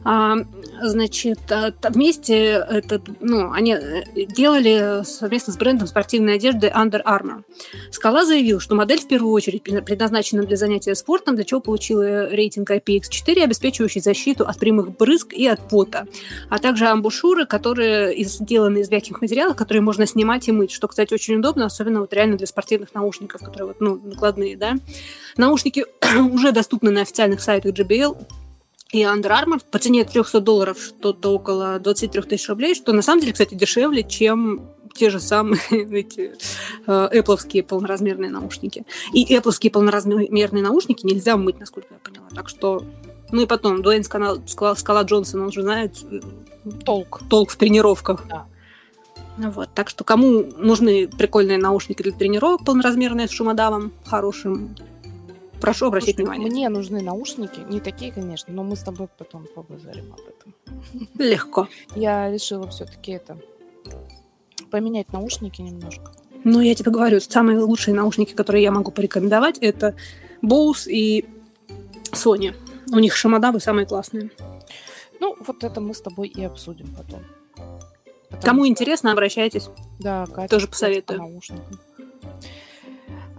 а, 0.02 0.36
значит, 0.82 1.40
а, 1.50 1.72
вместе 1.90 2.64
это, 2.70 3.02
ну, 3.20 3.52
они 3.52 3.74
э, 3.74 4.04
делали 4.26 5.04
совместно 5.04 5.52
с 5.52 5.56
брендом 5.56 5.86
спортивной 5.86 6.36
одежды 6.36 6.68
Under 6.68 7.02
Armour. 7.04 7.42
Скала 7.90 8.24
заявил, 8.24 8.60
что 8.60 8.74
модель 8.74 9.00
в 9.00 9.08
первую 9.08 9.32
очередь 9.32 9.62
предназначена 9.62 10.44
для 10.44 10.56
занятия 10.56 10.94
спортом, 10.94 11.36
для 11.36 11.44
чего 11.44 11.60
получила 11.60 12.30
рейтинг 12.30 12.70
IPX4, 12.70 13.42
обеспечивающий 13.42 14.00
защиту 14.00 14.44
от 14.44 14.58
прямых 14.58 14.96
брызг 14.96 15.34
и 15.34 15.46
от 15.46 15.68
пота, 15.68 16.06
а 16.48 16.58
также 16.58 16.86
амбушюры, 16.86 17.44
которые 17.44 18.24
сделаны 18.24 18.78
из 18.78 18.90
мягких 18.90 19.20
материалов, 19.20 19.56
которые 19.56 19.82
можно 19.82 20.06
снимать 20.06 20.48
и 20.48 20.52
мыть, 20.52 20.70
что, 20.70 20.88
кстати, 20.88 21.12
очень 21.12 21.36
удобно, 21.36 21.66
особенно 21.66 22.00
вот 22.00 22.12
реально 22.14 22.38
для 22.38 22.46
спортивных 22.46 22.94
наушников, 22.94 23.42
которые 23.42 23.68
вот, 23.68 23.80
ну, 23.80 24.00
накладные, 24.02 24.56
да. 24.56 24.76
Наушники 25.36 25.84
уже 26.32 26.52
доступны 26.52 26.90
на 26.90 27.02
официальных 27.02 27.42
сайтах 27.42 27.74
JBL, 27.74 28.16
и 28.92 29.02
Under 29.02 29.30
Armour 29.30 29.62
по 29.70 29.78
цене 29.78 30.04
300 30.04 30.40
долларов 30.40 30.78
что-то 30.78 31.32
около 31.32 31.78
23 31.78 32.22
тысяч 32.22 32.48
рублей, 32.48 32.74
что 32.74 32.92
на 32.92 33.02
самом 33.02 33.20
деле, 33.20 33.32
кстати, 33.32 33.54
дешевле, 33.54 34.02
чем 34.02 34.62
те 34.94 35.10
же 35.10 35.20
самые 35.20 35.60
эти 35.70 36.32
э, 36.86 37.08
Apple 37.12 37.62
полноразмерные 37.62 38.30
наушники. 38.30 38.84
И 39.12 39.34
Apple 39.36 39.70
полноразмерные 39.70 40.62
наушники 40.62 41.06
нельзя 41.06 41.36
мыть, 41.36 41.60
насколько 41.60 41.94
я 41.94 41.98
поняла. 41.98 42.28
Так 42.34 42.48
что... 42.48 42.82
Ну 43.32 43.42
и 43.42 43.46
потом, 43.46 43.80
Дуэйн 43.82 44.02
Скала, 44.02 44.38
Скала, 44.46 44.74
Скала 44.74 45.02
Джонсон, 45.02 45.42
он 45.42 45.52
же 45.52 45.62
знает 45.62 45.94
э, 46.10 46.20
толк, 46.84 47.20
толк 47.30 47.50
в 47.50 47.56
тренировках. 47.56 48.26
Да. 48.28 48.46
Ну 49.38 49.50
вот, 49.50 49.68
так 49.72 49.88
что 49.88 50.02
кому 50.02 50.44
нужны 50.58 51.06
прикольные 51.06 51.56
наушники 51.56 52.02
для 52.02 52.12
тренировок 52.12 52.64
полноразмерные 52.64 53.28
с 53.28 53.30
шумодавом 53.30 53.92
хорошим, 54.04 54.74
Прошу 55.60 55.86
обратить 55.86 56.16
Слушай, 56.16 56.30
внимание. 56.30 56.50
Мне 56.50 56.68
нужны 56.68 57.02
наушники, 57.02 57.60
не 57.68 57.80
такие, 57.80 58.12
конечно, 58.12 58.52
но 58.52 58.64
мы 58.64 58.76
с 58.76 58.80
тобой 58.80 59.08
потом 59.18 59.46
побазарим 59.54 60.12
об 60.12 60.20
этом. 60.20 60.54
Легко. 61.18 61.68
Я 61.94 62.30
решила 62.30 62.66
все-таки 62.68 63.12
это 63.12 63.38
поменять 64.70 65.12
наушники 65.12 65.60
немножко. 65.60 66.12
Ну, 66.44 66.60
я 66.60 66.74
тебе 66.74 66.90
говорю, 66.90 67.20
самые 67.20 67.58
лучшие 67.58 67.94
наушники, 67.94 68.32
которые 68.32 68.62
я 68.62 68.72
могу 68.72 68.90
порекомендовать, 68.90 69.58
это 69.58 69.94
Bose 70.42 70.88
и 70.88 71.28
Sony. 72.12 72.54
У 72.92 72.98
них 72.98 73.14
шамадавы 73.14 73.60
самые 73.60 73.86
классные. 73.86 74.30
Ну, 75.20 75.36
вот 75.46 75.62
это 75.62 75.80
мы 75.80 75.94
с 75.94 76.00
тобой 76.00 76.28
и 76.28 76.42
обсудим 76.42 76.94
потом. 76.96 77.22
Потому 78.30 78.42
Кому 78.42 78.64
что... 78.64 78.68
интересно, 78.68 79.12
обращайтесь. 79.12 79.68
Да, 79.98 80.26
Катя. 80.26 80.48
Тоже 80.48 80.66
посоветую. 80.66 81.18
Наушникам. 81.18 81.78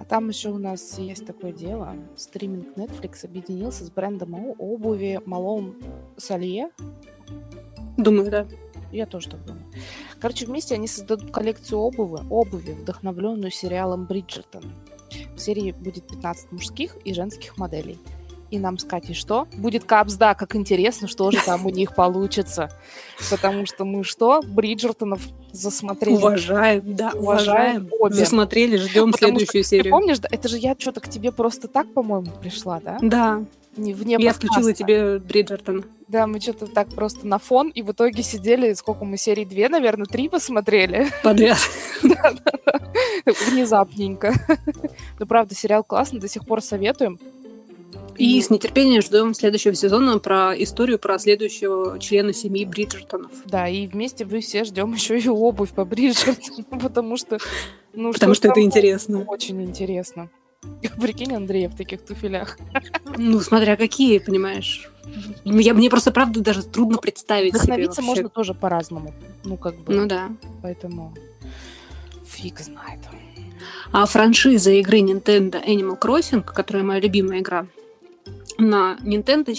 Там 0.10 0.30
еще 0.30 0.50
у 0.50 0.58
нас 0.58 0.98
есть 1.00 1.26
такое 1.26 1.52
дело. 1.52 1.94
Стриминг 2.16 2.78
Netflix 2.78 3.26
объединился 3.26 3.86
с 3.86 3.90
брендом 3.90 4.56
обуви 4.58 5.20
Malone 5.26 5.84
Салье. 6.18 6.70
Думаю, 7.98 8.32
да. 8.32 8.48
Я 8.92 9.06
тоже 9.06 9.30
так 9.30 9.46
думаю. 9.46 9.64
Короче, 10.20 10.46
вместе 10.46 10.76
они 10.76 10.88
создадут 10.88 11.32
коллекцию 11.32 11.80
обуви, 11.80 12.22
обуви, 12.30 12.74
вдохновленную 12.74 13.52
сериалом 13.52 14.06
Бриджертон. 14.06 14.64
В 15.36 15.40
серии 15.40 15.72
будет 15.72 16.08
15 16.08 16.52
мужских 16.52 16.98
и 17.06 17.14
женских 17.14 17.58
моделей. 17.58 17.98
И 18.52 18.60
нам 18.60 18.78
с 18.78 18.84
Катей 18.84 19.16
что? 19.16 19.48
Будет 19.56 19.86
капс, 19.86 20.16
да, 20.16 20.36
как 20.36 20.58
интересно, 20.58 21.08
что 21.08 21.32
же 21.32 21.40
там 21.44 21.66
у 21.66 21.70
них 21.70 21.96
получится. 21.96 22.70
Потому 23.30 23.66
что 23.66 23.86
мы 23.86 24.04
что? 24.04 24.42
Бриджертонов 24.46 25.22
засмотрели. 25.54 26.16
Уважаем, 26.16 26.82
да, 26.96 27.12
уважаем. 27.16 27.90
Обе. 27.98 28.14
Засмотрели, 28.14 28.76
ждем 28.76 29.14
Потому 29.14 29.40
следующую 29.40 29.64
что, 29.64 29.70
серию. 29.70 29.84
Ты 29.86 29.90
помнишь, 29.90 30.18
это 30.30 30.50
же 30.50 30.58
я 30.58 30.76
что-то 30.78 31.00
к 31.00 31.10
тебе 31.10 31.32
просто 31.32 31.70
так, 31.70 31.94
по-моему, 31.94 32.30
пришла, 32.42 32.82
да? 32.82 32.98
Да. 33.02 33.46
Не, 33.78 33.94
вне 33.94 34.18
я 34.20 34.34
включила 34.34 34.74
тебе 34.74 35.20
Бриджертон. 35.20 35.86
Да, 36.10 36.28
мы 36.28 36.42
что-то 36.42 36.68
так 36.68 36.90
просто 36.90 37.26
на 37.26 37.40
фон, 37.40 37.70
и 37.70 37.82
в 37.82 37.92
итоге 37.94 38.22
сидели, 38.22 38.74
сколько 38.74 39.06
мы 39.06 39.16
серии, 39.16 39.46
две, 39.46 39.70
наверное, 39.70 40.06
три 40.06 40.28
посмотрели. 40.28 41.08
Подряд. 41.24 41.58
Внезапненько. 43.50 44.34
Ну, 45.20 45.28
правда, 45.28 45.54
сериал 45.54 45.84
классный, 45.84 46.20
до 46.20 46.28
сих 46.28 46.46
пор 46.46 46.64
советуем. 46.64 47.20
И 48.18 48.42
с 48.42 48.50
нетерпением 48.50 49.02
ждем 49.02 49.34
следующего 49.34 49.74
сезона 49.74 50.20
про 50.20 50.54
историю 50.56 51.00
про 51.00 51.18
следующего 51.20 52.00
члена 52.00 52.34
семьи 52.34 52.66
Бриджертонов. 52.66 53.32
Да, 53.46 53.68
и 53.68 53.88
вместе 53.88 54.26
вы 54.26 54.42
все 54.42 54.64
ждем 54.64 54.94
еще 54.94 55.18
и 55.18 55.28
обувь 55.28 55.72
по 55.72 55.86
Бриджертону, 55.86 56.64
потому 56.82 57.18
что... 57.18 57.38
Ну, 57.94 58.14
потому 58.14 58.34
что, 58.34 58.48
что 58.48 58.52
это 58.52 58.62
интересно. 58.62 59.24
Очень 59.28 59.62
интересно. 59.64 60.30
Прикинь, 61.02 61.34
Андрей, 61.34 61.68
в 61.68 61.76
таких 61.76 62.02
туфелях. 62.02 62.58
Ну, 63.18 63.40
смотря 63.40 63.76
какие, 63.76 64.20
понимаешь. 64.20 64.90
Я, 65.44 65.74
мне 65.74 65.90
просто, 65.90 66.12
правда, 66.12 66.42
даже 66.42 66.64
трудно 66.64 66.98
представить 66.98 67.54
Вдохновиться 67.54 68.02
себе 68.02 68.08
можно 68.08 68.30
тоже 68.30 68.54
по-разному. 68.54 69.14
Ну, 69.44 69.58
как 69.58 69.76
бы. 69.76 69.94
Ну, 69.94 70.06
да. 70.06 70.30
Поэтому 70.62 71.14
фиг 72.26 72.60
знает. 72.60 73.00
А 73.92 74.06
франшиза 74.06 74.72
игры 74.72 75.00
Nintendo 75.00 75.64
Animal 75.66 76.00
Crossing, 76.00 76.44
которая 76.44 76.84
моя 76.84 77.00
любимая 77.00 77.40
игра 77.40 77.68
на 78.62 78.98
Nintendo, 79.04 79.54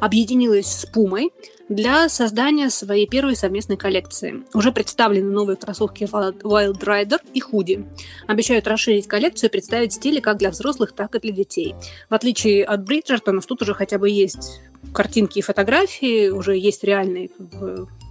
объединилась 0.00 0.66
с 0.66 0.86
Пумой 0.86 1.32
для 1.68 2.08
создания 2.08 2.70
своей 2.70 3.06
первой 3.06 3.36
совместной 3.36 3.76
коллекции. 3.76 4.42
Уже 4.54 4.72
представлены 4.72 5.30
новые 5.30 5.56
кроссовки 5.56 6.04
Wild 6.04 6.80
Rider 6.80 7.20
и 7.34 7.40
худи. 7.40 7.86
Обещают 8.26 8.66
расширить 8.66 9.06
коллекцию 9.06 9.50
и 9.50 9.52
представить 9.52 9.92
стили 9.92 10.20
как 10.20 10.38
для 10.38 10.50
взрослых, 10.50 10.92
так 10.92 11.14
и 11.14 11.20
для 11.20 11.32
детей. 11.32 11.74
В 12.08 12.14
отличие 12.14 12.64
от 12.64 12.84
Бриджертонов, 12.84 13.46
тут 13.46 13.62
уже 13.62 13.74
хотя 13.74 13.98
бы 13.98 14.08
есть 14.08 14.60
картинки 14.94 15.40
и 15.40 15.42
фотографии, 15.42 16.28
уже 16.28 16.56
есть 16.56 16.84
реальные 16.84 17.30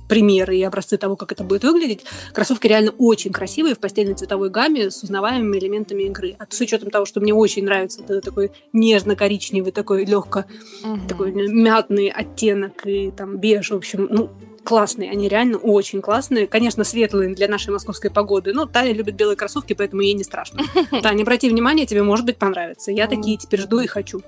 примеры 0.07 0.57
и 0.57 0.63
образцы 0.63 0.97
того, 0.97 1.15
как 1.15 1.31
это 1.31 1.43
будет 1.43 1.63
выглядеть. 1.63 2.05
Кроссовки 2.33 2.67
реально 2.67 2.91
очень 2.97 3.31
красивые 3.31 3.75
в 3.75 3.79
постельной 3.79 4.15
цветовой 4.15 4.49
гамме 4.49 4.89
с 4.89 5.03
узнаваемыми 5.03 5.57
элементами 5.57 6.03
игры. 6.03 6.35
А 6.39 6.45
с 6.49 6.59
учетом 6.59 6.89
того, 6.89 7.05
что 7.05 7.19
мне 7.19 7.33
очень 7.33 7.65
нравится 7.65 8.01
это 8.01 8.21
такой 8.21 8.51
нежно-коричневый, 8.73 9.71
такой 9.71 10.05
легко, 10.05 10.45
угу. 10.83 10.99
такой 11.07 11.31
мятный 11.31 12.09
оттенок 12.09 12.85
и 12.85 13.11
там 13.11 13.37
беж, 13.37 13.71
в 13.71 13.75
общем, 13.75 14.07
ну, 14.09 14.29
классные, 14.67 15.11
они 15.11 15.29
реально 15.29 15.57
очень 15.57 16.01
классные. 16.01 16.45
Конечно, 16.45 16.83
светлые 16.83 17.33
для 17.33 17.47
нашей 17.47 17.69
московской 17.69 18.11
погоды, 18.11 18.53
но 18.53 18.65
Таня 18.65 18.91
любит 18.91 19.15
белые 19.15 19.37
кроссовки, 19.37 19.73
поэтому 19.73 20.01
ей 20.01 20.13
не 20.13 20.25
страшно. 20.25 20.61
Таня, 21.01 21.21
обрати 21.21 21.49
внимание, 21.49 21.85
тебе, 21.85 22.03
может 22.03 22.25
быть, 22.25 22.37
понравится. 22.37 22.91
Я 22.91 23.07
такие 23.07 23.37
теперь 23.37 23.61
жду 23.61 23.79
и 23.79 23.87
хочу. 23.87 24.21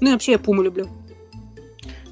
Ну 0.00 0.08
и 0.08 0.12
вообще 0.12 0.32
я 0.32 0.38
Пуму 0.38 0.62
люблю. 0.62 0.88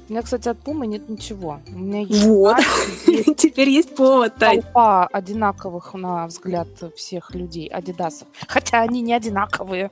У 0.09 0.11
меня, 0.11 0.23
кстати, 0.23 0.49
от 0.49 0.57
Пумы 0.57 0.87
нет 0.87 1.07
ничего. 1.07 1.59
У 1.71 1.77
меня 1.77 2.01
есть 2.01 2.23
вот. 2.25 2.57
Теперь 3.37 3.69
есть 3.69 3.95
повод, 3.95 4.35
Тань. 4.37 4.63
Толпа 4.63 5.05
одинаковых, 5.05 5.93
на 5.93 6.25
взгляд 6.25 6.67
всех 6.95 7.35
людей, 7.35 7.67
адидасов. 7.67 8.27
Хотя 8.47 8.81
они 8.81 9.01
не 9.01 9.13
одинаковые. 9.13 9.91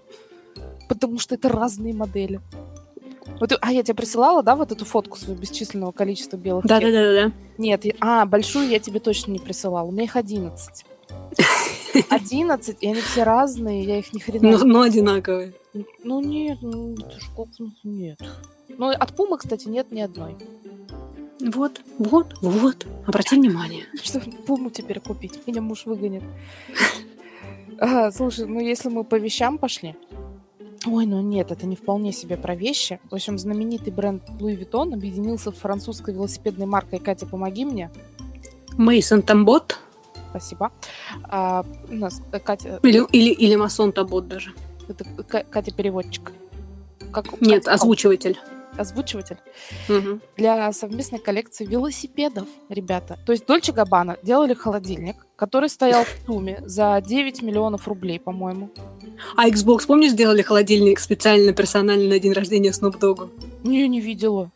Потому 0.89 1.19
что 1.19 1.35
это 1.35 1.49
разные 1.49 1.93
модели. 1.93 2.41
Вот, 3.39 3.55
а 3.61 3.71
я 3.71 3.83
тебе 3.83 3.93
присылала, 3.93 4.41
да, 4.41 4.55
вот 4.55 4.71
эту 4.71 4.85
фотку 4.85 5.17
своего 5.17 5.39
бесчисленного 5.39 5.91
количества 5.91 6.37
белых 6.37 6.65
да, 6.65 6.79
да, 6.79 6.91
да, 6.91 7.13
да. 7.13 7.31
Нет, 7.59 7.85
а, 7.99 8.25
большую 8.25 8.67
я 8.69 8.79
тебе 8.79 8.99
точно 8.99 9.33
не 9.33 9.39
присылала. 9.39 9.87
У 9.87 9.91
меня 9.91 10.05
их 10.05 10.15
11. 10.15 10.85
11, 12.09 12.77
и 12.81 12.87
они 12.87 13.01
все 13.01 13.21
разные, 13.21 13.83
я 13.83 13.99
их 13.99 14.11
ни 14.13 14.19
хрена... 14.19 14.57
Ну, 14.57 14.65
ну 14.65 14.81
одинаковые. 14.81 15.53
Ну, 16.03 16.21
нет, 16.21 16.57
ну, 16.61 16.93
это 16.93 17.19
ж 17.19 17.29
как... 17.35 17.47
Нет. 17.83 18.19
Ну, 18.69 18.89
от 18.89 19.15
Пумы, 19.15 19.37
кстати, 19.37 19.67
нет 19.67 19.91
ни 19.91 20.01
одной. 20.01 20.35
Вот, 21.39 21.81
вот, 21.97 22.33
вот. 22.41 22.85
Обрати 23.05 23.35
внимание. 23.35 23.85
Что 24.03 24.19
Пуму 24.45 24.69
теперь 24.69 24.99
купить? 24.99 25.45
Меня 25.47 25.61
муж 25.61 25.85
выгонит. 25.85 26.23
А, 27.79 28.11
слушай, 28.11 28.47
ну 28.47 28.59
если 28.59 28.89
мы 28.89 29.03
по 29.03 29.19
вещам 29.19 29.59
пошли, 29.59 29.95
Ой, 30.87 31.05
ну 31.05 31.21
нет, 31.21 31.51
это 31.51 31.65
не 31.65 31.75
вполне 31.75 32.11
себе 32.11 32.37
про 32.37 32.55
вещи. 32.55 32.99
В 33.09 33.13
общем, 33.13 33.37
знаменитый 33.37 33.91
бренд 33.91 34.23
Louis 34.39 34.57
Vuitton 34.57 34.93
объединился 34.93 35.51
с 35.51 35.55
французской 35.55 36.13
велосипедной 36.13 36.65
маркой 36.65 36.99
Катя, 36.99 37.25
помоги 37.25 37.65
мне. 37.65 37.91
Мейсон 38.77 39.21
Тамбот. 39.21 39.79
Спасибо. 40.29 40.71
А, 41.23 41.65
у 41.89 41.93
нас 41.93 42.21
э, 42.31 42.39
Катя... 42.39 42.79
Или, 42.83 43.05
или, 43.11 43.31
или 43.31 43.55
Масон 43.55 43.91
Табот 43.91 44.27
даже. 44.27 44.53
Это 44.87 45.03
Катя 45.43 45.73
переводчик. 45.73 46.31
Как, 47.11 47.41
Нет, 47.41 47.65
как, 47.65 47.73
озвучиватель 47.73 48.37
озвучиватель, 48.77 49.37
угу. 49.89 50.19
для 50.35 50.71
совместной 50.71 51.19
коллекции 51.19 51.65
велосипедов, 51.65 52.47
ребята. 52.69 53.17
То 53.25 53.31
есть 53.31 53.45
Дольче 53.45 53.71
Габана 53.71 54.17
делали 54.23 54.53
холодильник, 54.53 55.15
который 55.35 55.69
стоял 55.69 56.03
в 56.03 56.25
сумме 56.25 56.61
за 56.65 57.01
9 57.05 57.41
миллионов 57.41 57.87
рублей, 57.87 58.19
по-моему. 58.19 58.69
А 59.35 59.49
Xbox, 59.49 59.87
помнишь, 59.87 60.11
сделали 60.11 60.41
холодильник 60.41 60.99
специально, 60.99 61.53
персонально 61.53 62.09
на 62.09 62.19
день 62.19 62.33
рождения 62.33 62.71
Snoop 62.71 62.99
Dogg? 62.99 63.29
Не, 63.63 63.87
не 63.87 63.99
видела. 63.99 64.51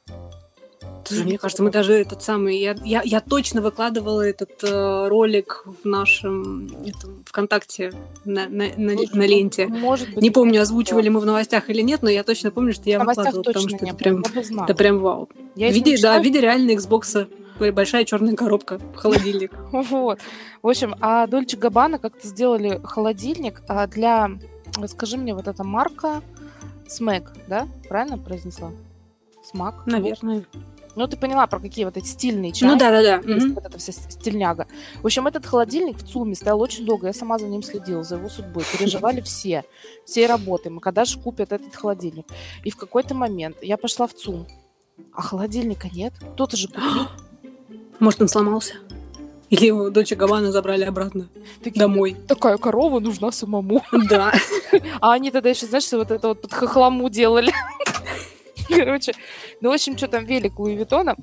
Мне 1.09 1.37
кажется, 1.37 1.63
мы 1.63 1.71
даже 1.71 1.93
этот 1.93 2.21
самый... 2.21 2.57
Я, 2.59 2.75
я, 2.83 3.01
я 3.03 3.21
точно 3.21 3.61
выкладывала 3.61 4.21
этот 4.21 4.63
э, 4.63 5.07
ролик 5.07 5.63
в 5.65 5.87
нашем 5.87 6.67
этом, 6.85 7.23
ВКонтакте 7.25 7.91
на, 8.25 8.47
на, 8.47 8.65
на, 8.77 8.95
Слушай, 8.95 9.15
на 9.15 9.27
ленте. 9.27 9.67
Может 9.67 10.09
быть. 10.09 10.21
Не 10.21 10.29
помню, 10.29 10.61
озвучивали 10.61 11.09
мы 11.09 11.19
в 11.19 11.25
новостях 11.25 11.69
или 11.69 11.81
нет, 11.81 12.03
но 12.03 12.09
я 12.09 12.23
точно 12.23 12.51
помню, 12.51 12.73
что 12.73 12.89
я 12.89 12.99
выкладывала, 12.99 13.43
потому 13.43 13.69
что 13.69 13.85
это 13.85 13.95
прям, 13.95 14.23
это 14.63 14.75
прям 14.75 14.99
вау. 14.99 15.29
Я 15.55 15.69
в 15.69 15.73
виде, 15.73 15.97
да, 16.01 16.19
в 16.19 16.23
виде 16.23 16.39
реальной 16.41 16.75
Xbox 16.75 17.27
большая 17.71 18.05
черная 18.05 18.35
коробка, 18.35 18.79
холодильник. 18.95 19.53
Вот. 19.71 20.19
В 20.63 20.67
общем, 20.67 20.95
а 20.99 21.27
Дольче 21.27 21.57
Габана 21.57 21.99
как-то 21.99 22.27
сделали 22.27 22.79
холодильник 22.83 23.61
а 23.67 23.85
для... 23.85 24.31
Скажи 24.87 25.17
мне, 25.17 25.35
вот 25.35 25.47
эта 25.47 25.63
марка 25.63 26.21
Смэк, 26.87 27.31
да? 27.47 27.67
Правильно 27.87 28.17
произнесла? 28.17 28.71
Смак? 29.43 29.85
Наверное. 29.85 30.45
Ну, 30.95 31.07
ты 31.07 31.15
поняла, 31.15 31.47
про 31.47 31.59
какие 31.59 31.85
вот 31.85 31.97
эти 31.97 32.05
стильные 32.05 32.51
чайки. 32.51 32.73
Ну, 32.73 32.77
да-да-да. 32.77 33.19
Mm-hmm. 33.19 33.53
Вот 33.53 33.65
эта 33.65 33.77
вся 33.77 33.93
стильняга. 33.93 34.67
В 35.01 35.05
общем, 35.05 35.27
этот 35.27 35.45
холодильник 35.45 35.97
в 35.97 36.07
ЦУМе 36.07 36.35
стоял 36.35 36.59
очень 36.59 36.85
долго. 36.85 37.07
Я 37.07 37.13
сама 37.13 37.37
за 37.37 37.47
ним 37.47 37.63
следила, 37.63 38.03
за 38.03 38.15
его 38.15 38.29
судьбой. 38.29 38.63
Переживали 38.77 39.21
все. 39.25 39.63
Все 40.05 40.27
работаем. 40.27 40.79
Когда 40.79 41.05
же 41.05 41.17
купят 41.17 41.51
этот 41.51 41.75
холодильник? 41.75 42.25
И 42.63 42.71
в 42.71 42.77
какой-то 42.77 43.15
момент 43.15 43.57
я 43.61 43.77
пошла 43.77 44.07
в 44.07 44.13
ЦУМ, 44.13 44.47
а 45.13 45.21
холодильника 45.21 45.87
нет. 45.93 46.13
Кто-то 46.33 46.57
же 46.57 46.67
купил. 46.67 47.07
Может, 47.99 48.21
он 48.21 48.27
сломался? 48.27 48.75
Или 49.51 49.65
его 49.65 49.89
дочь 49.89 50.13
Габана 50.13 50.49
забрали 50.51 50.85
обратно 50.85 51.27
Такие, 51.61 51.77
домой. 51.77 52.15
Такая 52.25 52.57
корова 52.57 53.01
нужна 53.01 53.31
самому. 53.31 53.83
Да. 54.09 54.33
А 55.01 55.11
они 55.11 55.31
тогда 55.31 55.49
еще, 55.49 55.65
знаешь, 55.65 55.91
вот 55.91 56.11
это 56.11 56.29
вот 56.29 56.41
под 56.41 56.53
хохлому 56.53 57.09
делали. 57.09 57.51
Короче, 58.75 59.13
ну, 59.61 59.69
в 59.69 59.73
общем, 59.73 59.97
что 59.97 60.07
там 60.07 60.25
велик 60.25 60.59
Луи 60.59 60.75
Виттона, 60.75 61.15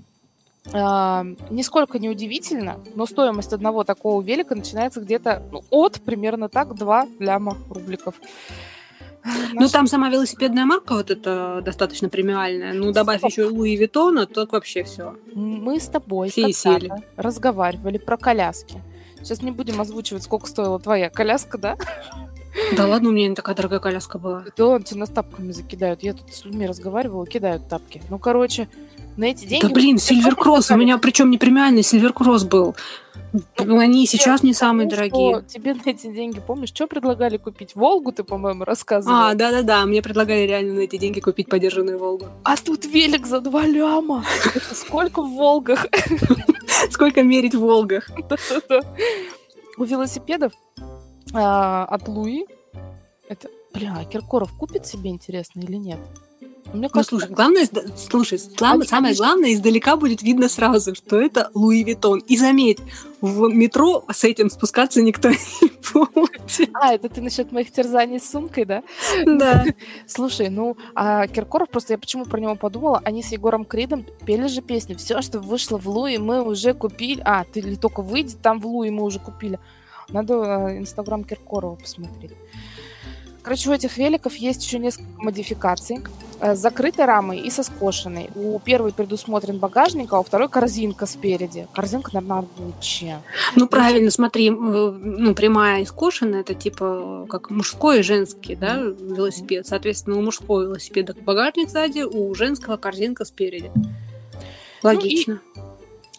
а, 0.72 1.24
нисколько 1.50 1.98
не 1.98 2.08
удивительно, 2.08 2.80
но 2.94 3.06
стоимость 3.06 3.52
одного 3.52 3.84
такого 3.84 4.22
велика 4.22 4.54
начинается 4.54 5.00
где-то 5.00 5.42
ну, 5.50 5.64
от 5.70 6.00
примерно 6.00 6.48
так 6.48 6.74
2 6.74 7.06
ляма 7.20 7.56
рубликов. 7.70 8.16
Ну, 9.52 9.68
там 9.68 9.86
сама 9.86 10.08
велосипедная 10.08 10.64
марка 10.64 10.94
вот 10.94 11.10
это 11.10 11.60
достаточно 11.64 12.08
премиальная. 12.08 12.72
Ну, 12.72 12.92
добавь 12.92 13.22
еще 13.24 13.44
Луи 13.44 13.76
Виттона, 13.76 14.26
то 14.26 14.46
вообще 14.50 14.84
все. 14.84 15.16
Мы 15.34 15.80
с 15.80 15.88
тобой 15.88 16.30
все 16.30 16.52
сели. 16.52 16.90
разговаривали 17.16 17.98
про 17.98 18.16
коляски. 18.16 18.80
Сейчас 19.16 19.42
не 19.42 19.50
будем 19.50 19.80
озвучивать, 19.80 20.22
сколько 20.22 20.46
стоила 20.46 20.78
твоя 20.78 21.10
коляска, 21.10 21.58
да? 21.58 21.76
Да 22.76 22.86
ладно, 22.86 23.10
у 23.10 23.12
меня 23.12 23.28
не 23.28 23.34
такая 23.34 23.54
дорогая 23.54 23.80
коляска 23.80 24.18
была. 24.18 24.44
Да, 24.56 24.80
тебя 24.80 25.00
нас 25.00 25.10
тапками 25.10 25.52
закидают. 25.52 26.02
Я 26.02 26.14
тут 26.14 26.32
с 26.32 26.44
людьми 26.44 26.66
разговаривала, 26.66 27.26
кидают 27.26 27.68
тапки. 27.68 28.02
Ну, 28.10 28.18
короче, 28.18 28.68
на 29.16 29.24
эти 29.24 29.46
деньги... 29.46 29.66
Да 29.66 29.72
блин, 29.72 29.98
Сильвер 29.98 30.36
Кросс, 30.36 30.70
у 30.70 30.76
меня 30.76 30.98
причем 30.98 31.30
не 31.30 31.38
премиальный 31.38 31.82
Сильвер 31.82 32.12
Кросс 32.12 32.44
был. 32.44 32.76
Ну, 33.58 33.78
Они 33.78 34.06
сейчас 34.06 34.42
не 34.42 34.54
самые 34.54 34.88
дорогие. 34.88 35.42
Тебе 35.46 35.74
на 35.74 35.90
эти 35.90 36.06
деньги, 36.06 36.40
помнишь, 36.40 36.70
что 36.70 36.86
предлагали 36.86 37.36
купить? 37.36 37.74
Волгу 37.74 38.12
ты, 38.12 38.24
по-моему, 38.24 38.64
рассказывал. 38.64 39.16
А, 39.16 39.34
да-да-да, 39.34 39.84
мне 39.84 40.02
предлагали 40.02 40.46
реально 40.46 40.74
на 40.74 40.80
эти 40.80 40.96
деньги 40.96 41.20
купить 41.20 41.48
подержанную 41.48 41.98
Волгу. 41.98 42.26
А 42.44 42.56
тут 42.56 42.86
велик 42.86 43.26
за 43.26 43.40
два 43.40 43.66
ляма. 43.66 44.24
Сколько 44.72 45.22
в 45.22 45.34
Волгах? 45.34 45.86
Сколько 46.90 47.22
мерить 47.22 47.54
в 47.54 47.60
Волгах? 47.60 48.08
У 49.76 49.84
велосипедов 49.84 50.52
а, 51.32 51.84
от 51.84 52.08
Луи. 52.08 52.46
Это, 53.28 53.48
бля, 53.72 54.04
Киркоров 54.10 54.52
купит 54.56 54.86
себе, 54.86 55.10
интересно, 55.10 55.60
или 55.60 55.76
нет? 55.76 55.98
Мне 56.72 56.88
кажется, 56.90 57.14
ну, 57.14 57.20
слушай, 57.20 57.32
главное, 57.32 57.68
слушай, 57.96 58.38
самое, 58.38 58.86
самое 58.86 59.14
главное, 59.14 59.54
издалека 59.54 59.96
будет 59.96 60.22
видно 60.22 60.48
сразу, 60.48 60.94
что 60.94 61.18
это 61.18 61.50
Louis 61.54 61.82
Vuitton. 61.82 62.18
И 62.20 62.36
заметь, 62.36 62.78
в 63.20 63.48
метро 63.48 64.04
с 64.12 64.24
этим 64.24 64.50
спускаться 64.50 65.00
никто 65.00 65.30
не 65.30 65.36
будет. 65.92 66.70
А, 66.74 66.92
это 66.92 67.08
ты 67.08 67.22
насчет 67.22 67.52
моих 67.52 67.72
терзаний 67.72 68.20
с 68.20 68.30
сумкой, 68.30 68.66
да? 68.66 68.82
Да. 69.24 69.64
Слушай, 70.06 70.50
ну, 70.50 70.76
а 70.94 71.26
Киркоров, 71.26 71.70
просто 71.70 71.94
я 71.94 71.98
почему 71.98 72.26
про 72.26 72.38
него 72.38 72.54
подумала, 72.54 73.00
они 73.04 73.22
с 73.22 73.32
Егором 73.32 73.64
Кридом 73.64 74.04
пели 74.26 74.46
же 74.46 74.60
песню 74.60 74.96
«Все, 74.96 75.22
что 75.22 75.40
вышло 75.40 75.78
в 75.78 75.88
Луи, 75.88 76.18
мы 76.18 76.42
уже 76.42 76.74
купили». 76.74 77.22
А, 77.24 77.44
ты 77.44 77.60
ли 77.60 77.76
только 77.76 78.02
выйдет, 78.02 78.40
там 78.42 78.60
в 78.60 78.66
Луи 78.66 78.90
мы 78.90 79.04
уже 79.04 79.20
купили. 79.20 79.58
Надо 80.08 80.34
э, 80.34 80.78
инстаграм 80.78 81.24
Киркорова 81.24 81.76
посмотреть. 81.76 82.32
Короче, 83.42 83.70
у 83.70 83.72
этих 83.72 83.96
великов 83.96 84.34
есть 84.36 84.64
еще 84.64 84.78
несколько 84.78 85.08
модификаций. 85.16 85.98
Э, 86.40 86.54
с 86.54 86.60
закрытой 86.60 87.04
рамой 87.04 87.38
и 87.38 87.50
со 87.50 87.62
скошенной. 87.62 88.30
У 88.36 88.58
первой 88.60 88.92
предусмотрен 88.92 89.58
багажник, 89.58 90.12
а 90.12 90.20
у 90.20 90.22
второй 90.22 90.48
корзинка 90.48 91.06
спереди. 91.06 91.66
Корзинка, 91.74 92.10
наверное, 92.14 92.42
рабочая. 92.42 93.22
Ну, 93.56 93.66
правильно, 93.66 94.10
смотри, 94.10 94.50
ну, 94.50 95.34
прямая 95.34 95.82
и 95.82 95.86
скошенная, 95.86 96.40
это 96.40 96.54
типа 96.54 97.26
как 97.28 97.50
мужской 97.50 98.00
и 98.00 98.02
женский, 98.02 98.54
да, 98.54 98.76
велосипед. 98.76 99.66
Соответственно, 99.66 100.16
у 100.16 100.22
мужского 100.22 100.62
велосипеда 100.62 101.14
багажник 101.20 101.70
сзади, 101.70 102.02
у 102.02 102.32
женского 102.34 102.76
корзинка 102.76 103.24
спереди. 103.24 103.72
Логично. 104.82 105.40
Ну, 105.56 105.62
и 105.62 105.67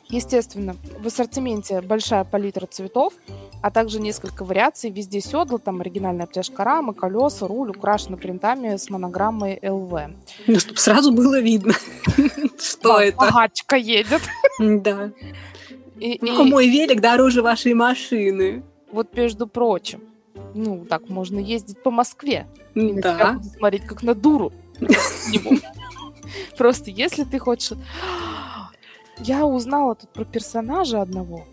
Естественно, 0.09 0.75
в 0.99 1.05
ассортименте 1.05 1.81
большая 1.81 2.23
палитра 2.23 2.65
цветов, 2.65 3.13
а 3.61 3.69
также 3.69 3.99
несколько 3.99 4.43
вариаций. 4.43 4.89
Везде 4.89 5.21
седла, 5.21 5.59
там 5.59 5.81
оригинальная 5.81 6.25
обтяжка 6.25 6.63
рамы, 6.63 6.95
колеса, 6.95 7.45
руль 7.47 7.69
украшены 7.69 8.17
принтами 8.17 8.75
с 8.75 8.89
монограммой 8.89 9.59
ЛВ. 9.61 9.93
Ну, 10.47 10.59
чтобы 10.59 10.79
сразу 10.79 11.11
было 11.11 11.39
видно, 11.39 11.73
что 12.59 12.99
это. 12.99 13.19
Агачка 13.19 13.75
едет. 13.75 14.21
Да. 14.57 15.11
Ну, 15.95 16.43
мой 16.45 16.67
велик 16.67 17.01
дороже 17.01 17.43
вашей 17.43 17.75
машины. 17.75 18.63
Вот, 18.91 19.15
между 19.15 19.45
прочим, 19.45 20.01
ну, 20.55 20.85
так 20.85 21.07
можно 21.09 21.37
ездить 21.37 21.83
по 21.83 21.91
Москве. 21.91 22.47
Да. 22.73 23.39
Смотреть 23.57 23.85
как 23.85 24.01
на 24.01 24.15
дуру. 24.15 24.51
Просто 26.57 26.89
если 26.89 27.25
ты 27.25 27.37
хочешь 27.37 27.73
я 29.19 29.45
узнала 29.45 29.95
тут 29.95 30.09
про 30.09 30.25
персонажа 30.25 31.01
одного. 31.01 31.45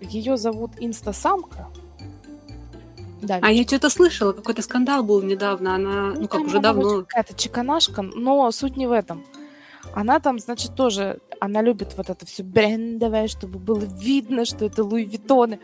Ее 0.00 0.36
зовут 0.36 0.72
Инстасамка. 0.78 1.68
Да, 3.22 3.38
а 3.40 3.52
я 3.52 3.62
что-то 3.62 3.88
слышала, 3.88 4.32
какой-то 4.32 4.62
скандал 4.62 5.04
был 5.04 5.22
недавно. 5.22 5.76
Она, 5.76 6.06
ну, 6.08 6.22
ну 6.22 6.28
как 6.28 6.40
уже 6.40 6.58
давно. 6.58 7.02
Какая-то 7.02 7.34
чеканашка, 7.34 8.02
но 8.02 8.50
суть 8.50 8.76
не 8.76 8.86
в 8.88 8.92
этом. 8.92 9.24
Она 9.94 10.18
там, 10.20 10.38
значит, 10.38 10.74
тоже, 10.74 11.18
она 11.38 11.62
любит 11.62 11.94
вот 11.96 12.10
это 12.10 12.26
все 12.26 12.42
брендовое, 12.42 13.28
чтобы 13.28 13.58
было 13.58 13.84
видно, 13.84 14.44
что 14.44 14.64
это 14.64 14.82
Луи 14.82 15.04
Виттоны. 15.04 15.60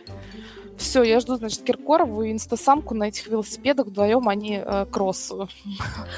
Все, 0.78 1.02
я 1.02 1.20
жду, 1.20 1.36
значит, 1.36 1.62
Киркорову 1.62 2.22
и 2.22 2.32
инстасамку 2.32 2.94
на 2.94 3.08
этих 3.08 3.26
велосипедах. 3.26 3.88
Вдвоем 3.88 4.28
они 4.28 4.62
э, 4.64 4.86
кросс. 4.90 5.32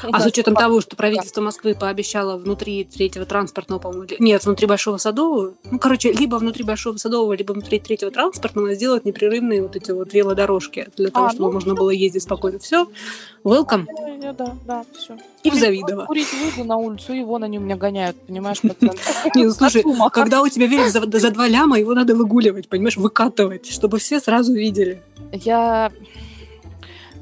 А 0.02 0.20
с 0.20 0.26
учетом 0.26 0.54
того, 0.54 0.80
что 0.80 0.96
правительство 0.96 1.40
Москвы 1.40 1.74
пообещало 1.74 2.36
внутри 2.36 2.84
третьего 2.84 3.24
транспортного, 3.24 3.80
по-моему, 3.80 4.06
нет, 4.18 4.44
внутри 4.44 4.66
Большого 4.66 4.98
Садового, 4.98 5.54
ну, 5.70 5.78
короче, 5.78 6.12
либо 6.12 6.36
внутри 6.36 6.64
Большого 6.64 6.98
Садового, 6.98 7.32
либо 7.32 7.52
внутри 7.52 7.80
третьего 7.80 8.10
транспортного 8.10 8.74
сделать 8.74 9.04
непрерывные 9.04 9.62
вот 9.62 9.76
эти 9.76 9.90
вот 9.92 10.12
велодорожки 10.12 10.88
для 10.96 11.10
того, 11.10 11.26
а, 11.26 11.30
чтобы 11.30 11.46
ну, 11.46 11.52
можно 11.52 11.72
все. 11.74 11.80
было 11.80 11.90
ездить 11.90 12.22
спокойно. 12.22 12.58
Все, 12.58 12.86
welcome. 13.44 13.86
Да, 14.36 14.54
да, 14.66 14.84
все. 14.96 15.16
И 15.42 15.50
в 15.50 15.54
Завидово. 15.54 16.04
Курить 16.04 16.28
выйду 16.32 16.68
на 16.68 16.76
улицу, 16.76 17.14
и 17.14 17.22
вон 17.22 17.44
они 17.44 17.58
у 17.58 17.62
меня 17.62 17.76
гоняют, 17.76 18.16
понимаешь, 18.26 18.62
Не, 19.34 19.44
ну 19.44 19.52
слушай, 19.52 19.82
когда 20.12 20.42
у 20.42 20.48
тебя 20.48 20.66
велик 20.66 20.88
за 20.88 21.30
два 21.30 21.48
ляма, 21.48 21.78
его 21.78 21.94
надо 21.94 22.14
выгуливать, 22.14 22.68
понимаешь, 22.68 22.96
выкатывать, 22.96 23.66
чтобы 23.70 23.98
все 23.98 24.20
сразу 24.20 24.49
видели. 24.54 25.02
Я 25.32 25.90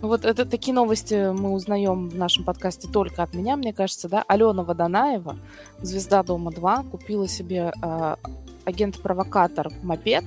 вот 0.01 0.24
это 0.24 0.47
такие 0.47 0.72
новости 0.72 1.33
мы 1.33 1.53
узнаем 1.53 2.09
в 2.09 2.16
нашем 2.16 2.45
подкасте 2.45 2.87
только 2.89 3.22
от 3.22 3.35
меня, 3.35 3.57
мне 3.57 3.72
кажется, 3.72 4.09
да. 4.09 4.24
Алена 4.29 4.62
Водонаева, 4.62 5.37
звезда 5.83 6.22
Дома 6.22 6.53
2, 6.53 6.85
купила 6.85 7.26
себе 7.26 7.72
э, 7.83 8.16
агент-провокатор 8.64 9.70
мопед, 9.83 10.24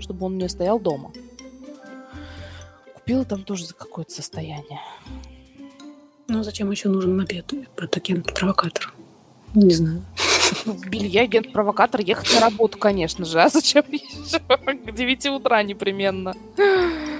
чтобы 0.00 0.26
он 0.26 0.34
у 0.34 0.36
нее 0.38 0.48
стоял 0.48 0.80
дома. 0.80 1.12
Купила 2.94 3.24
там 3.24 3.44
тоже 3.44 3.66
за 3.66 3.74
какое-то 3.74 4.12
состояние. 4.12 4.80
Ну, 6.26 6.42
зачем 6.42 6.70
еще 6.70 6.88
нужен 6.88 7.16
мопед? 7.16 7.52
Это 7.76 8.00
агент-провокатор. 8.00 8.92
Не 9.54 9.74
знаю. 9.74 10.02
Ну, 10.64 10.76
белье 10.88 11.22
агент-провокатор 11.22 12.00
ехать 12.00 12.32
на 12.34 12.40
работу, 12.40 12.78
конечно 12.78 13.24
же. 13.24 13.40
А 13.40 13.48
зачем 13.48 13.84
еще? 13.88 14.38
К 14.48 14.92
9 14.92 15.26
утра 15.26 15.62
непременно. 15.62 16.34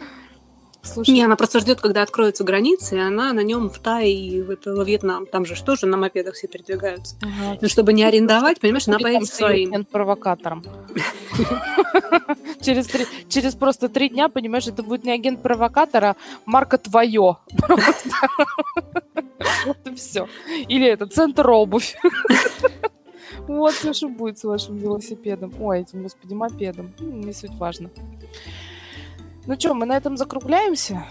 Слушай. 0.85 1.11
Не, 1.11 1.23
она 1.23 1.37
просто 1.37 1.61
ждет, 1.61 1.81
когда 1.81 2.03
откроются 2.03 2.43
границы, 2.43 2.97
и 2.97 2.99
она 2.99 3.33
на 3.33 3.45
нем 3.45 3.71
в 3.71 3.79
Тай 3.79 4.11
и 4.11 4.43
в 4.43 4.51
это, 4.51 4.75
во 4.75 4.83
Вьетнам. 4.83 5.27
Там 5.27 5.47
же 5.47 5.55
что 5.55 5.77
же 5.77 5.87
на 5.87 5.97
мопедах 5.97 6.35
все 6.35 6.49
передвигаются. 6.49 7.15
Ага. 7.23 7.59
Ну, 7.61 7.69
чтобы 7.69 7.93
не 7.93 8.03
арендовать, 8.03 8.59
понимаешь, 8.59 8.89
она 8.89 8.99
поедет 8.99 9.29
своим. 9.29 9.85
провокатором. 9.85 10.65
через, 12.61 12.89
три, 12.89 13.07
через 13.29 13.55
просто 13.55 13.89
три 13.89 14.09
дня, 14.09 14.29
понимаешь, 14.29 14.67
это 14.67 14.83
будет 14.83 15.05
не 15.05 15.13
агент 15.13 15.41
провокатора, 15.41 16.11
а 16.11 16.17
марка 16.47 16.79
твое. 16.79 17.37
Вот 19.67 19.79
и 19.87 19.95
все. 19.95 20.29
Или 20.69 20.87
это 20.87 21.07
центр 21.07 21.49
обувь. 21.51 21.97
Вот 23.49 23.75
что 23.75 24.09
будет 24.09 24.39
с 24.39 24.45
вашим 24.45 24.77
велосипедом. 24.77 25.53
Ой, 25.59 25.81
этим, 25.81 26.03
господи, 26.03 26.35
мопедом. 26.35 26.93
Не 27.01 27.33
суть 27.33 27.55
важно. 27.55 27.91
Ну 29.47 29.59
что, 29.59 29.75
мы 29.75 29.87
на 29.87 29.97
этом 29.97 30.17
закругляемся? 30.17 31.05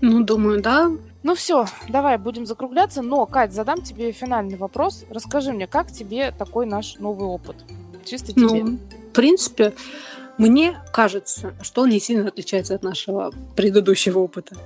Ну, 0.00 0.22
думаю, 0.22 0.60
да. 0.60 0.90
Ну 1.22 1.34
все, 1.34 1.66
давай 1.88 2.18
будем 2.18 2.46
закругляться. 2.46 3.02
Но, 3.02 3.26
Кать, 3.26 3.52
задам 3.52 3.82
тебе 3.82 4.12
финальный 4.12 4.56
вопрос. 4.56 5.04
Расскажи 5.10 5.52
мне, 5.52 5.66
как 5.66 5.90
тебе 5.90 6.30
такой 6.30 6.66
наш 6.66 6.96
новый 6.96 7.26
опыт? 7.26 7.56
Чисто 8.04 8.32
ну, 8.36 8.48
тебе. 8.48 8.64
Ну, 8.64 8.78
в 9.10 9.12
принципе, 9.12 9.74
мне 10.36 10.80
кажется, 10.92 11.54
что 11.62 11.82
он 11.82 11.90
не 11.90 12.00
сильно 12.00 12.28
отличается 12.28 12.74
от 12.74 12.82
нашего 12.82 13.32
предыдущего 13.56 14.20
опыта. 14.20 14.56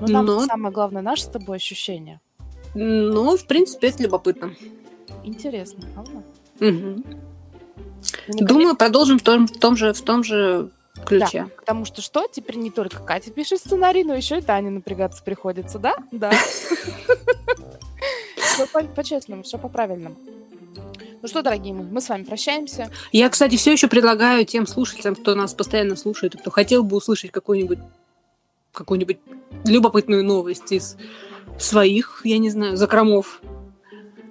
Ну, 0.00 0.08
нам 0.08 0.26
Но... 0.26 0.40
самое 0.40 0.72
главное 0.72 1.02
наше 1.02 1.24
с 1.24 1.26
тобой 1.26 1.56
ощущение. 1.56 2.20
Ну, 2.74 3.36
в 3.36 3.46
принципе, 3.46 3.88
это 3.88 4.02
любопытно. 4.02 4.54
Интересно, 5.22 5.86
правда? 5.94 6.22
Угу. 6.60 7.04
Думаю, 8.28 8.76
продолжим 8.76 9.18
в 9.18 9.22
том, 9.22 9.46
в 9.46 9.58
том 9.58 9.76
же, 9.76 9.92
в 9.92 10.02
том 10.02 10.24
же 10.24 10.70
ключе. 11.06 11.44
Да, 11.44 11.50
потому 11.56 11.84
что 11.84 12.02
что? 12.02 12.26
Теперь 12.30 12.56
не 12.56 12.70
только 12.70 13.02
Катя 13.02 13.30
пишет 13.30 13.60
сценарий, 13.60 14.04
но 14.04 14.14
еще 14.14 14.38
и 14.38 14.42
Таня 14.42 14.70
напрягаться 14.70 15.22
приходится, 15.22 15.78
да? 15.78 15.96
Да. 16.12 16.30
По-честному, 18.94 19.42
все 19.42 19.58
по-правильному. 19.58 20.16
Ну 21.22 21.28
что, 21.28 21.42
дорогие 21.42 21.72
мои, 21.72 21.84
мы 21.84 22.00
с 22.00 22.08
вами 22.08 22.24
прощаемся. 22.24 22.90
Я, 23.10 23.30
кстати, 23.30 23.56
все 23.56 23.72
еще 23.72 23.88
предлагаю 23.88 24.44
тем 24.44 24.66
слушателям, 24.66 25.14
кто 25.16 25.34
нас 25.34 25.54
постоянно 25.54 25.96
слушает, 25.96 26.38
кто 26.38 26.50
хотел 26.50 26.84
бы 26.84 26.96
услышать 26.96 27.30
какую-нибудь 27.30 27.78
какую-нибудь 28.72 29.18
любопытную 29.64 30.24
новость 30.24 30.72
из 30.72 30.96
своих, 31.58 32.22
я 32.24 32.38
не 32.38 32.50
знаю, 32.50 32.76
закромов 32.76 33.40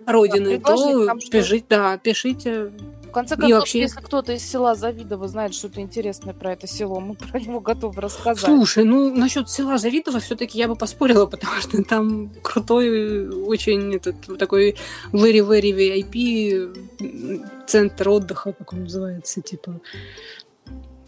родины, 0.06 0.58
да, 0.58 0.76
то 0.76 1.16
пишите, 1.32 1.66
да, 1.70 1.98
пишите 1.98 2.72
конце 3.14 3.38
концов, 3.38 3.60
вообще... 3.60 3.80
если 3.80 4.02
кто-то 4.02 4.34
из 4.34 4.44
села 4.44 4.76
Завидово 4.76 5.28
знает 5.30 5.54
что-то 5.54 5.80
интересное 5.80 6.34
про 6.34 6.52
это 6.54 6.68
село, 6.68 7.00
мы 7.00 7.16
про 7.16 7.40
него 7.40 7.62
готовы 7.62 8.02
рассказать. 8.02 8.44
Слушай, 8.44 8.84
ну 8.84 9.16
насчет 9.16 9.50
села 9.50 9.78
Завидово 9.78 10.20
все-таки 10.20 10.58
я 10.58 10.68
бы 10.68 10.76
поспорила, 10.76 11.26
потому 11.34 11.54
что 11.62 11.82
там 11.84 12.32
крутой, 12.42 13.30
очень 13.30 13.96
этот 13.96 14.16
такой 14.38 14.76
very-very 15.14 15.72
VIP 15.72 16.76
центр 17.68 18.10
отдыха, 18.10 18.52
как 18.52 18.74
он 18.74 18.84
называется, 18.84 19.42
типа 19.42 19.80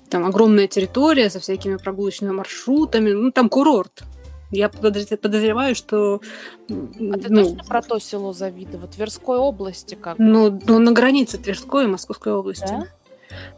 там 0.09 0.23
огромная 0.23 0.67
территория 0.67 1.29
со 1.29 1.39
всякими 1.39 1.77
прогулочными 1.77 2.31
маршрутами, 2.31 3.11
ну 3.11 3.31
там 3.31 3.49
курорт. 3.49 4.03
Я 4.51 4.69
подозреваю, 4.69 5.75
что... 5.75 6.21
А 6.69 7.17
ты 7.17 7.29
ну, 7.29 7.43
точно 7.43 7.63
про 7.63 7.81
то 7.81 7.99
село 7.99 8.33
Завидово? 8.33 8.87
Тверской 8.87 9.37
области 9.37 9.95
как? 9.95 10.17
Ну, 10.19 10.59
ну, 10.65 10.79
на 10.79 10.91
границе 10.91 11.37
Тверской 11.37 11.85
и 11.85 11.87
Московской 11.87 12.33
области. 12.33 12.67
Да? 12.67 12.87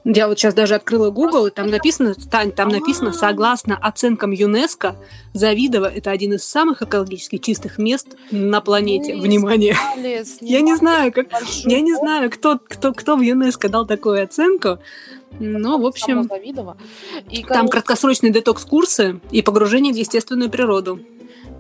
Я 0.06 0.28
вот 0.28 0.40
сейчас 0.40 0.54
даже 0.54 0.76
открыла 0.76 1.10
Google, 1.10 1.48
и 1.48 1.52
там 1.52 1.70
написано, 1.70 2.16
Тань, 2.16 2.52
там 2.52 2.70
написано, 2.70 3.14
согласно 3.14 3.78
оценкам 3.78 4.32
ЮНЕСКо, 4.32 4.96
Завидово– 5.34 5.92
это 5.96 6.12
один 6.12 6.34
из 6.34 6.44
самых 6.44 6.82
экологически 6.82 7.38
чистых 7.38 7.78
мест 7.78 8.08
на 8.32 8.62
планете. 8.62 9.16
Внимание! 9.16 9.76
я 10.42 10.62
не 10.62 10.76
знаю, 10.76 11.12
как, 11.12 11.28
я 11.66 11.82
не 11.82 11.94
знаю, 11.96 12.32
кто, 12.32 12.58
кто, 12.58 12.94
кто 12.94 13.18
в 13.18 13.22
ЮНЕСКо 13.22 13.70
дал 13.70 13.86
такую 13.86 14.24
оценку, 14.24 14.80
ну, 15.40 15.78
в 15.78 15.86
общем, 15.86 16.28
и, 17.30 17.44
там 17.44 17.68
краткосрочные 17.68 18.32
детокс-курсы 18.32 19.20
и 19.32 19.42
погружение 19.42 19.94
в 19.94 19.98
естественную 19.98 20.50
природу. 20.50 21.00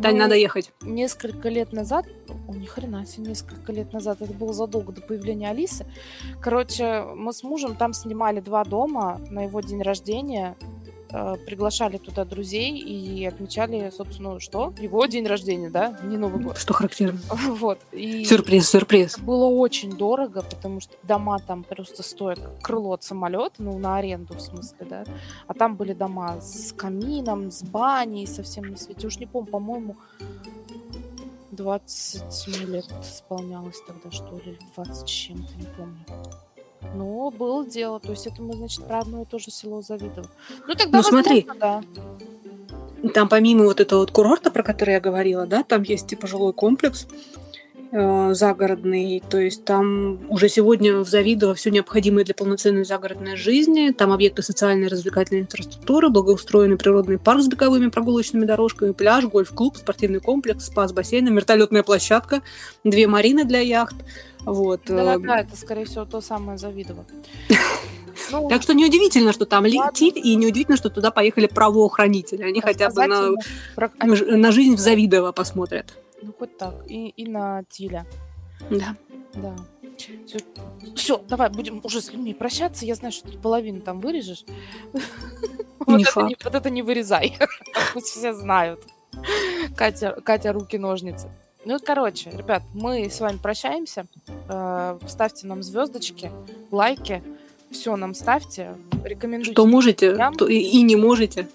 Тань, 0.01 0.13
ну, 0.13 0.21
надо 0.21 0.35
ехать. 0.35 0.71
Несколько 0.81 1.49
лет 1.49 1.73
назад, 1.73 2.05
о, 2.47 2.53
ни 2.53 2.65
хрена 2.65 3.05
себе, 3.05 3.29
несколько 3.29 3.71
лет 3.71 3.93
назад, 3.93 4.21
это 4.21 4.33
было 4.33 4.53
задолго 4.53 4.91
до 4.91 5.01
появления 5.01 5.49
Алисы. 5.49 5.85
Короче, 6.41 7.03
мы 7.15 7.33
с 7.33 7.43
мужем 7.43 7.75
там 7.75 7.93
снимали 7.93 8.39
два 8.39 8.63
дома 8.63 9.19
на 9.29 9.43
его 9.43 9.61
день 9.61 9.81
рождения. 9.81 10.55
Э, 11.09 11.35
приглашали 11.45 11.97
туда 11.97 12.25
друзей 12.25 12.77
и 12.77 13.25
отмечали, 13.25 13.91
собственно, 13.95 14.39
что? 14.39 14.73
Его 14.79 15.05
день 15.05 15.25
рождения, 15.27 15.69
да? 15.69 15.97
Не 16.03 16.17
Новый 16.17 16.43
год. 16.43 16.57
Что 16.57 16.73
характерно. 16.73 17.19
Вот. 17.47 17.79
И 17.91 18.25
Сюрприз, 18.25 18.69
сюрприз. 18.69 19.19
было 19.19 19.45
очень 19.45 19.95
дорого, 19.95 20.41
потому 20.43 20.79
что 20.79 20.93
дома 21.03 21.39
там 21.39 21.63
просто 21.63 22.03
стоят 22.03 22.39
крыло 22.61 22.93
от 22.93 23.03
самолета, 23.03 23.55
ну, 23.59 23.77
на 23.77 23.97
аренду 23.97 24.33
в 24.35 24.41
смысле, 24.41 24.85
да. 24.89 25.03
А 25.47 25.53
там 25.53 25.75
были 25.75 25.93
дома 25.93 26.39
с 26.41 26.71
камином, 26.73 27.51
с 27.51 27.63
баней, 27.63 28.27
совсем 28.27 28.65
на 28.65 28.77
свете. 28.77 29.07
Уж 29.07 29.17
не 29.17 29.25
помню, 29.25 29.49
по-моему, 29.51 29.95
20 31.51 32.47
лет 32.67 32.85
исполнялось 33.01 33.81
тогда, 33.87 34.11
что 34.11 34.35
ли, 34.37 34.51
или 34.51 34.59
20 34.75 35.07
с 35.07 35.11
чем-то, 35.11 35.55
не 35.57 35.65
помню. 35.75 36.05
Но 36.93 37.31
было 37.31 37.65
дело, 37.65 37.99
то 37.99 38.11
есть 38.11 38.27
это 38.27 38.41
мы, 38.41 38.53
значит, 38.53 38.85
про 38.85 38.99
одно 38.99 39.21
и 39.23 39.25
то 39.25 39.39
же 39.39 39.51
село 39.51 39.81
Завидово. 39.81 40.27
Ну, 40.67 40.75
тогда, 40.75 40.97
Ну, 40.97 41.03
смотри. 41.03 41.45
возможно, 41.47 41.83
да. 43.03 43.09
Там 43.13 43.29
помимо 43.29 43.65
вот 43.65 43.79
этого 43.79 43.99
вот 43.99 44.11
курорта, 44.11 44.49
про 44.51 44.63
который 44.63 44.95
я 44.95 44.99
говорила, 44.99 45.45
да, 45.45 45.63
там 45.63 45.83
есть 45.83 46.07
типа 46.07 46.27
жилой 46.27 46.53
комплекс 46.53 47.07
э, 47.91 48.33
загородный, 48.33 49.23
то 49.29 49.39
есть 49.39 49.65
там 49.65 50.19
уже 50.29 50.49
сегодня 50.49 50.97
в 50.99 51.07
Завидово 51.07 51.55
все 51.55 51.69
необходимое 51.69 52.25
для 52.25 52.33
полноценной 52.33 52.85
загородной 52.85 53.35
жизни, 53.35 53.91
там 53.91 54.11
объекты 54.11 54.41
социальной 54.41 54.87
и 54.87 54.89
развлекательной 54.89 55.41
инфраструктуры, 55.41 56.09
благоустроенный 56.09 56.77
природный 56.77 57.17
парк 57.17 57.41
с 57.41 57.47
беговыми 57.47 57.89
прогулочными 57.89 58.45
дорожками, 58.45 58.91
пляж, 58.91 59.25
гольф-клуб, 59.25 59.77
спортивный 59.77 60.19
комплекс, 60.19 60.65
спа 60.65 60.87
с 60.87 60.93
бассейном, 60.93 61.35
вертолетная 61.35 61.83
площадка, 61.83 62.41
две 62.83 63.07
марины 63.07 63.43
для 63.43 63.59
яхт, 63.59 63.95
вот. 64.47 64.89
э, 64.89 64.95
Да-да-да, 64.95 65.41
это, 65.41 65.57
скорее 65.57 65.85
всего, 65.85 66.05
то 66.05 66.21
самое 66.21 66.57
Завидово. 66.57 67.05
Ну, 68.31 68.47
Так 68.49 68.61
что 68.61 68.73
неудивительно, 68.73 69.33
что 69.33 69.45
там 69.45 69.65
летит, 69.65 70.15
и 70.15 70.35
неудивительно, 70.35 70.77
что 70.77 70.89
туда 70.89 71.11
поехали 71.11 71.47
правоохранители. 71.47 72.43
Они 72.43 72.61
хотя 72.61 72.89
бы 72.89 73.07
на, 73.07 73.31
на 74.37 74.51
жизнь 74.51 74.75
в 74.75 74.79
Завидово 74.79 75.33
посмотрят. 75.33 75.93
Ну, 76.21 76.33
хоть 76.37 76.57
так. 76.57 76.75
И, 76.89 77.09
и 77.09 77.27
на 77.29 77.63
Тиля. 77.69 78.05
Да. 78.69 78.95
Да. 79.33 79.55
Все, 80.95 81.17
давай 81.27 81.49
будем 81.49 81.81
уже 81.83 82.01
с 82.01 82.11
людьми 82.11 82.33
прощаться. 82.33 82.85
Я 82.85 82.95
знаю, 82.95 83.11
что 83.11 83.29
ты 83.31 83.37
половину 83.37 83.81
там 83.81 83.99
вырежешь. 83.99 84.45
Вот 85.79 85.97
Не 85.97 86.03
это 86.03 86.11
факт. 86.11 86.29
не- 86.29 86.37
вот 86.43 86.55
это 86.55 86.69
не 86.69 86.81
вырезай. 86.81 87.37
Пусть 87.93 88.07
все 88.07 88.33
знают. 88.33 88.79
Катя, 89.75 90.19
Катя 90.23 90.53
руки-ножницы. 90.53 91.29
Ну, 91.65 91.79
короче, 91.83 92.29
ребят, 92.31 92.63
мы 92.73 93.09
с 93.09 93.19
вами 93.19 93.37
прощаемся. 93.37 94.05
Э, 94.49 94.97
Ставьте 95.07 95.47
нам 95.47 95.63
звездочки, 95.63 96.31
лайки. 96.71 97.21
Все 97.71 97.95
нам 97.95 98.13
ставьте. 98.13 98.75
Рекомендуйте. 99.03 99.51
Что 99.51 99.65
можете, 99.65 100.15
то 100.37 100.47
и, 100.47 100.55
и 100.57 100.81
не 100.83 100.95
можете. 100.95 101.47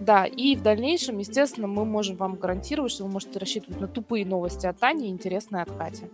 Да, 0.00 0.26
и 0.26 0.54
в 0.54 0.62
дальнейшем, 0.62 1.18
естественно, 1.18 1.66
мы 1.66 1.84
можем 1.84 2.16
вам 2.16 2.36
гарантировать, 2.36 2.92
что 2.92 3.04
вы 3.04 3.10
можете 3.10 3.38
рассчитывать 3.38 3.80
на 3.80 3.88
тупые 3.88 4.24
новости 4.24 4.66
от 4.66 4.78
Тани 4.78 5.08
и 5.08 5.10
интересные 5.10 5.62
от 5.62 5.70
Кати. 5.70 6.04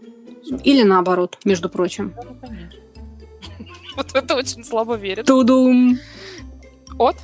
Или 0.63 0.83
наоборот, 0.83 1.39
между 1.45 1.69
прочим. 1.69 2.15
Да, 2.17 2.23
ну, 2.23 2.37
конечно. 2.41 2.81
Вот 3.97 4.15
это 4.15 4.35
очень 4.35 4.65
слабо 4.65 4.97
верит. 4.97 5.27
Тудум! 5.27 5.99
От? 6.99 7.17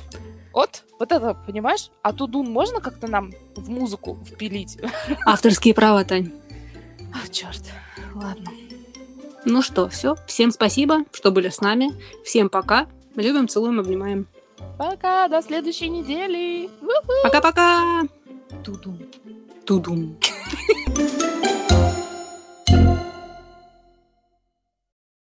От? 0.53 0.83
Вот 0.99 1.11
это, 1.11 1.35
понимаешь? 1.45 1.89
А 2.01 2.13
тудун 2.13 2.49
можно 2.49 2.79
как-то 2.79 3.07
нам 3.07 3.33
в 3.55 3.69
музыку 3.69 4.17
впилить? 4.25 4.77
Авторские 5.25 5.73
права, 5.73 6.05
Тань. 6.05 6.31
А, 7.13 7.27
черт. 7.29 7.63
Ладно. 8.15 8.51
Ну 9.45 9.61
что, 9.61 9.89
все. 9.89 10.15
Всем 10.27 10.51
спасибо, 10.51 10.99
что 11.11 11.31
были 11.31 11.49
с 11.49 11.61
нами. 11.61 11.91
Всем 12.23 12.49
пока. 12.49 12.87
Любим, 13.15 13.47
целуем, 13.47 13.79
обнимаем. 13.79 14.27
Пока, 14.81 15.27
до 15.27 15.43
следующей 15.43 15.89
недели. 15.89 16.67
Пока-пока! 17.21 18.01
Тудун. 18.63 18.97
Тудум. 19.63 20.17